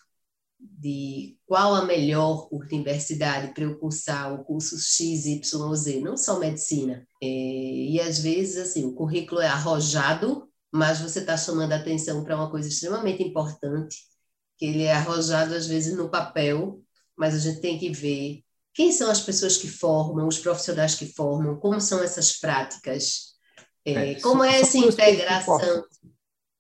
de 0.61 1.37
qual 1.47 1.75
a 1.75 1.85
melhor 1.85 2.49
universidade 2.53 3.55
para 3.55 3.65
eu 3.65 3.79
cursar 3.79 4.35
o 4.35 4.45
curso 4.45 4.79
XYZ, 4.79 6.03
não 6.03 6.17
só 6.17 6.39
medicina. 6.39 7.07
É, 7.23 7.27
e 7.27 8.01
às 8.01 8.19
vezes, 8.19 8.57
assim, 8.57 8.85
o 8.85 8.95
currículo 8.95 9.41
é 9.41 9.47
arrojado, 9.47 10.49
mas 10.71 11.01
você 11.01 11.21
está 11.21 11.37
chamando 11.37 11.73
a 11.73 11.77
atenção 11.77 12.23
para 12.23 12.37
uma 12.37 12.51
coisa 12.51 12.69
extremamente 12.69 13.23
importante, 13.23 13.97
que 14.57 14.67
ele 14.67 14.83
é 14.83 14.93
arrojado 14.93 15.55
às 15.55 15.67
vezes 15.67 15.97
no 15.97 16.11
papel, 16.11 16.81
mas 17.17 17.35
a 17.35 17.39
gente 17.39 17.61
tem 17.61 17.79
que 17.79 17.91
ver 17.91 18.43
quem 18.73 18.93
são 18.93 19.11
as 19.11 19.21
pessoas 19.21 19.57
que 19.57 19.69
formam, 19.69 20.29
os 20.29 20.39
profissionais 20.39 20.95
que 20.95 21.07
formam, 21.07 21.57
como 21.57 21.81
são 21.81 22.03
essas 22.03 22.39
práticas, 22.39 23.35
é, 23.85 24.13
é, 24.13 24.21
como 24.21 24.45
é 24.45 24.61
essa 24.61 24.79
integração, 24.79 25.85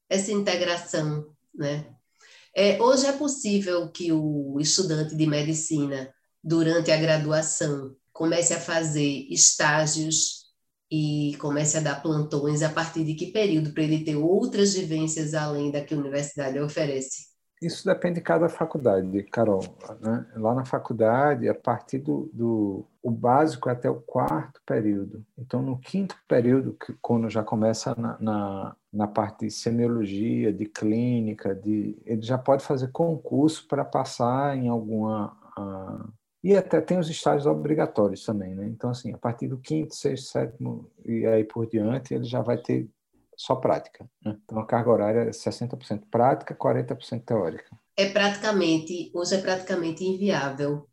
essa 0.09 0.33
integração, 0.33 1.35
né? 1.55 1.87
É, 2.55 2.81
hoje 2.83 3.07
é 3.07 3.13
possível 3.13 3.89
que 3.91 4.13
o 4.13 4.59
estudante 4.61 5.15
de 5.15 5.27
medicina, 5.27 6.13
durante 6.43 6.91
a 6.91 6.97
graduação, 6.97 7.95
comece 8.13 8.53
a 8.53 8.61
fazer 8.61 9.27
estágios 9.31 10.41
e 10.91 11.37
comece 11.39 11.79
a 11.79 11.81
dar 11.81 12.03
plantões 12.03 12.63
a 12.63 12.69
partir 12.69 13.05
de 13.05 13.15
que 13.15 13.27
período, 13.27 13.73
para 13.73 13.85
ele 13.85 14.05
ter 14.05 14.17
outras 14.17 14.75
vivências 14.75 15.35
além 15.35 15.71
da 15.71 15.81
que 15.81 15.95
a 15.95 15.99
universidade 15.99 16.59
oferece? 16.59 17.31
Isso 17.63 17.85
depende 17.85 18.15
de 18.15 18.21
cada 18.23 18.49
faculdade, 18.49 19.23
Carol. 19.25 19.63
Né? 20.01 20.27
Lá 20.37 20.55
na 20.55 20.65
faculdade, 20.65 21.47
a 21.47 21.55
partir 21.55 21.99
do, 21.99 22.31
do 22.33 22.87
o 23.03 23.11
básico 23.11 23.69
é 23.69 23.73
até 23.73 23.89
o 23.89 24.01
quarto 24.01 24.61
período. 24.65 25.25
Então, 25.39 25.61
no 25.61 25.79
quinto 25.79 26.17
período, 26.27 26.73
que, 26.75 26.95
quando 27.03 27.29
já 27.29 27.43
começa 27.43 27.95
na, 27.97 28.17
na, 28.19 28.77
na, 28.93 29.07
parte 29.07 29.47
de 29.47 29.51
semiologia, 29.53 30.53
de 30.53 30.67
clínica, 30.67 31.55
de, 31.55 31.97
ele 32.05 32.23
já 32.23 32.39
pode 32.39 32.65
fazer 32.65 32.91
concurso 32.93 33.67
para 33.67 33.85
passar 33.85 34.57
em 34.57 34.69
alguma. 34.69 35.37
Uh, 35.59 36.13
e 36.43 36.57
até 36.57 36.81
tem 36.81 36.99
os 36.99 37.11
estágios 37.11 37.47
obrigatórios 37.47 38.25
também. 38.25 38.55
Né? 38.55 38.67
Então, 38.67 38.91
assim, 38.91 39.13
a 39.13 39.19
partir 39.19 39.49
do 39.49 39.59
quinto, 39.59 39.95
sexto, 39.95 40.31
sétimo 40.31 40.91
e 41.05 41.27
aí 41.27 41.45
por 41.45 41.67
diante, 41.67 42.15
ele 42.15 42.25
já 42.25 42.41
vai 42.41 42.57
ter 42.59 42.89
só 43.37 43.57
prática. 43.57 44.09
Né? 44.25 44.37
Então, 44.45 44.59
a 44.59 44.67
carga 44.67 44.91
horária 44.91 45.21
é 45.21 45.31
60% 45.31 46.03
prática, 46.11 46.55
40% 46.55 47.25
teórica. 47.25 47.79
É 47.97 48.09
praticamente, 48.11 49.11
hoje 49.15 49.35
é 49.35 49.39
praticamente 49.39 50.05
inviável, 50.05 50.89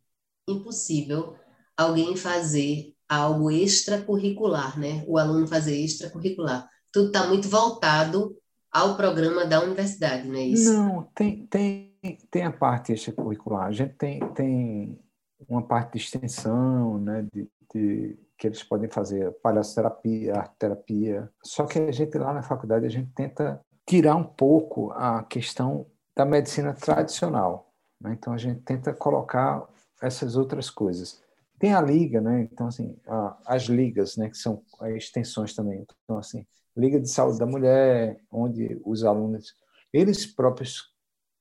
impossível 0.47 1.35
alguém 1.77 2.15
fazer 2.17 2.93
algo 3.07 3.49
extracurricular, 3.51 4.77
né? 4.77 5.03
O 5.07 5.17
aluno 5.17 5.47
fazer 5.47 5.77
extracurricular. 5.77 6.67
Está 7.05 7.27
muito 7.27 7.47
voltado 7.47 8.35
ao 8.71 8.95
programa 8.95 9.45
da 9.45 9.61
universidade, 9.61 10.27
não 10.27 10.35
é 10.35 10.43
isso? 10.43 10.73
Não, 10.73 11.03
tem, 11.15 11.47
tem, 11.47 11.97
tem 12.29 12.43
a 12.43 12.51
parte 12.51 12.93
extracurricular. 12.93 13.67
A 13.67 13.71
gente 13.71 13.93
tem, 13.95 14.19
tem 14.33 14.99
uma 15.47 15.61
parte 15.61 15.93
de 15.93 16.03
extensão, 16.03 16.99
né? 16.99 17.25
de, 17.33 17.49
de 17.73 18.17
que 18.37 18.47
eles 18.47 18.63
podem 18.63 18.89
fazer 18.89 19.31
palhaçoterapia, 19.41 20.35
arte-terapia. 20.35 21.29
Só 21.43 21.65
que 21.65 21.79
a 21.79 21.91
gente 21.91 22.17
lá 22.17 22.33
na 22.33 22.43
faculdade 22.43 22.85
a 22.85 22.89
gente 22.89 23.11
tenta 23.13 23.59
tirar 23.85 24.15
um 24.15 24.23
pouco 24.23 24.91
a 24.91 25.23
questão 25.23 25.87
da 26.15 26.25
medicina 26.25 26.73
tradicional. 26.73 27.71
Né? 27.99 28.15
Então 28.17 28.33
a 28.33 28.37
gente 28.37 28.61
tenta 28.61 28.93
colocar 28.93 29.67
essas 30.01 30.35
outras 30.35 30.69
coisas. 30.69 31.21
Tem 31.57 31.73
a 31.73 31.81
liga, 31.81 32.21
né? 32.21 32.41
Então 32.51 32.67
assim, 32.67 32.95
as 33.43 33.63
ligas, 33.63 34.15
né, 34.15 34.29
que 34.29 34.37
são 34.37 34.61
extensões 34.95 35.55
também. 35.55 35.83
Então 36.03 36.19
assim, 36.19 36.45
Liga 36.77 36.99
de 36.99 37.09
Saúde 37.09 37.39
da 37.39 37.45
Mulher, 37.45 38.21
onde 38.31 38.79
os 38.85 39.03
alunos 39.03 39.55
eles 39.91 40.25
próprios 40.25 40.93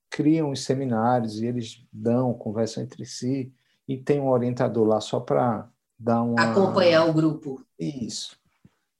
criam 0.08 0.50
os 0.50 0.64
seminários 0.64 1.40
e 1.40 1.46
eles 1.46 1.86
dão, 1.92 2.32
conversam 2.32 2.82
entre 2.82 3.04
si 3.04 3.52
e 3.86 3.98
tem 3.98 4.20
um 4.20 4.28
orientador 4.28 4.86
lá 4.86 5.00
só 5.00 5.20
para 5.20 5.68
dar 5.98 6.22
uma... 6.22 6.52
Acompanhar 6.52 7.06
o 7.06 7.12
grupo. 7.12 7.62
Isso. 7.78 8.38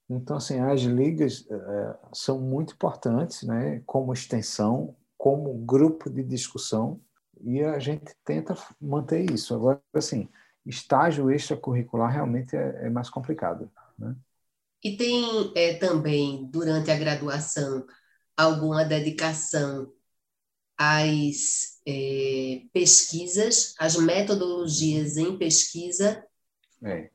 Então, 0.09 0.37
assim, 0.37 0.59
as 0.59 0.81
ligas 0.81 1.45
é, 1.49 1.95
são 2.13 2.39
muito 2.39 2.73
importantes, 2.73 3.43
né, 3.43 3.81
como 3.85 4.13
extensão, 4.13 4.95
como 5.17 5.53
grupo 5.53 6.09
de 6.09 6.23
discussão, 6.23 7.01
e 7.41 7.61
a 7.61 7.77
gente 7.79 8.15
tenta 8.23 8.55
manter 8.79 9.29
isso. 9.31 9.53
Agora, 9.53 9.81
assim, 9.93 10.29
estágio 10.65 11.29
extracurricular 11.29 12.11
realmente 12.11 12.55
é, 12.55 12.85
é 12.85 12.89
mais 12.89 13.09
complicado. 13.09 13.69
Né? 13.97 14.15
E 14.83 14.95
tem 14.95 15.51
é, 15.55 15.75
também, 15.75 16.45
durante 16.51 16.91
a 16.91 16.97
graduação, 16.97 17.85
alguma 18.35 18.85
dedicação 18.85 19.91
às 20.77 21.81
é, 21.87 22.61
pesquisas, 22.71 23.73
às 23.79 23.95
metodologias 23.95 25.17
em 25.17 25.37
pesquisa 25.37 26.23
é. 26.83 27.09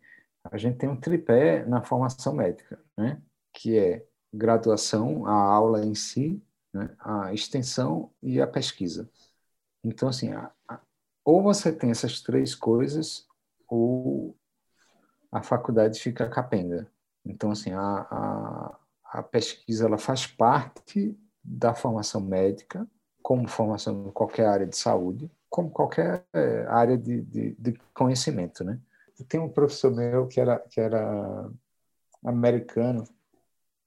A 0.44 0.58
gente 0.58 0.78
tem 0.78 0.88
um 0.88 0.98
tripé 0.98 1.64
na 1.66 1.82
formação 1.82 2.32
médica, 2.34 2.80
né? 2.96 3.22
que 3.52 3.78
é 3.78 4.04
graduação, 4.32 5.26
a 5.26 5.32
aula 5.32 5.84
em 5.84 5.94
si, 5.94 6.42
né? 6.72 6.94
a 6.98 7.32
extensão 7.32 8.10
e 8.22 8.40
a 8.40 8.46
pesquisa. 8.46 9.08
Então, 9.84 10.08
assim, 10.08 10.32
a, 10.32 10.50
a, 10.68 10.80
ou 11.24 11.42
você 11.42 11.72
tem 11.72 11.90
essas 11.90 12.20
três 12.20 12.54
coisas, 12.54 13.26
ou 13.68 14.36
a 15.30 15.42
faculdade 15.42 16.00
fica 16.00 16.28
capenga. 16.28 16.90
Então, 17.24 17.50
assim, 17.50 17.72
a, 17.72 17.80
a, 17.80 18.78
a 19.04 19.22
pesquisa 19.22 19.86
ela 19.86 19.98
faz 19.98 20.26
parte 20.26 21.16
da 21.42 21.74
formação 21.74 22.20
médica, 22.20 22.86
como 23.22 23.48
formação 23.48 24.08
em 24.08 24.10
qualquer 24.10 24.46
área 24.46 24.66
de 24.66 24.76
saúde, 24.76 25.30
como 25.48 25.70
qualquer 25.70 26.24
é, 26.32 26.66
área 26.68 26.96
de, 26.96 27.22
de, 27.22 27.54
de 27.58 27.72
conhecimento, 27.94 28.64
né? 28.64 28.80
tem 29.28 29.40
um 29.40 29.48
professor 29.48 29.94
meu 29.94 30.26
que 30.26 30.40
era, 30.40 30.58
que 30.58 30.80
era 30.80 31.50
americano, 32.24 33.04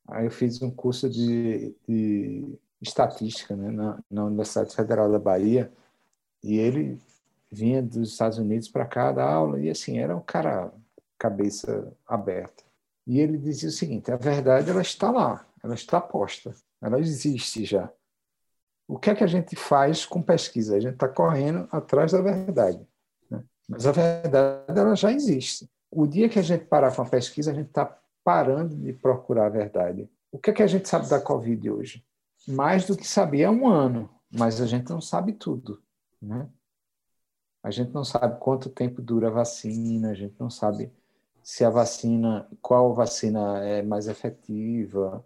aí 0.08 0.26
eu 0.26 0.32
fiz 0.32 0.62
um 0.62 0.72
curso 0.72 1.10
de, 1.10 1.76
de 1.88 2.58
estatística 2.82 3.56
né, 3.56 3.72
na, 3.72 4.00
na 4.10 4.26
Universidade 4.26 4.76
Federal 4.76 5.12
da 5.12 5.20
Bahia, 5.20 5.72
e 6.44 6.58
ele 6.58 7.02
vinha 7.52 7.82
dos 7.82 8.12
Estados 8.12 8.38
Unidos 8.38 8.68
para 8.68 8.86
cá 8.86 9.10
aula, 9.24 9.60
e 9.60 9.70
assim, 9.70 9.98
era 9.98 10.16
um 10.16 10.22
cara 10.22 10.72
cabeça 11.18 11.92
aberta. 12.06 12.65
E 13.06 13.20
ele 13.20 13.38
dizia 13.38 13.70
o 13.70 13.72
seguinte: 13.72 14.12
a 14.12 14.18
verdade 14.18 14.70
ela 14.70 14.82
está 14.82 15.12
lá, 15.12 15.46
ela 15.64 15.76
está 15.76 16.02
posta, 16.02 16.54
ela 16.82 17.00
existe 17.00 17.66
já. 17.66 17.92
O 18.88 19.00
que 19.00 19.10
é 19.10 19.16
que 19.16 19.24
a 19.24 19.28
gente 19.28 19.56
faz 19.56 20.06
com 20.06 20.22
pesquisa? 20.22 20.76
A 20.76 20.80
gente 20.80 20.94
está 20.94 21.08
correndo 21.08 21.68
atrás 21.72 22.12
da 22.12 22.22
verdade. 22.22 22.86
Mas 23.68 23.88
a 23.88 23.92
verdade 23.92 24.80
ela 24.80 24.96
já 24.96 25.12
existe. 25.12 25.70
O 25.90 26.06
dia 26.06 26.30
que 26.30 26.38
a 26.38 26.44
gente 26.44 26.66
parar 26.66 26.96
com 26.96 27.02
a 27.02 27.10
pesquisa, 27.10 27.52
a 27.52 27.54
gente 27.54 27.68
está 27.68 27.98
parando 28.24 28.76
de 28.76 28.94
procurar 28.94 29.48
a 29.48 29.50
verdade. 29.50 30.10
O 30.32 30.38
que, 30.38 30.50
é 30.50 30.54
que 30.54 30.64
a 30.64 30.68
gente 30.68 30.88
sabe 30.88 31.10
da 31.10 31.20
Covid 31.20 31.70
hoje? 31.72 32.06
Mais 32.48 32.86
do 32.86 32.96
que 32.96 33.08
sabia 33.08 33.48
há 33.48 33.52
um 33.52 33.68
ano, 33.68 34.10
mas 34.32 34.62
a 34.62 34.68
gente 34.68 34.90
não 34.90 35.02
sabe 35.02 35.34
tudo. 35.34 35.82
Né? 36.22 36.48
A 37.64 37.72
gente 37.72 37.92
não 37.94 38.04
sabe 38.04 38.40
quanto 38.40 38.70
tempo 38.70 39.02
dura 39.02 39.28
a 39.28 39.32
vacina, 39.32 40.12
a 40.12 40.14
gente 40.14 40.36
não 40.40 40.50
sabe 40.50 40.92
se 41.46 41.64
a 41.64 41.70
vacina, 41.70 42.50
qual 42.60 42.96
vacina 42.96 43.64
é 43.64 43.84
mais 43.84 44.08
efetiva, 44.08 45.24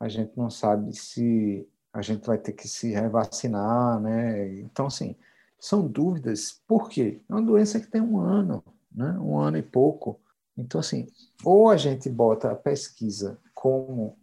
a 0.00 0.08
gente 0.08 0.36
não 0.36 0.50
sabe 0.50 0.92
se 0.96 1.68
a 1.92 2.02
gente 2.02 2.26
vai 2.26 2.36
ter 2.36 2.52
que 2.52 2.66
se 2.66 2.90
revacinar, 2.90 4.00
né? 4.00 4.52
Então, 4.62 4.86
assim, 4.86 5.14
são 5.60 5.86
dúvidas. 5.86 6.60
Por 6.66 6.88
quê? 6.88 7.20
É 7.28 7.32
uma 7.32 7.40
doença 7.40 7.78
que 7.78 7.86
tem 7.86 8.00
um 8.00 8.18
ano, 8.18 8.64
né? 8.92 9.12
um 9.20 9.38
ano 9.38 9.56
e 9.56 9.62
pouco. 9.62 10.20
Então, 10.58 10.80
assim, 10.80 11.06
ou 11.44 11.70
a 11.70 11.76
gente 11.76 12.10
bota 12.10 12.50
a 12.50 12.56
pesquisa 12.56 13.38
como 13.54 14.18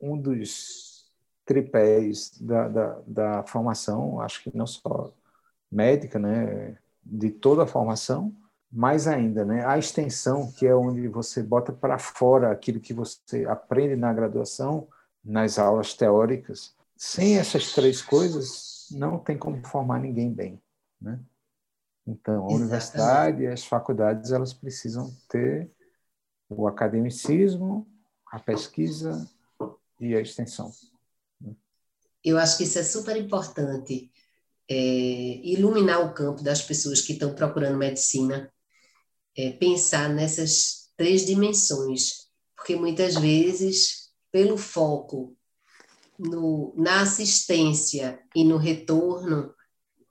um 0.00 0.18
dos 0.18 1.08
tripés 1.46 2.36
da, 2.40 2.66
da, 2.68 3.00
da 3.06 3.42
formação, 3.44 4.20
acho 4.20 4.42
que 4.42 4.56
não 4.56 4.66
só 4.66 5.12
médica, 5.70 6.18
né? 6.18 6.76
de 7.04 7.30
toda 7.30 7.62
a 7.62 7.68
formação, 7.68 8.34
mais 8.72 9.06
ainda, 9.06 9.44
né? 9.44 9.66
a 9.66 9.78
extensão, 9.78 10.50
que 10.50 10.66
é 10.66 10.74
onde 10.74 11.06
você 11.06 11.42
bota 11.42 11.72
para 11.72 11.98
fora 11.98 12.50
aquilo 12.50 12.80
que 12.80 12.94
você 12.94 13.44
aprende 13.44 13.96
na 13.96 14.12
graduação, 14.14 14.88
nas 15.22 15.58
aulas 15.58 15.92
teóricas. 15.92 16.74
Sem 16.96 17.36
essas 17.36 17.72
três 17.72 18.00
coisas, 18.00 18.88
não 18.90 19.18
tem 19.18 19.36
como 19.36 19.62
formar 19.66 20.00
ninguém 20.00 20.32
bem. 20.32 20.58
Né? 20.98 21.20
Então, 22.06 22.34
a 22.34 22.36
Exatamente. 22.38 22.62
universidade 22.62 23.42
e 23.42 23.46
as 23.46 23.64
faculdades 23.64 24.32
elas 24.32 24.54
precisam 24.54 25.14
ter 25.28 25.70
o 26.48 26.66
academicismo, 26.66 27.86
a 28.26 28.38
pesquisa 28.38 29.28
e 30.00 30.14
a 30.14 30.20
extensão. 30.20 30.72
Né? 31.38 31.54
Eu 32.24 32.38
acho 32.38 32.56
que 32.56 32.64
isso 32.64 32.78
é 32.78 32.82
super 32.82 33.16
importante, 33.18 34.10
é, 34.66 34.74
iluminar 34.74 36.00
o 36.00 36.14
campo 36.14 36.42
das 36.42 36.62
pessoas 36.62 37.02
que 37.02 37.12
estão 37.12 37.34
procurando 37.34 37.76
medicina, 37.76 38.50
é, 39.36 39.50
pensar 39.50 40.08
nessas 40.08 40.90
três 40.96 41.24
dimensões, 41.24 42.26
porque 42.56 42.76
muitas 42.76 43.14
vezes, 43.16 44.10
pelo 44.30 44.56
foco 44.56 45.36
no, 46.18 46.72
na 46.76 47.02
assistência 47.02 48.20
e 48.34 48.44
no 48.44 48.56
retorno, 48.56 49.52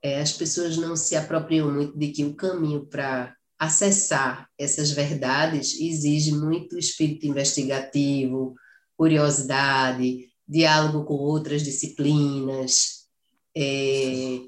é, 0.01 0.19
as 0.19 0.33
pessoas 0.33 0.77
não 0.77 0.95
se 0.95 1.15
apropriam 1.15 1.71
muito 1.71 1.97
de 1.97 2.09
que 2.09 2.25
o 2.25 2.35
caminho 2.35 2.85
para 2.87 3.35
acessar 3.57 4.49
essas 4.57 4.89
verdades 4.91 5.79
exige 5.79 6.31
muito 6.31 6.77
espírito 6.77 7.27
investigativo, 7.27 8.55
curiosidade, 8.97 10.31
diálogo 10.47 11.05
com 11.05 11.13
outras 11.13 11.63
disciplinas, 11.63 13.07
é, 13.55 14.39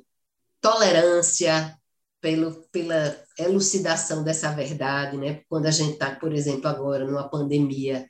tolerância 0.59 1.77
pelo, 2.23 2.53
pela 2.71 3.21
elucidação 3.37 4.23
dessa 4.23 4.49
verdade, 4.53 5.17
né? 5.17 5.41
Quando 5.49 5.65
a 5.65 5.71
gente 5.71 5.95
está, 5.95 6.15
por 6.15 6.31
exemplo, 6.31 6.69
agora 6.69 7.05
numa 7.05 7.27
pandemia, 7.29 8.07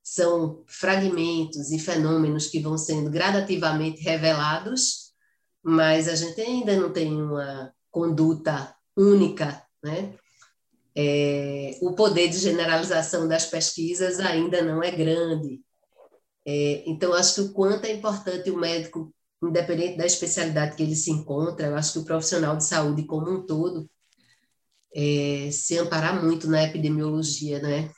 são 0.00 0.62
fragmentos 0.68 1.72
e 1.72 1.78
fenômenos 1.80 2.46
que 2.46 2.60
vão 2.60 2.78
sendo 2.78 3.10
gradativamente 3.10 4.00
revelados, 4.00 5.12
mas 5.60 6.06
a 6.06 6.14
gente 6.14 6.40
ainda 6.40 6.76
não 6.76 6.92
tem 6.92 7.12
uma 7.12 7.72
conduta 7.90 8.76
única, 8.96 9.60
né? 9.82 10.14
É, 10.96 11.78
o 11.82 11.94
poder 11.94 12.28
de 12.28 12.38
generalização 12.38 13.26
das 13.26 13.46
pesquisas 13.46 14.20
ainda 14.20 14.62
não 14.62 14.84
é 14.84 14.92
grande. 14.92 15.60
É, 16.46 16.84
então, 16.86 17.12
acho 17.12 17.34
que 17.34 17.40
o 17.40 17.52
quanto 17.52 17.84
é 17.86 17.92
importante 17.92 18.50
o 18.52 18.56
médico, 18.56 19.12
independente 19.42 19.96
da 19.96 20.06
especialidade 20.06 20.76
que 20.76 20.82
ele 20.82 20.96
se 20.96 21.10
encontra, 21.10 21.66
eu 21.66 21.76
acho 21.76 21.92
que 21.92 21.98
o 22.00 22.04
profissional 22.04 22.56
de 22.56 22.64
saúde 22.64 23.04
como 23.04 23.30
um 23.30 23.46
todo 23.46 23.88
é, 24.94 25.50
se 25.52 25.78
amparar 25.78 26.22
muito 26.22 26.48
na 26.48 26.64
epidemiologia, 26.64 27.60
né? 27.60 27.90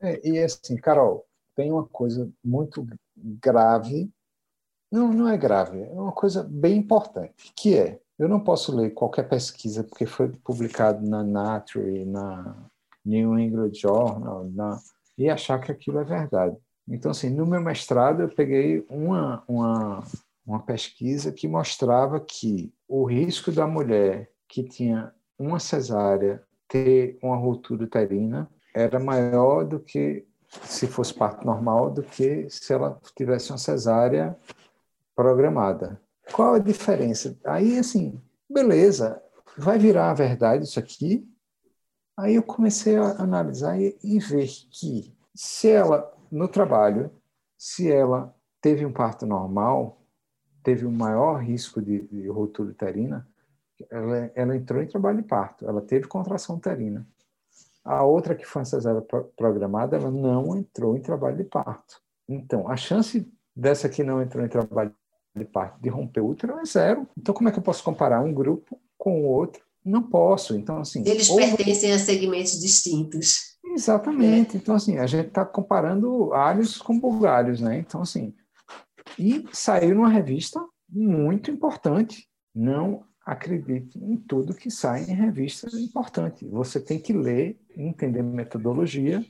É, 0.00 0.26
e 0.26 0.38
assim, 0.38 0.76
Carol, 0.76 1.26
tem 1.54 1.70
uma 1.70 1.86
coisa 1.86 2.30
muito 2.42 2.86
grave, 3.16 4.10
não, 4.90 5.12
não 5.12 5.28
é 5.28 5.36
grave, 5.36 5.82
é 5.82 5.92
uma 5.92 6.12
coisa 6.12 6.42
bem 6.42 6.76
importante, 6.78 7.52
que 7.54 7.76
é 7.76 8.00
eu 8.18 8.28
não 8.28 8.40
posso 8.40 8.74
ler 8.74 8.90
qualquer 8.90 9.28
pesquisa 9.28 9.84
porque 9.84 10.04
foi 10.04 10.28
publicado 10.28 11.08
na 11.08 11.22
Nature, 11.22 12.04
na 12.04 12.68
New 13.04 13.38
England 13.38 13.74
Journal, 13.74 14.50
na, 14.52 14.80
e 15.16 15.30
achar 15.30 15.60
que 15.60 15.70
aquilo 15.70 16.00
é 16.00 16.04
verdade. 16.04 16.56
Então, 16.88 17.12
assim, 17.12 17.30
no 17.30 17.46
meu 17.46 17.60
mestrado 17.60 18.22
eu 18.22 18.28
peguei 18.28 18.84
uma, 18.88 19.44
uma, 19.46 20.02
uma 20.48 20.62
pesquisa 20.62 21.30
que 21.30 21.46
mostrava 21.46 22.18
que 22.18 22.72
o 22.88 23.04
risco 23.04 23.52
da 23.52 23.66
mulher 23.66 24.30
que 24.48 24.62
tinha 24.62 25.12
uma 25.38 25.60
cesárea 25.60 26.42
ter 26.66 27.18
uma 27.22 27.36
ruptura 27.36 27.84
uterina 27.84 28.50
era 28.74 28.98
maior 28.98 29.64
do 29.64 29.78
que 29.78 30.26
se 30.62 30.86
fosse 30.86 31.12
parto 31.12 31.44
normal 31.44 31.90
do 31.90 32.02
que 32.02 32.48
se 32.48 32.72
ela 32.72 32.98
tivesse 33.14 33.50
uma 33.50 33.58
cesárea 33.58 34.34
programada. 35.14 36.00
Qual 36.32 36.54
a 36.54 36.58
diferença? 36.58 37.38
Aí, 37.44 37.78
assim, 37.78 38.18
beleza, 38.48 39.22
vai 39.56 39.78
virar 39.78 40.10
a 40.10 40.14
verdade 40.14 40.64
isso 40.64 40.78
aqui? 40.78 41.28
Aí 42.16 42.36
eu 42.36 42.42
comecei 42.42 42.96
a 42.96 43.22
analisar 43.22 43.78
e, 43.78 43.98
e 44.02 44.18
ver 44.18 44.48
que 44.70 45.14
se 45.34 45.68
ela, 45.68 46.10
no 46.32 46.48
trabalho, 46.48 47.10
se 47.56 47.92
ela 47.92 48.34
teve 48.62 48.86
um 48.86 48.92
parto 48.92 49.26
normal, 49.26 49.98
teve 50.68 50.84
um 50.84 50.90
maior 50.90 51.42
risco 51.42 51.80
de, 51.80 52.02
de 52.08 52.28
ruptura 52.28 52.68
uterina, 52.68 53.26
ela, 53.90 54.30
ela, 54.34 54.54
entrou 54.54 54.82
em 54.82 54.86
trabalho 54.86 55.16
de 55.16 55.22
parto, 55.22 55.66
ela 55.66 55.80
teve 55.80 56.06
contração 56.06 56.56
uterina. 56.56 57.08
A 57.82 58.04
outra 58.04 58.34
que 58.34 58.44
foi 58.44 58.66
cesárea 58.66 59.00
programada, 59.34 59.96
ela 59.96 60.10
não 60.10 60.54
entrou 60.58 60.94
em 60.94 61.00
trabalho 61.00 61.38
de 61.38 61.44
parto. 61.44 62.02
Então, 62.28 62.68
a 62.68 62.76
chance 62.76 63.26
dessa 63.56 63.88
que 63.88 64.04
não 64.04 64.20
entrou 64.20 64.44
em 64.44 64.48
trabalho 64.48 64.94
de 65.34 65.46
parte 65.46 65.80
de 65.80 65.88
romper 65.88 66.20
o 66.20 66.28
útero 66.28 66.58
é 66.58 66.64
zero. 66.66 67.08
Então, 67.16 67.34
como 67.34 67.48
é 67.48 67.52
que 67.52 67.58
eu 67.58 67.62
posso 67.62 67.82
comparar 67.82 68.20
um 68.20 68.34
grupo 68.34 68.78
com 68.98 69.22
o 69.22 69.26
outro? 69.26 69.62
Não 69.82 70.02
posso. 70.02 70.54
Então, 70.54 70.80
assim. 70.80 71.02
Eles 71.06 71.30
ou... 71.30 71.38
pertencem 71.38 71.92
a 71.92 71.98
segmentos 71.98 72.60
distintos. 72.60 73.56
Exatamente. 73.64 74.58
Então, 74.58 74.74
assim, 74.74 74.98
a 74.98 75.06
gente 75.06 75.28
está 75.28 75.46
comparando 75.46 76.34
alhos 76.34 76.76
com 76.76 76.98
bugalhos, 77.00 77.58
né? 77.58 77.78
Então, 77.78 78.02
assim. 78.02 78.34
E 79.18 79.44
saiu 79.52 79.94
numa 79.94 80.08
revista 80.08 80.64
muito 80.88 81.50
importante. 81.50 82.28
Não 82.54 83.04
acredite 83.24 83.98
em 84.02 84.16
tudo 84.16 84.54
que 84.54 84.70
sai 84.70 85.04
em 85.04 85.14
revista 85.14 85.68
importante. 85.78 86.46
Você 86.48 86.80
tem 86.80 86.98
que 86.98 87.12
ler 87.12 87.60
entender 87.76 88.22
metodologia 88.22 89.24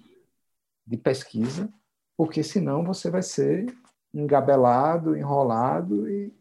de 0.87 0.97
pesquisa, 0.97 1.69
porque 2.17 2.43
senão 2.43 2.85
você 2.85 3.11
vai 3.11 3.23
ser 3.23 3.67
engabelado, 4.15 5.17
enrolado 5.17 6.09
e 6.09 6.33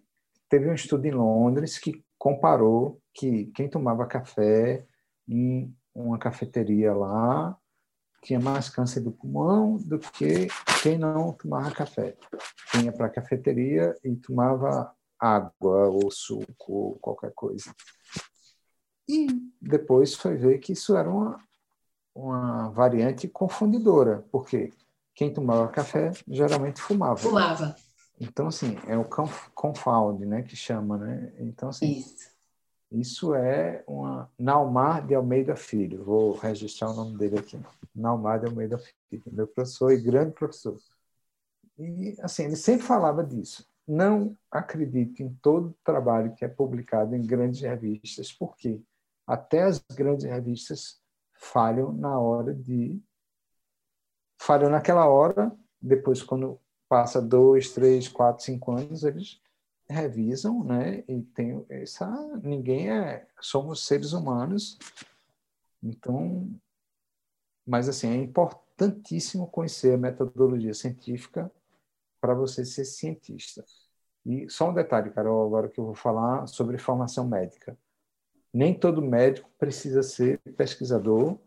teve 0.48 0.70
um 0.70 0.74
estudo 0.74 1.06
em 1.06 1.12
Londres 1.12 1.78
que 1.78 2.04
comparou 2.18 3.02
que 3.14 3.48
quem 3.48 3.68
tomava 3.68 4.06
café 4.06 4.86
em 5.28 5.76
uma 5.94 6.18
cafeteria 6.18 6.94
lá 6.94 7.58
tinha 8.22 8.40
mais 8.40 8.70
câncer 8.70 9.02
do 9.02 9.12
pulmão 9.12 9.78
do 9.78 10.00
que 10.00 10.48
quem 10.82 10.98
não 10.98 11.34
tomava 11.34 11.72
café. 11.72 12.16
Quem 12.72 12.86
ia 12.86 12.92
para 12.92 13.08
a 13.08 13.12
cafeteria 13.12 13.96
e 14.04 14.16
tomava 14.16 14.92
água 15.20 15.88
ou 15.88 16.12
suco 16.12 16.74
ou 16.74 17.00
qualquer 17.00 17.32
coisa. 17.34 17.74
E 19.08 19.28
depois 19.62 20.14
foi 20.14 20.36
ver 20.36 20.60
que 20.60 20.74
isso 20.74 20.96
era 20.96 21.10
uma, 21.10 21.40
uma 22.14 22.70
variante 22.70 23.28
confundidora, 23.28 24.26
porque 24.32 24.72
quem 25.16 25.34
tomava 25.34 25.68
café 25.70 26.12
geralmente 26.28 26.82
fumava. 26.82 27.18
Fumava. 27.18 27.76
Então, 28.20 28.48
assim, 28.48 28.78
é 28.88 28.98
o 28.98 29.06
confound, 29.54 30.26
né, 30.26 30.42
que 30.42 30.56
chama, 30.56 30.98
né? 30.98 31.34
Então, 31.40 31.70
assim, 31.70 32.00
isso, 32.00 32.37
isso 32.92 33.34
é 33.36 33.84
uma... 33.88 34.30
Naumar 34.38 35.06
de 35.06 35.14
Almeida 35.14 35.56
Filho, 35.56 36.04
vou 36.04 36.34
registrar 36.34 36.90
o 36.90 36.94
nome 36.94 37.18
dele 37.18 37.40
aqui. 37.40 37.60
Naumar 37.94 38.40
de 38.40 38.48
Almeida 38.48 38.78
Filho, 38.78 39.24
meu 39.28 39.48
professor 39.48 39.92
e 39.92 40.02
grande 40.02 40.34
professor. 40.34 40.78
E, 41.78 42.16
assim, 42.22 42.46
ele 42.46 42.56
sempre 42.56 42.86
falava 42.86 43.24
disso. 43.24 43.68
Não 43.88 44.36
acredite 44.52 45.24
em 45.24 45.34
todo 45.42 45.76
trabalho 45.84 46.34
que 46.36 46.44
é 46.44 46.48
publicado 46.48 47.16
em 47.16 47.26
grandes 47.26 47.62
revistas, 47.62 48.32
porque 48.32 48.82
até 49.26 49.64
as 49.64 49.80
grandes 49.96 50.26
revistas 50.26 51.00
falham 51.34 51.92
na 51.92 52.20
hora 52.20 52.54
de 52.54 53.00
falhou 54.40 54.70
naquela 54.70 55.08
hora, 55.08 55.52
depois, 55.82 56.24
quando 56.24 56.60
passa 56.88 57.22
dois, 57.22 57.72
três, 57.72 58.08
quatro, 58.08 58.44
cinco 58.44 58.72
anos, 58.72 59.04
eles 59.04 59.42
revisam, 59.90 60.64
né? 60.64 61.04
E 61.08 61.22
tem 61.22 61.66
essa. 61.70 62.08
Ninguém 62.44 62.92
é. 62.92 63.28
Somos 63.40 63.86
seres 63.86 64.14
humanos, 64.14 64.78
então. 65.82 66.50
Mas, 67.66 67.90
assim, 67.90 68.10
é 68.10 68.16
importantíssimo 68.16 69.48
conhecer 69.48 69.96
a 69.96 69.98
metodologia 69.98 70.74
científica 70.74 71.52
para 72.22 72.34
você 72.34 72.66
ser 72.66 72.86
cientista. 72.86 73.64
E 74.26 74.50
só 74.50 74.70
um 74.70 74.74
detalhe, 74.74 75.12
Carol, 75.12 75.46
agora 75.46 75.70
que 75.70 75.80
eu 75.80 75.86
vou 75.86 75.96
falar 75.96 76.48
sobre 76.48 76.78
formação 76.78 77.28
médica. 77.28 77.78
Nem 78.54 78.74
todo 78.74 79.02
médico 79.02 79.50
precisa 79.58 80.02
ser 80.02 80.40
pesquisador 80.56 81.38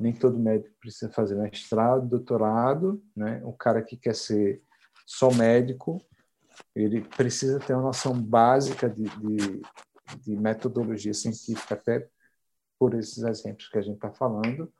nem 0.00 0.14
todo 0.14 0.38
médico 0.38 0.74
precisa 0.80 1.12
fazer 1.12 1.34
mestrado, 1.34 2.08
doutorado, 2.08 3.02
né? 3.14 3.42
O 3.44 3.52
cara 3.52 3.82
que 3.82 3.98
quer 3.98 4.14
ser 4.14 4.62
só 5.04 5.30
médico, 5.30 6.02
ele 6.74 7.02
precisa 7.02 7.58
ter 7.60 7.74
uma 7.74 7.82
noção 7.82 8.12
básica 8.20 8.88
de, 8.88 9.04
de, 9.04 9.62
de 10.22 10.36
metodologia 10.36 11.14
científica, 11.14 11.74
até 11.74 12.08
por 12.78 12.94
esses 12.94 13.22
exemplos 13.22 13.68
que 13.68 13.78
a 13.78 13.82
gente 13.82 13.96
está 13.96 14.10
falando, 14.10 14.72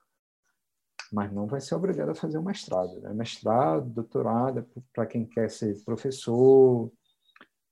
mas 1.13 1.33
não 1.33 1.47
vai 1.47 1.61
ser 1.61 1.75
obrigado 1.75 2.11
a 2.11 2.15
fazer 2.15 2.39
o 2.39 2.43
mestrado. 2.43 3.01
Né? 3.01 3.13
Mestrado, 3.13 3.89
doutorado, 3.91 4.61
é 4.61 4.81
para 4.93 5.07
quem 5.07 5.27
quer 5.27 5.51
ser 5.51 5.83
professor, 5.85 6.91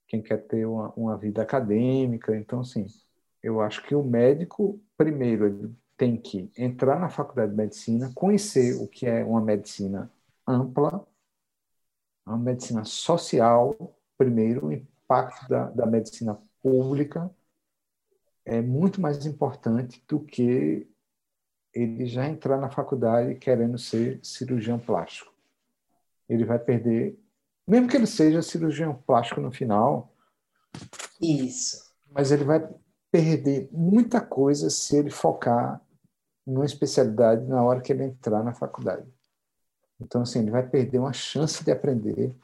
quem 0.06 0.20
quer 0.20 0.38
ter 0.46 0.66
uma, 0.66 0.92
uma 0.94 1.16
vida 1.16 1.42
acadêmica. 1.42 2.36
Então, 2.36 2.60
assim, 2.60 2.86
eu 3.42 3.60
acho 3.60 3.82
que 3.86 3.94
o 3.94 4.02
médico, 4.02 4.80
primeiro, 4.96 5.46
ele 5.46 5.76
tem 5.96 6.16
que 6.16 6.50
entrar 6.56 6.98
na 6.98 7.08
faculdade 7.08 7.50
de 7.52 7.56
medicina, 7.56 8.12
conhecer 8.14 8.74
o 8.82 8.88
que 8.88 9.06
é 9.06 9.24
uma 9.24 9.40
medicina 9.40 10.10
ampla, 10.46 11.06
uma 12.26 12.38
medicina 12.38 12.84
social, 12.84 13.74
primeiro, 14.18 14.66
o 14.66 14.72
impacto 14.72 15.48
da, 15.48 15.70
da 15.70 15.86
medicina 15.86 16.38
pública 16.60 17.30
é 18.44 18.60
muito 18.60 19.00
mais 19.00 19.24
importante 19.24 20.02
do 20.08 20.20
que 20.20 20.86
ele 21.72 22.06
já 22.06 22.26
entrar 22.26 22.58
na 22.58 22.70
faculdade 22.70 23.36
querendo 23.36 23.78
ser 23.78 24.18
cirurgião 24.22 24.78
plástico. 24.78 25.32
Ele 26.28 26.44
vai 26.44 26.58
perder, 26.58 27.18
mesmo 27.66 27.88
que 27.88 27.96
ele 27.96 28.06
seja 28.06 28.42
cirurgião 28.42 28.94
plástico 28.94 29.40
no 29.40 29.52
final. 29.52 30.12
Isso. 31.20 31.92
Mas 32.10 32.32
ele 32.32 32.44
vai 32.44 32.68
perder 33.10 33.68
muita 33.70 34.20
coisa 34.20 34.68
se 34.68 34.96
ele 34.96 35.10
focar 35.10 35.80
numa 36.46 36.64
especialidade 36.64 37.46
na 37.46 37.62
hora 37.62 37.80
que 37.80 37.92
ele 37.92 38.04
entrar 38.04 38.42
na 38.42 38.54
faculdade. 38.54 39.06
Então, 40.00 40.22
assim, 40.22 40.40
ele 40.40 40.50
vai 40.50 40.66
perder 40.66 40.98
uma 40.98 41.12
chance 41.12 41.62
de 41.62 41.70
aprender 41.70 42.34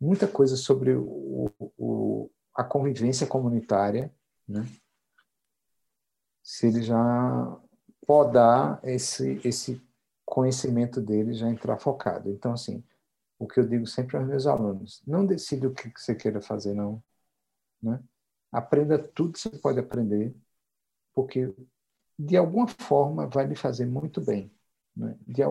muita 0.00 0.26
coisa 0.26 0.56
sobre 0.56 0.94
o, 0.94 1.50
o, 1.76 2.30
a 2.54 2.64
convivência 2.64 3.26
comunitária, 3.26 4.12
né? 4.48 4.66
se 6.42 6.66
ele 6.66 6.82
já 6.82 7.60
podar 8.06 8.80
esse, 8.82 9.40
esse 9.44 9.80
conhecimento 10.24 11.00
dele, 11.00 11.34
já 11.34 11.48
entrar 11.48 11.78
focado. 11.78 12.30
Então, 12.30 12.52
assim, 12.52 12.82
o 13.38 13.46
que 13.46 13.60
eu 13.60 13.68
digo 13.68 13.86
sempre 13.86 14.16
aos 14.16 14.26
meus 14.26 14.46
alunos, 14.46 15.02
não 15.06 15.24
decida 15.24 15.68
o 15.68 15.74
que 15.74 15.92
você 15.94 16.14
queira 16.14 16.40
fazer, 16.40 16.74
não. 16.74 17.02
Né? 17.82 18.02
Aprenda 18.50 18.98
tudo 18.98 19.32
que 19.32 19.38
você 19.38 19.50
pode 19.50 19.78
aprender, 19.78 20.34
porque 21.14 21.54
de 22.18 22.36
alguma 22.36 22.66
forma 22.66 23.26
vai 23.26 23.46
lhe 23.46 23.54
fazer 23.54 23.86
muito 23.86 24.20
bem. 24.20 24.52
Né? 24.96 25.16
De, 25.26 25.42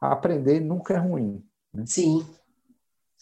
aprender 0.00 0.60
nunca 0.60 0.94
é 0.94 0.98
ruim. 0.98 1.44
Né? 1.72 1.84
Sim. 1.86 2.26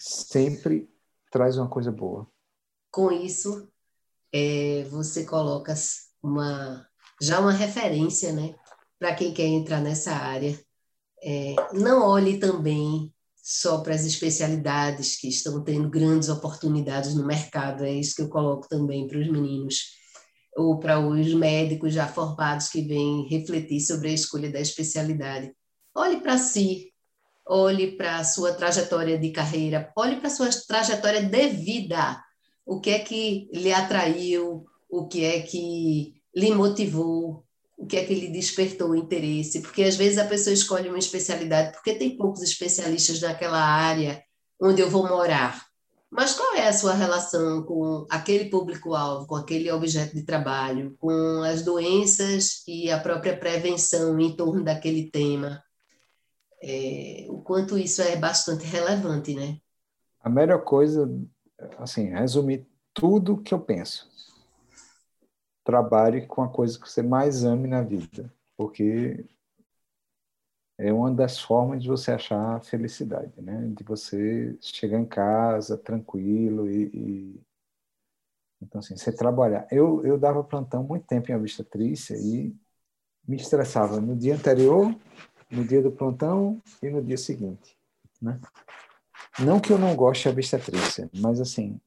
Sempre 0.05 0.90
traz 1.30 1.57
uma 1.57 1.68
coisa 1.68 1.92
boa. 1.92 2.28
Com 2.90 3.12
isso, 3.12 3.68
é, 4.32 4.82
você 4.90 5.24
coloca 5.24 5.72
uma, 6.20 6.84
já 7.20 7.38
uma 7.38 7.53
referência 7.53 8.32
né, 8.32 8.53
para 8.98 9.14
quem 9.14 9.32
quer 9.32 9.46
entrar 9.46 9.80
nessa 9.80 10.11
área. 10.11 10.59
É, 11.22 11.55
não 11.72 12.03
olhe 12.03 12.40
também 12.40 13.14
só 13.36 13.80
para 13.80 13.94
as 13.94 14.05
especialidades 14.05 15.20
que 15.20 15.28
estão 15.28 15.62
tendo 15.62 15.88
grandes 15.88 16.28
oportunidades 16.28 17.14
no 17.14 17.24
mercado, 17.24 17.84
é 17.84 17.92
isso 17.92 18.16
que 18.16 18.22
eu 18.22 18.28
coloco 18.28 18.68
também 18.68 19.07
para 19.07 19.20
os 19.20 19.30
meninos, 19.30 19.84
ou 20.57 20.80
para 20.80 20.98
os 20.98 21.32
médicos 21.32 21.94
já 21.94 22.09
formados 22.09 22.68
que 22.68 22.82
vêm 22.82 23.28
refletir 23.28 23.80
sobre 23.80 24.09
a 24.09 24.14
escolha 24.14 24.50
da 24.50 24.61
especialidade. 24.61 25.55
Olhe 25.94 26.20
para 26.20 26.38
si, 26.38 26.91
olhe 27.53 27.92
para 27.92 28.16
a 28.16 28.24
sua 28.24 28.55
trajetória 28.55 29.18
de 29.18 29.30
carreira, 29.30 29.92
olhe 29.94 30.16
para 30.16 30.28
a 30.28 30.30
sua 30.30 30.48
trajetória 30.66 31.22
de 31.22 31.48
vida. 31.48 32.18
O 32.64 32.80
que 32.80 32.90
é 32.90 32.98
que 33.00 33.50
lhe 33.53 33.70
atraiu, 33.70 34.64
o 34.88 35.07
que 35.07 35.22
é 35.22 35.42
que 35.42 36.14
lhe 36.34 36.55
motivou, 36.55 37.44
o 37.76 37.86
que 37.86 37.98
é 37.98 38.05
que 38.05 38.14
lhe 38.14 38.28
despertou 38.28 38.90
o 38.90 38.96
interesse, 38.96 39.61
porque 39.61 39.82
às 39.82 39.96
vezes 39.96 40.16
a 40.16 40.24
pessoa 40.24 40.55
escolhe 40.55 40.88
uma 40.88 40.98
especialidade 40.98 41.72
porque 41.72 41.94
tem 41.94 42.16
poucos 42.16 42.40
especialistas 42.40 43.20
naquela 43.20 43.62
área 43.62 44.22
onde 44.61 44.80
eu 44.80 44.88
vou 44.88 45.07
morar. 45.07 45.66
Mas 46.11 46.34
qual 46.34 46.55
é 46.55 46.68
a 46.68 46.72
sua 46.72 46.94
relação 46.94 47.64
com 47.64 48.07
aquele 48.09 48.48
público-alvo, 48.48 49.26
com 49.26 49.34
aquele 49.34 49.70
objeto 49.70 50.14
de 50.14 50.24
trabalho, 50.24 50.94
com 50.98 51.42
as 51.42 51.62
doenças 51.62 52.62
e 52.66 52.90
a 52.90 52.98
própria 52.98 53.36
prevenção 53.36 54.18
em 54.18 54.34
torno 54.36 54.62
daquele 54.62 55.11
tema? 55.11 55.62
É, 56.63 57.27
o 57.29 57.43
quanto 57.43 57.77
isso 57.77 58.01
é 58.03 58.17
bastante 58.17 58.65
relevante, 58.65 59.35
né? 59.35 59.59
A 60.21 60.31
melhor 60.31 60.63
coisa, 60.63 61.11
assim, 61.79 62.05
resumir 62.11 62.67
tudo 62.95 63.43
que 63.43 63.53
eu 63.53 63.61
penso 63.61 64.13
trabalhe 65.65 66.27
com 66.27 66.43
a 66.43 66.49
coisa 66.49 66.79
que 66.79 66.89
você 66.89 67.03
mais 67.03 67.45
ame 67.45 67.69
na 67.69 67.83
vida, 67.83 68.33
porque 68.57 69.25
é 70.79 70.93
uma 70.93 71.13
das 71.13 71.39
formas 71.39 71.83
de 71.83 71.89
você 71.89 72.13
achar 72.13 72.61
felicidade, 72.65 73.41
né? 73.41 73.71
De 73.77 73.85
você 73.85 74.57
chegar 74.61 74.99
em 74.99 75.07
casa 75.07 75.77
tranquilo 75.77 76.69
e, 76.69 76.91
e... 76.93 77.41
então 78.61 78.81
assim, 78.81 78.97
você 78.97 79.13
trabalhar. 79.15 79.67
Eu 79.71 80.05
eu 80.05 80.19
dava 80.19 80.43
plantão 80.43 80.83
muito 80.83 81.07
tempo 81.07 81.31
em 81.31 81.35
obstetrícia 81.37 82.17
e 82.17 82.55
me 83.27 83.37
estressava 83.37 84.01
no 84.01 84.17
dia 84.17 84.35
anterior, 84.35 84.93
no 85.53 85.64
dia 85.64 85.82
do 85.82 85.92
plantão 85.92 86.61
e 86.82 86.90
no 86.90 87.03
dia 87.03 87.18
seguinte, 87.18 87.76
né? 88.20 88.40
Não 89.38 89.61
que 89.61 89.72
eu 89.72 89.78
não 89.78 89.94
goste 89.94 90.24
de 90.24 90.30
obstetrícia, 90.30 91.09
mas 91.14 91.40
assim, 91.40 91.80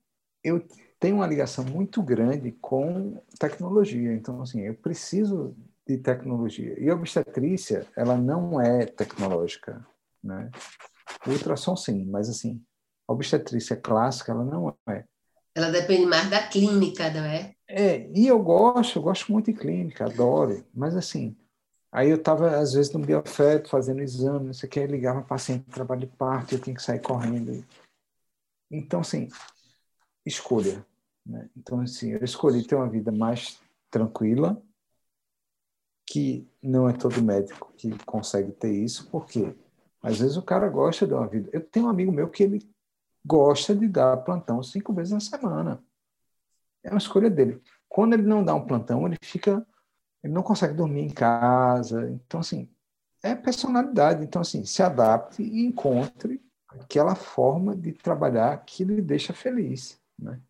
eu 0.43 0.65
tem 0.99 1.13
uma 1.13 1.27
ligação 1.27 1.63
muito 1.65 2.01
grande 2.01 2.51
com 2.53 3.21
tecnologia. 3.39 4.13
Então, 4.13 4.41
assim, 4.41 4.61
eu 4.61 4.73
preciso 4.73 5.55
de 5.87 5.97
tecnologia. 5.97 6.79
E 6.79 6.89
a 6.89 6.95
obstetrícia, 6.95 7.85
ela 7.95 8.17
não 8.17 8.59
é 8.59 8.85
tecnológica, 8.85 9.85
né? 10.23 10.49
O 11.27 11.31
ultrassom, 11.31 11.75
sim, 11.75 12.05
mas, 12.05 12.29
assim, 12.29 12.61
a 13.07 13.13
obstetrícia 13.13 13.75
clássica, 13.75 14.31
ela 14.31 14.43
não 14.43 14.75
é. 14.89 15.03
Ela 15.53 15.69
depende 15.69 16.05
mais 16.05 16.29
da 16.29 16.47
clínica, 16.47 17.09
não 17.11 17.23
é? 17.23 17.53
É, 17.67 18.09
e 18.13 18.27
eu 18.27 18.41
gosto, 18.41 18.97
eu 18.97 19.03
gosto 19.03 19.31
muito 19.31 19.51
de 19.51 19.57
clínica, 19.57 20.05
adoro, 20.05 20.65
mas, 20.73 20.95
assim, 20.95 21.35
aí 21.95 22.09
eu 22.09 22.17
estava, 22.17 22.57
às 22.57 22.73
vezes, 22.73 22.91
no 22.91 22.99
biofeto, 22.99 23.69
fazendo 23.69 24.01
exame, 24.01 24.47
não 24.47 24.53
sei 24.53 24.67
o 24.67 24.71
que, 24.71 24.85
ligava 24.85 25.21
paciente, 25.21 25.63
trabalho 25.71 26.01
de 26.01 26.07
parto, 26.07 26.53
eu 26.53 26.59
tinha 26.59 26.75
que 26.75 26.83
sair 26.83 27.01
correndo. 27.01 27.65
Então, 28.69 28.99
assim, 28.99 29.29
escolha. 30.25 30.85
Né? 31.25 31.49
Então, 31.55 31.79
assim, 31.79 32.11
eu 32.11 32.23
escolhi 32.23 32.65
ter 32.65 32.75
uma 32.75 32.89
vida 32.89 33.11
mais 33.11 33.59
tranquila, 33.89 34.61
que 36.07 36.47
não 36.61 36.87
é 36.87 36.93
todo 36.93 37.21
médico 37.21 37.73
que 37.75 37.97
consegue 38.05 38.51
ter 38.51 38.71
isso, 38.71 39.09
porque 39.09 39.55
às 40.01 40.19
vezes 40.19 40.37
o 40.37 40.41
cara 40.43 40.69
gosta 40.69 41.07
de 41.07 41.13
uma 41.13 41.27
vida. 41.27 41.49
Eu 41.51 41.61
tenho 41.61 41.87
um 41.87 41.89
amigo 41.89 42.11
meu 42.11 42.29
que 42.29 42.43
ele 42.43 42.59
gosta 43.25 43.75
de 43.75 43.87
dar 43.87 44.17
plantão 44.17 44.61
cinco 44.61 44.93
vezes 44.93 45.13
na 45.13 45.19
semana. 45.19 45.83
É 46.83 46.89
uma 46.89 46.99
escolha 46.99 47.29
dele. 47.29 47.59
Quando 47.89 48.13
ele 48.13 48.23
não 48.23 48.43
dá 48.43 48.53
um 48.53 48.65
plantão, 48.65 49.07
ele 49.07 49.17
fica. 49.23 49.65
Ele 50.25 50.33
não 50.33 50.41
consegue 50.41 50.73
dormir 50.73 51.01
em 51.01 51.09
casa. 51.11 52.09
Então, 52.09 52.39
assim, 52.39 52.67
é 53.21 53.35
personalidade. 53.35 54.23
Então, 54.23 54.41
assim, 54.41 54.65
se 54.65 54.81
adapte 54.81 55.43
e 55.43 55.63
encontre 55.63 56.41
aquela 56.67 57.13
forma 57.13 57.75
de 57.75 57.93
trabalhar 57.93 58.57
que 58.65 58.83
lhe 58.83 59.03
deixa 59.03 59.33
feliz. 59.33 60.01
Né? 60.17 60.41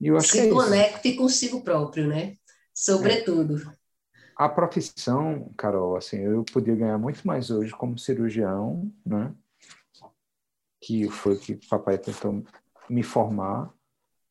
E 0.00 0.06
eu 0.06 0.16
acho 0.16 0.28
Se 0.28 0.40
que 0.40 0.48
é 0.48 0.50
conecte 0.50 1.08
isso. 1.10 1.18
consigo 1.18 1.60
próprio, 1.60 2.06
né? 2.08 2.36
Sobretudo. 2.72 3.70
É. 3.70 3.76
A 4.34 4.48
profissão, 4.48 5.52
Carol, 5.58 5.94
assim, 5.96 6.16
eu 6.16 6.42
podia 6.44 6.74
ganhar 6.74 6.96
muito 6.96 7.26
mais 7.26 7.50
hoje 7.50 7.72
como 7.72 7.98
cirurgião, 7.98 8.90
né? 9.04 9.34
Que 10.80 11.10
foi 11.10 11.38
que 11.38 11.52
o 11.52 11.68
papai 11.68 11.98
tentou 11.98 12.42
me 12.88 13.02
formar, 13.02 13.70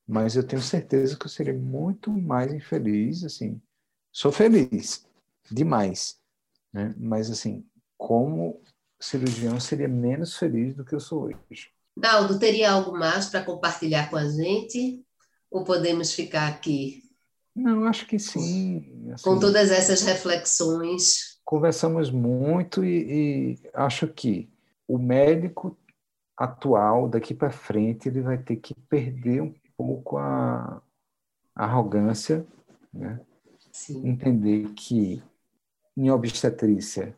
mas 0.08 0.36
eu 0.36 0.46
tenho 0.46 0.62
certeza 0.62 1.16
que 1.16 1.26
eu 1.26 1.30
seria 1.30 1.54
muito 1.54 2.10
mais 2.12 2.52
infeliz, 2.52 3.24
assim. 3.24 3.62
Sou 4.16 4.32
feliz 4.32 5.06
demais, 5.52 6.18
né? 6.72 6.96
Mas 6.98 7.30
assim, 7.30 7.66
como 7.98 8.62
cirurgião 8.98 9.60
seria 9.60 9.90
menos 9.90 10.38
feliz 10.38 10.74
do 10.74 10.86
que 10.86 10.96
eu 10.96 11.02
sou 11.02 11.24
hoje. 11.24 11.70
Naldo, 11.98 12.40
teria 12.40 12.72
algo 12.72 12.98
mais 12.98 13.26
para 13.26 13.44
compartilhar 13.44 14.10
com 14.10 14.16
a 14.16 14.26
gente? 14.30 15.06
Ou 15.52 15.66
podemos 15.66 16.14
ficar 16.14 16.48
aqui? 16.48 17.04
Não, 17.54 17.84
acho 17.84 18.08
que 18.08 18.18
sim. 18.18 19.12
Assim, 19.12 19.22
Com 19.22 19.38
todas 19.38 19.70
essas 19.70 20.02
reflexões. 20.04 21.38
Conversamos 21.44 22.10
muito 22.10 22.86
e, 22.86 23.58
e 23.58 23.70
acho 23.74 24.08
que 24.08 24.50
o 24.88 24.98
médico 24.98 25.78
atual, 26.38 27.10
daqui 27.10 27.34
para 27.34 27.52
frente, 27.52 28.08
ele 28.08 28.22
vai 28.22 28.38
ter 28.38 28.56
que 28.56 28.74
perder 28.88 29.42
um 29.42 29.54
pouco 29.76 30.16
a, 30.16 30.82
arrogância, 31.54 32.48
né? 32.94 33.20
Sim. 33.76 34.08
entender 34.08 34.70
que 34.74 35.22
em 35.98 36.10
obstetrícia 36.10 37.14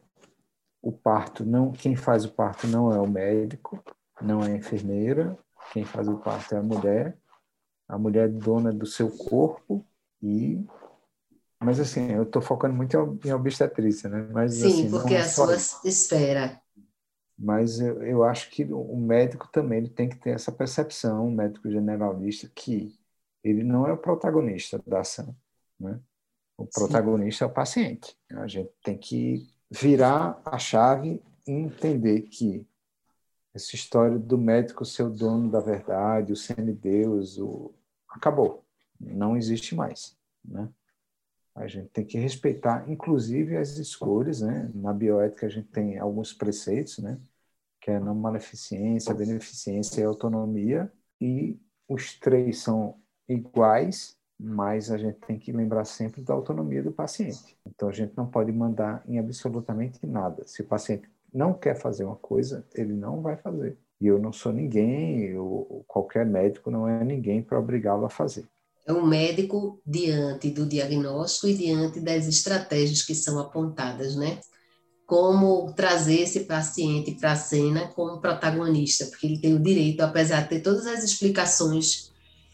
o 0.81 0.91
parto 0.91 1.45
não, 1.45 1.71
quem 1.71 1.95
faz 1.95 2.25
o 2.25 2.31
parto 2.31 2.65
não 2.65 2.91
é 2.91 2.99
o 2.99 3.07
médico, 3.07 3.81
não 4.19 4.41
é 4.41 4.53
a 4.53 4.55
enfermeira, 4.55 5.37
quem 5.71 5.85
faz 5.85 6.07
o 6.07 6.17
parto 6.17 6.55
é 6.55 6.57
a 6.57 6.63
mulher. 6.63 7.15
A 7.87 7.97
mulher 7.97 8.25
é 8.25 8.31
dona 8.31 8.73
do 8.73 8.87
seu 8.87 9.07
corpo 9.07 9.85
e 10.21 10.65
mas 11.59 11.79
assim 11.79 12.11
eu 12.11 12.23
estou 12.23 12.41
focando 12.41 12.75
muito 12.75 12.97
em 13.23 13.31
obstetrícia 13.31 14.09
né? 14.09 14.27
Mas 14.33 14.55
sim 14.55 14.65
assim, 14.65 14.89
porque 14.89 15.13
é 15.13 15.19
a 15.19 15.29
sua 15.29 15.53
esfera. 15.85 16.59
Mas 17.37 17.79
eu, 17.79 18.01
eu 18.01 18.23
acho 18.23 18.49
que 18.49 18.63
o 18.65 18.97
médico 18.97 19.47
também 19.49 19.77
ele 19.77 19.89
tem 19.89 20.09
que 20.09 20.17
ter 20.17 20.31
essa 20.31 20.51
percepção 20.51 21.27
o 21.27 21.31
médico 21.31 21.69
generalista 21.69 22.49
que 22.53 22.97
ele 23.43 23.63
não 23.63 23.85
é 23.85 23.93
o 23.93 23.97
protagonista 23.97 24.81
da 24.87 25.01
ação 25.01 25.35
né 25.79 26.01
o 26.57 26.65
protagonista 26.65 27.45
sim. 27.45 27.49
é 27.49 27.51
o 27.51 27.53
paciente 27.53 28.17
a 28.31 28.47
gente 28.47 28.71
tem 28.83 28.97
que 28.97 29.47
virar 29.69 30.41
a 30.45 30.57
chave 30.57 31.21
e 31.45 31.51
entender 31.51 32.23
que 32.23 32.67
essa 33.53 33.75
história 33.75 34.17
do 34.17 34.37
médico 34.37 34.85
ser 34.85 35.03
o 35.03 35.09
dono 35.09 35.49
da 35.49 35.59
verdade, 35.59 36.31
o 36.31 36.35
semideus, 36.35 37.37
o... 37.37 37.73
acabou. 38.09 38.63
Não 38.99 39.35
existe 39.35 39.73
mais. 39.75 40.15
Né? 40.45 40.69
A 41.55 41.67
gente 41.67 41.89
tem 41.89 42.05
que 42.05 42.19
respeitar, 42.19 42.89
inclusive, 42.89 43.57
as 43.57 43.77
escolhas. 43.77 44.41
Né? 44.41 44.69
Na 44.75 44.93
bioética, 44.93 45.47
a 45.47 45.49
gente 45.49 45.69
tem 45.69 45.97
alguns 45.97 46.33
preceitos, 46.33 46.99
né? 46.99 47.19
que 47.81 47.91
é 47.91 47.99
não 47.99 48.13
maleficência, 48.13 49.11
a 49.11 49.15
beneficência 49.15 50.01
e 50.01 50.03
autonomia, 50.03 50.91
e 51.19 51.59
os 51.87 52.19
três 52.19 52.59
são 52.59 52.99
iguais, 53.27 54.16
mas 54.39 54.91
a 54.91 54.97
gente 54.97 55.17
tem 55.25 55.39
que 55.39 55.51
lembrar 55.51 55.85
sempre 55.85 56.21
da 56.21 56.33
autonomia 56.33 56.83
do 56.83 56.91
paciente. 56.91 57.57
Então, 57.65 57.89
a 57.89 57.91
gente 57.91 58.13
não 58.15 58.27
pode 58.27 58.51
mandar 58.51 59.03
em 59.07 59.17
absolutamente 59.17 60.05
nada. 60.05 60.43
Se 60.45 60.61
o 60.61 60.65
paciente 60.65 61.09
não 61.33 61.53
quer 61.53 61.75
fazer 61.75 62.05
uma 62.05 62.15
coisa, 62.15 62.65
ele 62.75 62.93
não 62.93 63.21
vai 63.21 63.35
fazer. 63.35 63.77
E 63.99 64.05
eu 64.05 64.19
não 64.19 64.31
sou 64.31 64.53
ninguém, 64.53 65.23
eu, 65.23 65.83
qualquer 65.87 66.25
médico 66.25 66.69
não 66.69 66.87
é 66.87 67.03
ninguém 67.03 67.41
para 67.41 67.59
obrigá-lo 67.59 68.05
a 68.05 68.09
fazer. 68.09 68.45
É 68.85 68.93
o 68.93 69.05
médico 69.05 69.81
diante 69.85 70.49
do 70.51 70.65
diagnóstico 70.65 71.47
e 71.47 71.55
diante 71.55 71.99
das 71.99 72.27
estratégias 72.27 73.01
que 73.01 73.15
são 73.15 73.39
apontadas, 73.39 74.15
né? 74.15 74.39
Como 75.05 75.73
trazer 75.73 76.21
esse 76.21 76.41
paciente 76.41 77.15
para 77.15 77.31
a 77.31 77.35
cena 77.35 77.87
como 77.87 78.21
protagonista, 78.21 79.05
porque 79.07 79.25
ele 79.25 79.39
tem 79.39 79.55
o 79.55 79.59
direito, 79.59 80.01
apesar 80.01 80.43
de 80.43 80.49
ter 80.49 80.59
todas 80.61 80.85
as 80.85 81.03
explicações 81.03 82.13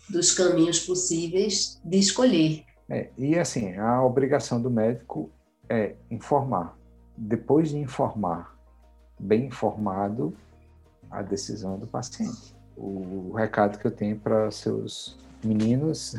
dos 0.10 0.34
caminhos 0.34 0.80
possíveis, 0.80 1.80
de 1.84 1.97
escolher. 1.97 2.64
É, 2.89 3.10
e 3.18 3.38
assim, 3.38 3.76
a 3.78 4.04
obrigação 4.04 4.62
do 4.62 4.70
médico 4.70 5.30
é 5.70 5.95
informar. 6.12 6.78
Depois 7.18 7.70
de 7.70 7.78
informar, 7.78 8.56
bem 9.20 9.45
informado, 9.45 10.36
a 11.10 11.22
decisão 11.22 11.78
do 11.78 11.88
paciente. 11.88 12.56
O 12.76 13.34
recado 13.36 13.78
que 13.78 13.86
eu 13.86 13.91
tenho 13.91 14.20
para 14.20 14.49
seus 14.49 15.18
meninos. 15.43 16.16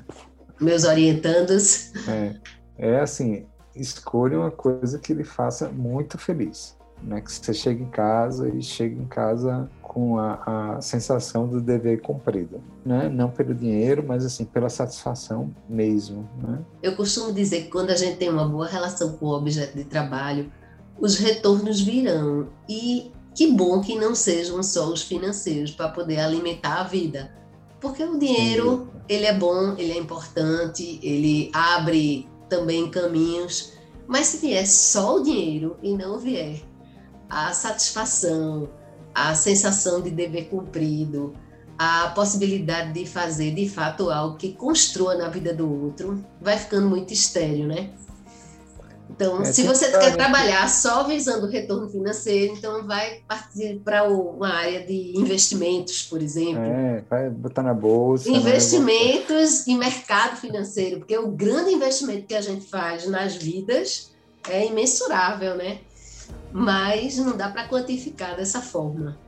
Meus 0.61 0.85
orientandos. 0.85 1.93
É, 2.09 2.37
é 2.79 3.01
assim: 3.01 3.47
escolha 3.75 4.39
uma 4.39 4.51
coisa 4.51 4.99
que 4.99 5.13
lhe 5.13 5.25
faça 5.25 5.69
muito 5.69 6.17
feliz. 6.17 6.77
Né? 7.03 7.21
Que 7.21 7.33
você 7.33 7.53
chegue 7.53 7.83
em 7.83 7.91
casa 7.91 8.49
e 8.49 8.63
chegue 8.63 8.97
em 8.97 9.07
casa 9.07 9.69
com 9.95 10.19
a, 10.19 10.75
a 10.77 10.81
sensação 10.81 11.47
do 11.47 11.61
dever 11.61 12.03
cumprido. 12.03 12.61
Né? 12.85 13.09
Não 13.09 13.31
pelo 13.31 13.55
dinheiro, 13.55 14.05
mas 14.07 14.25
assim, 14.25 14.45
pela 14.45 14.69
satisfação 14.69 15.55
mesmo. 15.69 16.29
Né? 16.43 16.59
Eu 16.83 16.97
costumo 16.97 17.33
dizer 17.33 17.63
que 17.63 17.71
quando 17.71 17.91
a 17.91 17.97
gente 17.97 18.17
tem 18.17 18.29
uma 18.29 18.47
boa 18.47 18.67
relação 18.67 19.13
com 19.13 19.27
o 19.27 19.37
objeto 19.37 19.77
de 19.77 19.85
trabalho, 19.85 20.53
os 20.99 21.17
retornos 21.17 21.81
virão. 21.81 22.49
E 22.69 23.13
que 23.37 23.53
bom 23.53 23.81
que 23.81 23.95
não 23.95 24.17
sejam 24.17 24.61
só 24.65 24.89
os 24.89 25.03
financeiros 25.03 25.71
para 25.71 25.89
poder 25.89 26.19
alimentar 26.19 26.81
a 26.81 26.85
vida. 26.85 27.33
Porque 27.81 28.03
o 28.03 28.19
dinheiro, 28.19 28.89
ele 29.09 29.27
é 29.27 29.33
bom, 29.33 29.75
ele 29.79 29.93
é 29.93 29.99
importante, 29.99 30.99
ele 31.03 31.53
abre 31.53 32.29
também 32.49 32.91
caminhos, 32.91 33.75
mas 34.09 34.27
se 34.27 34.39
vier 34.39 34.67
só 34.67 35.17
o 35.17 35.23
dinheiro 35.23 35.77
e 35.83 35.97
não 35.97 36.19
vier 36.19 36.61
a 37.29 37.53
satisfação, 37.53 38.69
a 39.15 39.35
sensação 39.35 40.03
de 40.03 40.11
dever 40.11 40.49
cumprido, 40.49 41.33
a 41.79 42.09
possibilidade 42.09 42.93
de 42.93 43.07
fazer 43.07 43.55
de 43.55 43.69
fato 43.69 44.11
algo 44.11 44.37
que 44.37 44.53
construa 44.53 45.15
na 45.15 45.29
vida 45.29 45.53
do 45.55 45.71
outro, 45.85 46.25
vai 46.41 46.59
ficando 46.59 46.89
muito 46.89 47.13
estéreo, 47.13 47.67
né? 47.67 47.91
Então, 49.11 49.43
é, 49.43 49.45
se 49.45 49.63
você 49.63 49.91
quer 49.93 50.17
trabalhar 50.17 50.69
só 50.69 51.05
visando 51.05 51.47
retorno 51.47 51.89
financeiro, 51.89 52.55
então 52.55 52.85
vai 52.85 53.21
partir 53.29 53.81
para 53.85 54.09
uma 54.09 54.49
área 54.49 54.85
de 54.85 55.17
investimentos, 55.17 56.03
por 56.03 56.21
exemplo. 56.21 56.65
É, 56.65 57.05
vai 57.09 57.31
botar 57.31 57.63
na 57.63 57.75
bolsa. 57.75 58.29
Né? 58.29 58.39
Investimentos 58.39 59.67
né? 59.67 59.75
e 59.75 59.77
mercado 59.77 60.37
financeiro, 60.37 60.99
porque 60.99 61.17
o 61.17 61.29
grande 61.29 61.73
investimento 61.73 62.27
que 62.27 62.35
a 62.35 62.41
gente 62.41 62.67
faz 62.67 63.07
nas 63.07 63.37
vidas 63.37 64.13
é 64.49 64.67
imensurável, 64.67 65.55
né? 65.55 65.79
Mas 66.57 67.19
não 67.19 67.37
dá 67.37 67.49
para 67.49 67.67
quantificar 67.67 68.37
dessa 68.37 68.61
forma. 68.61 69.19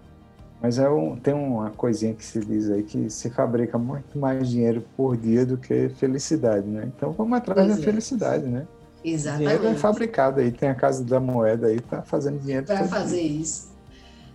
Mas 0.62 0.78
é 0.78 0.88
um, 0.88 1.16
tem 1.16 1.34
uma 1.34 1.70
coisinha 1.70 2.14
que 2.14 2.24
se 2.24 2.38
diz 2.38 2.70
aí 2.70 2.84
que 2.84 3.10
se 3.10 3.28
fabrica 3.30 3.76
muito 3.76 4.16
mais 4.16 4.48
dinheiro 4.48 4.84
por 4.96 5.16
dia 5.16 5.44
do 5.44 5.56
que 5.56 5.88
felicidade, 5.88 6.68
né? 6.68 6.84
Então 6.86 7.10
vamos 7.12 7.36
atrás 7.36 7.66
pois 7.66 7.76
da 7.76 7.82
é. 7.82 7.84
felicidade, 7.84 8.46
né? 8.46 8.64
Exatamente. 9.04 9.48
Dinheiro 9.48 9.66
é 9.66 9.74
fabricado 9.74 10.40
aí, 10.40 10.52
tem 10.52 10.68
a 10.68 10.74
Casa 10.76 11.02
da 11.02 11.18
Moeda 11.18 11.66
aí, 11.66 11.80
tá 11.80 12.00
fazendo 12.00 12.38
dinheiro. 12.38 12.64
Para 12.64 12.86
fazer 12.86 13.22
dia. 13.22 13.40
isso. 13.40 13.74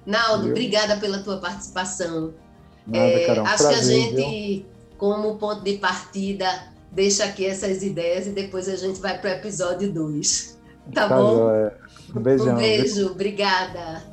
Naldo, 0.05 0.43
viu? 0.43 0.51
obrigada 0.51 0.97
pela 0.97 1.19
tua 1.19 1.37
participação. 1.37 2.33
Nada, 2.85 3.05
é, 3.05 3.25
Carol, 3.25 3.45
acho 3.45 3.63
prazer, 3.63 3.79
que 3.79 4.03
a 4.03 4.19
gente, 4.19 4.55
viu? 4.57 4.65
como 4.97 5.37
ponto 5.37 5.63
de 5.63 5.77
partida, 5.77 6.45
deixa 6.91 7.23
aqui 7.23 7.45
essas 7.45 7.83
ideias 7.83 8.27
e 8.27 8.31
depois 8.31 8.67
a 8.67 8.75
gente 8.75 8.99
vai 8.99 9.17
para 9.17 9.29
o 9.29 9.33
episódio 9.33 9.89
2. 9.91 10.59
Tá, 10.93 11.07
tá 11.07 11.15
bom? 11.15 11.71
Um 12.16 12.22
beijão. 12.22 12.55
Um 12.55 12.57
beijo, 12.57 13.07
obrigada. 13.12 14.11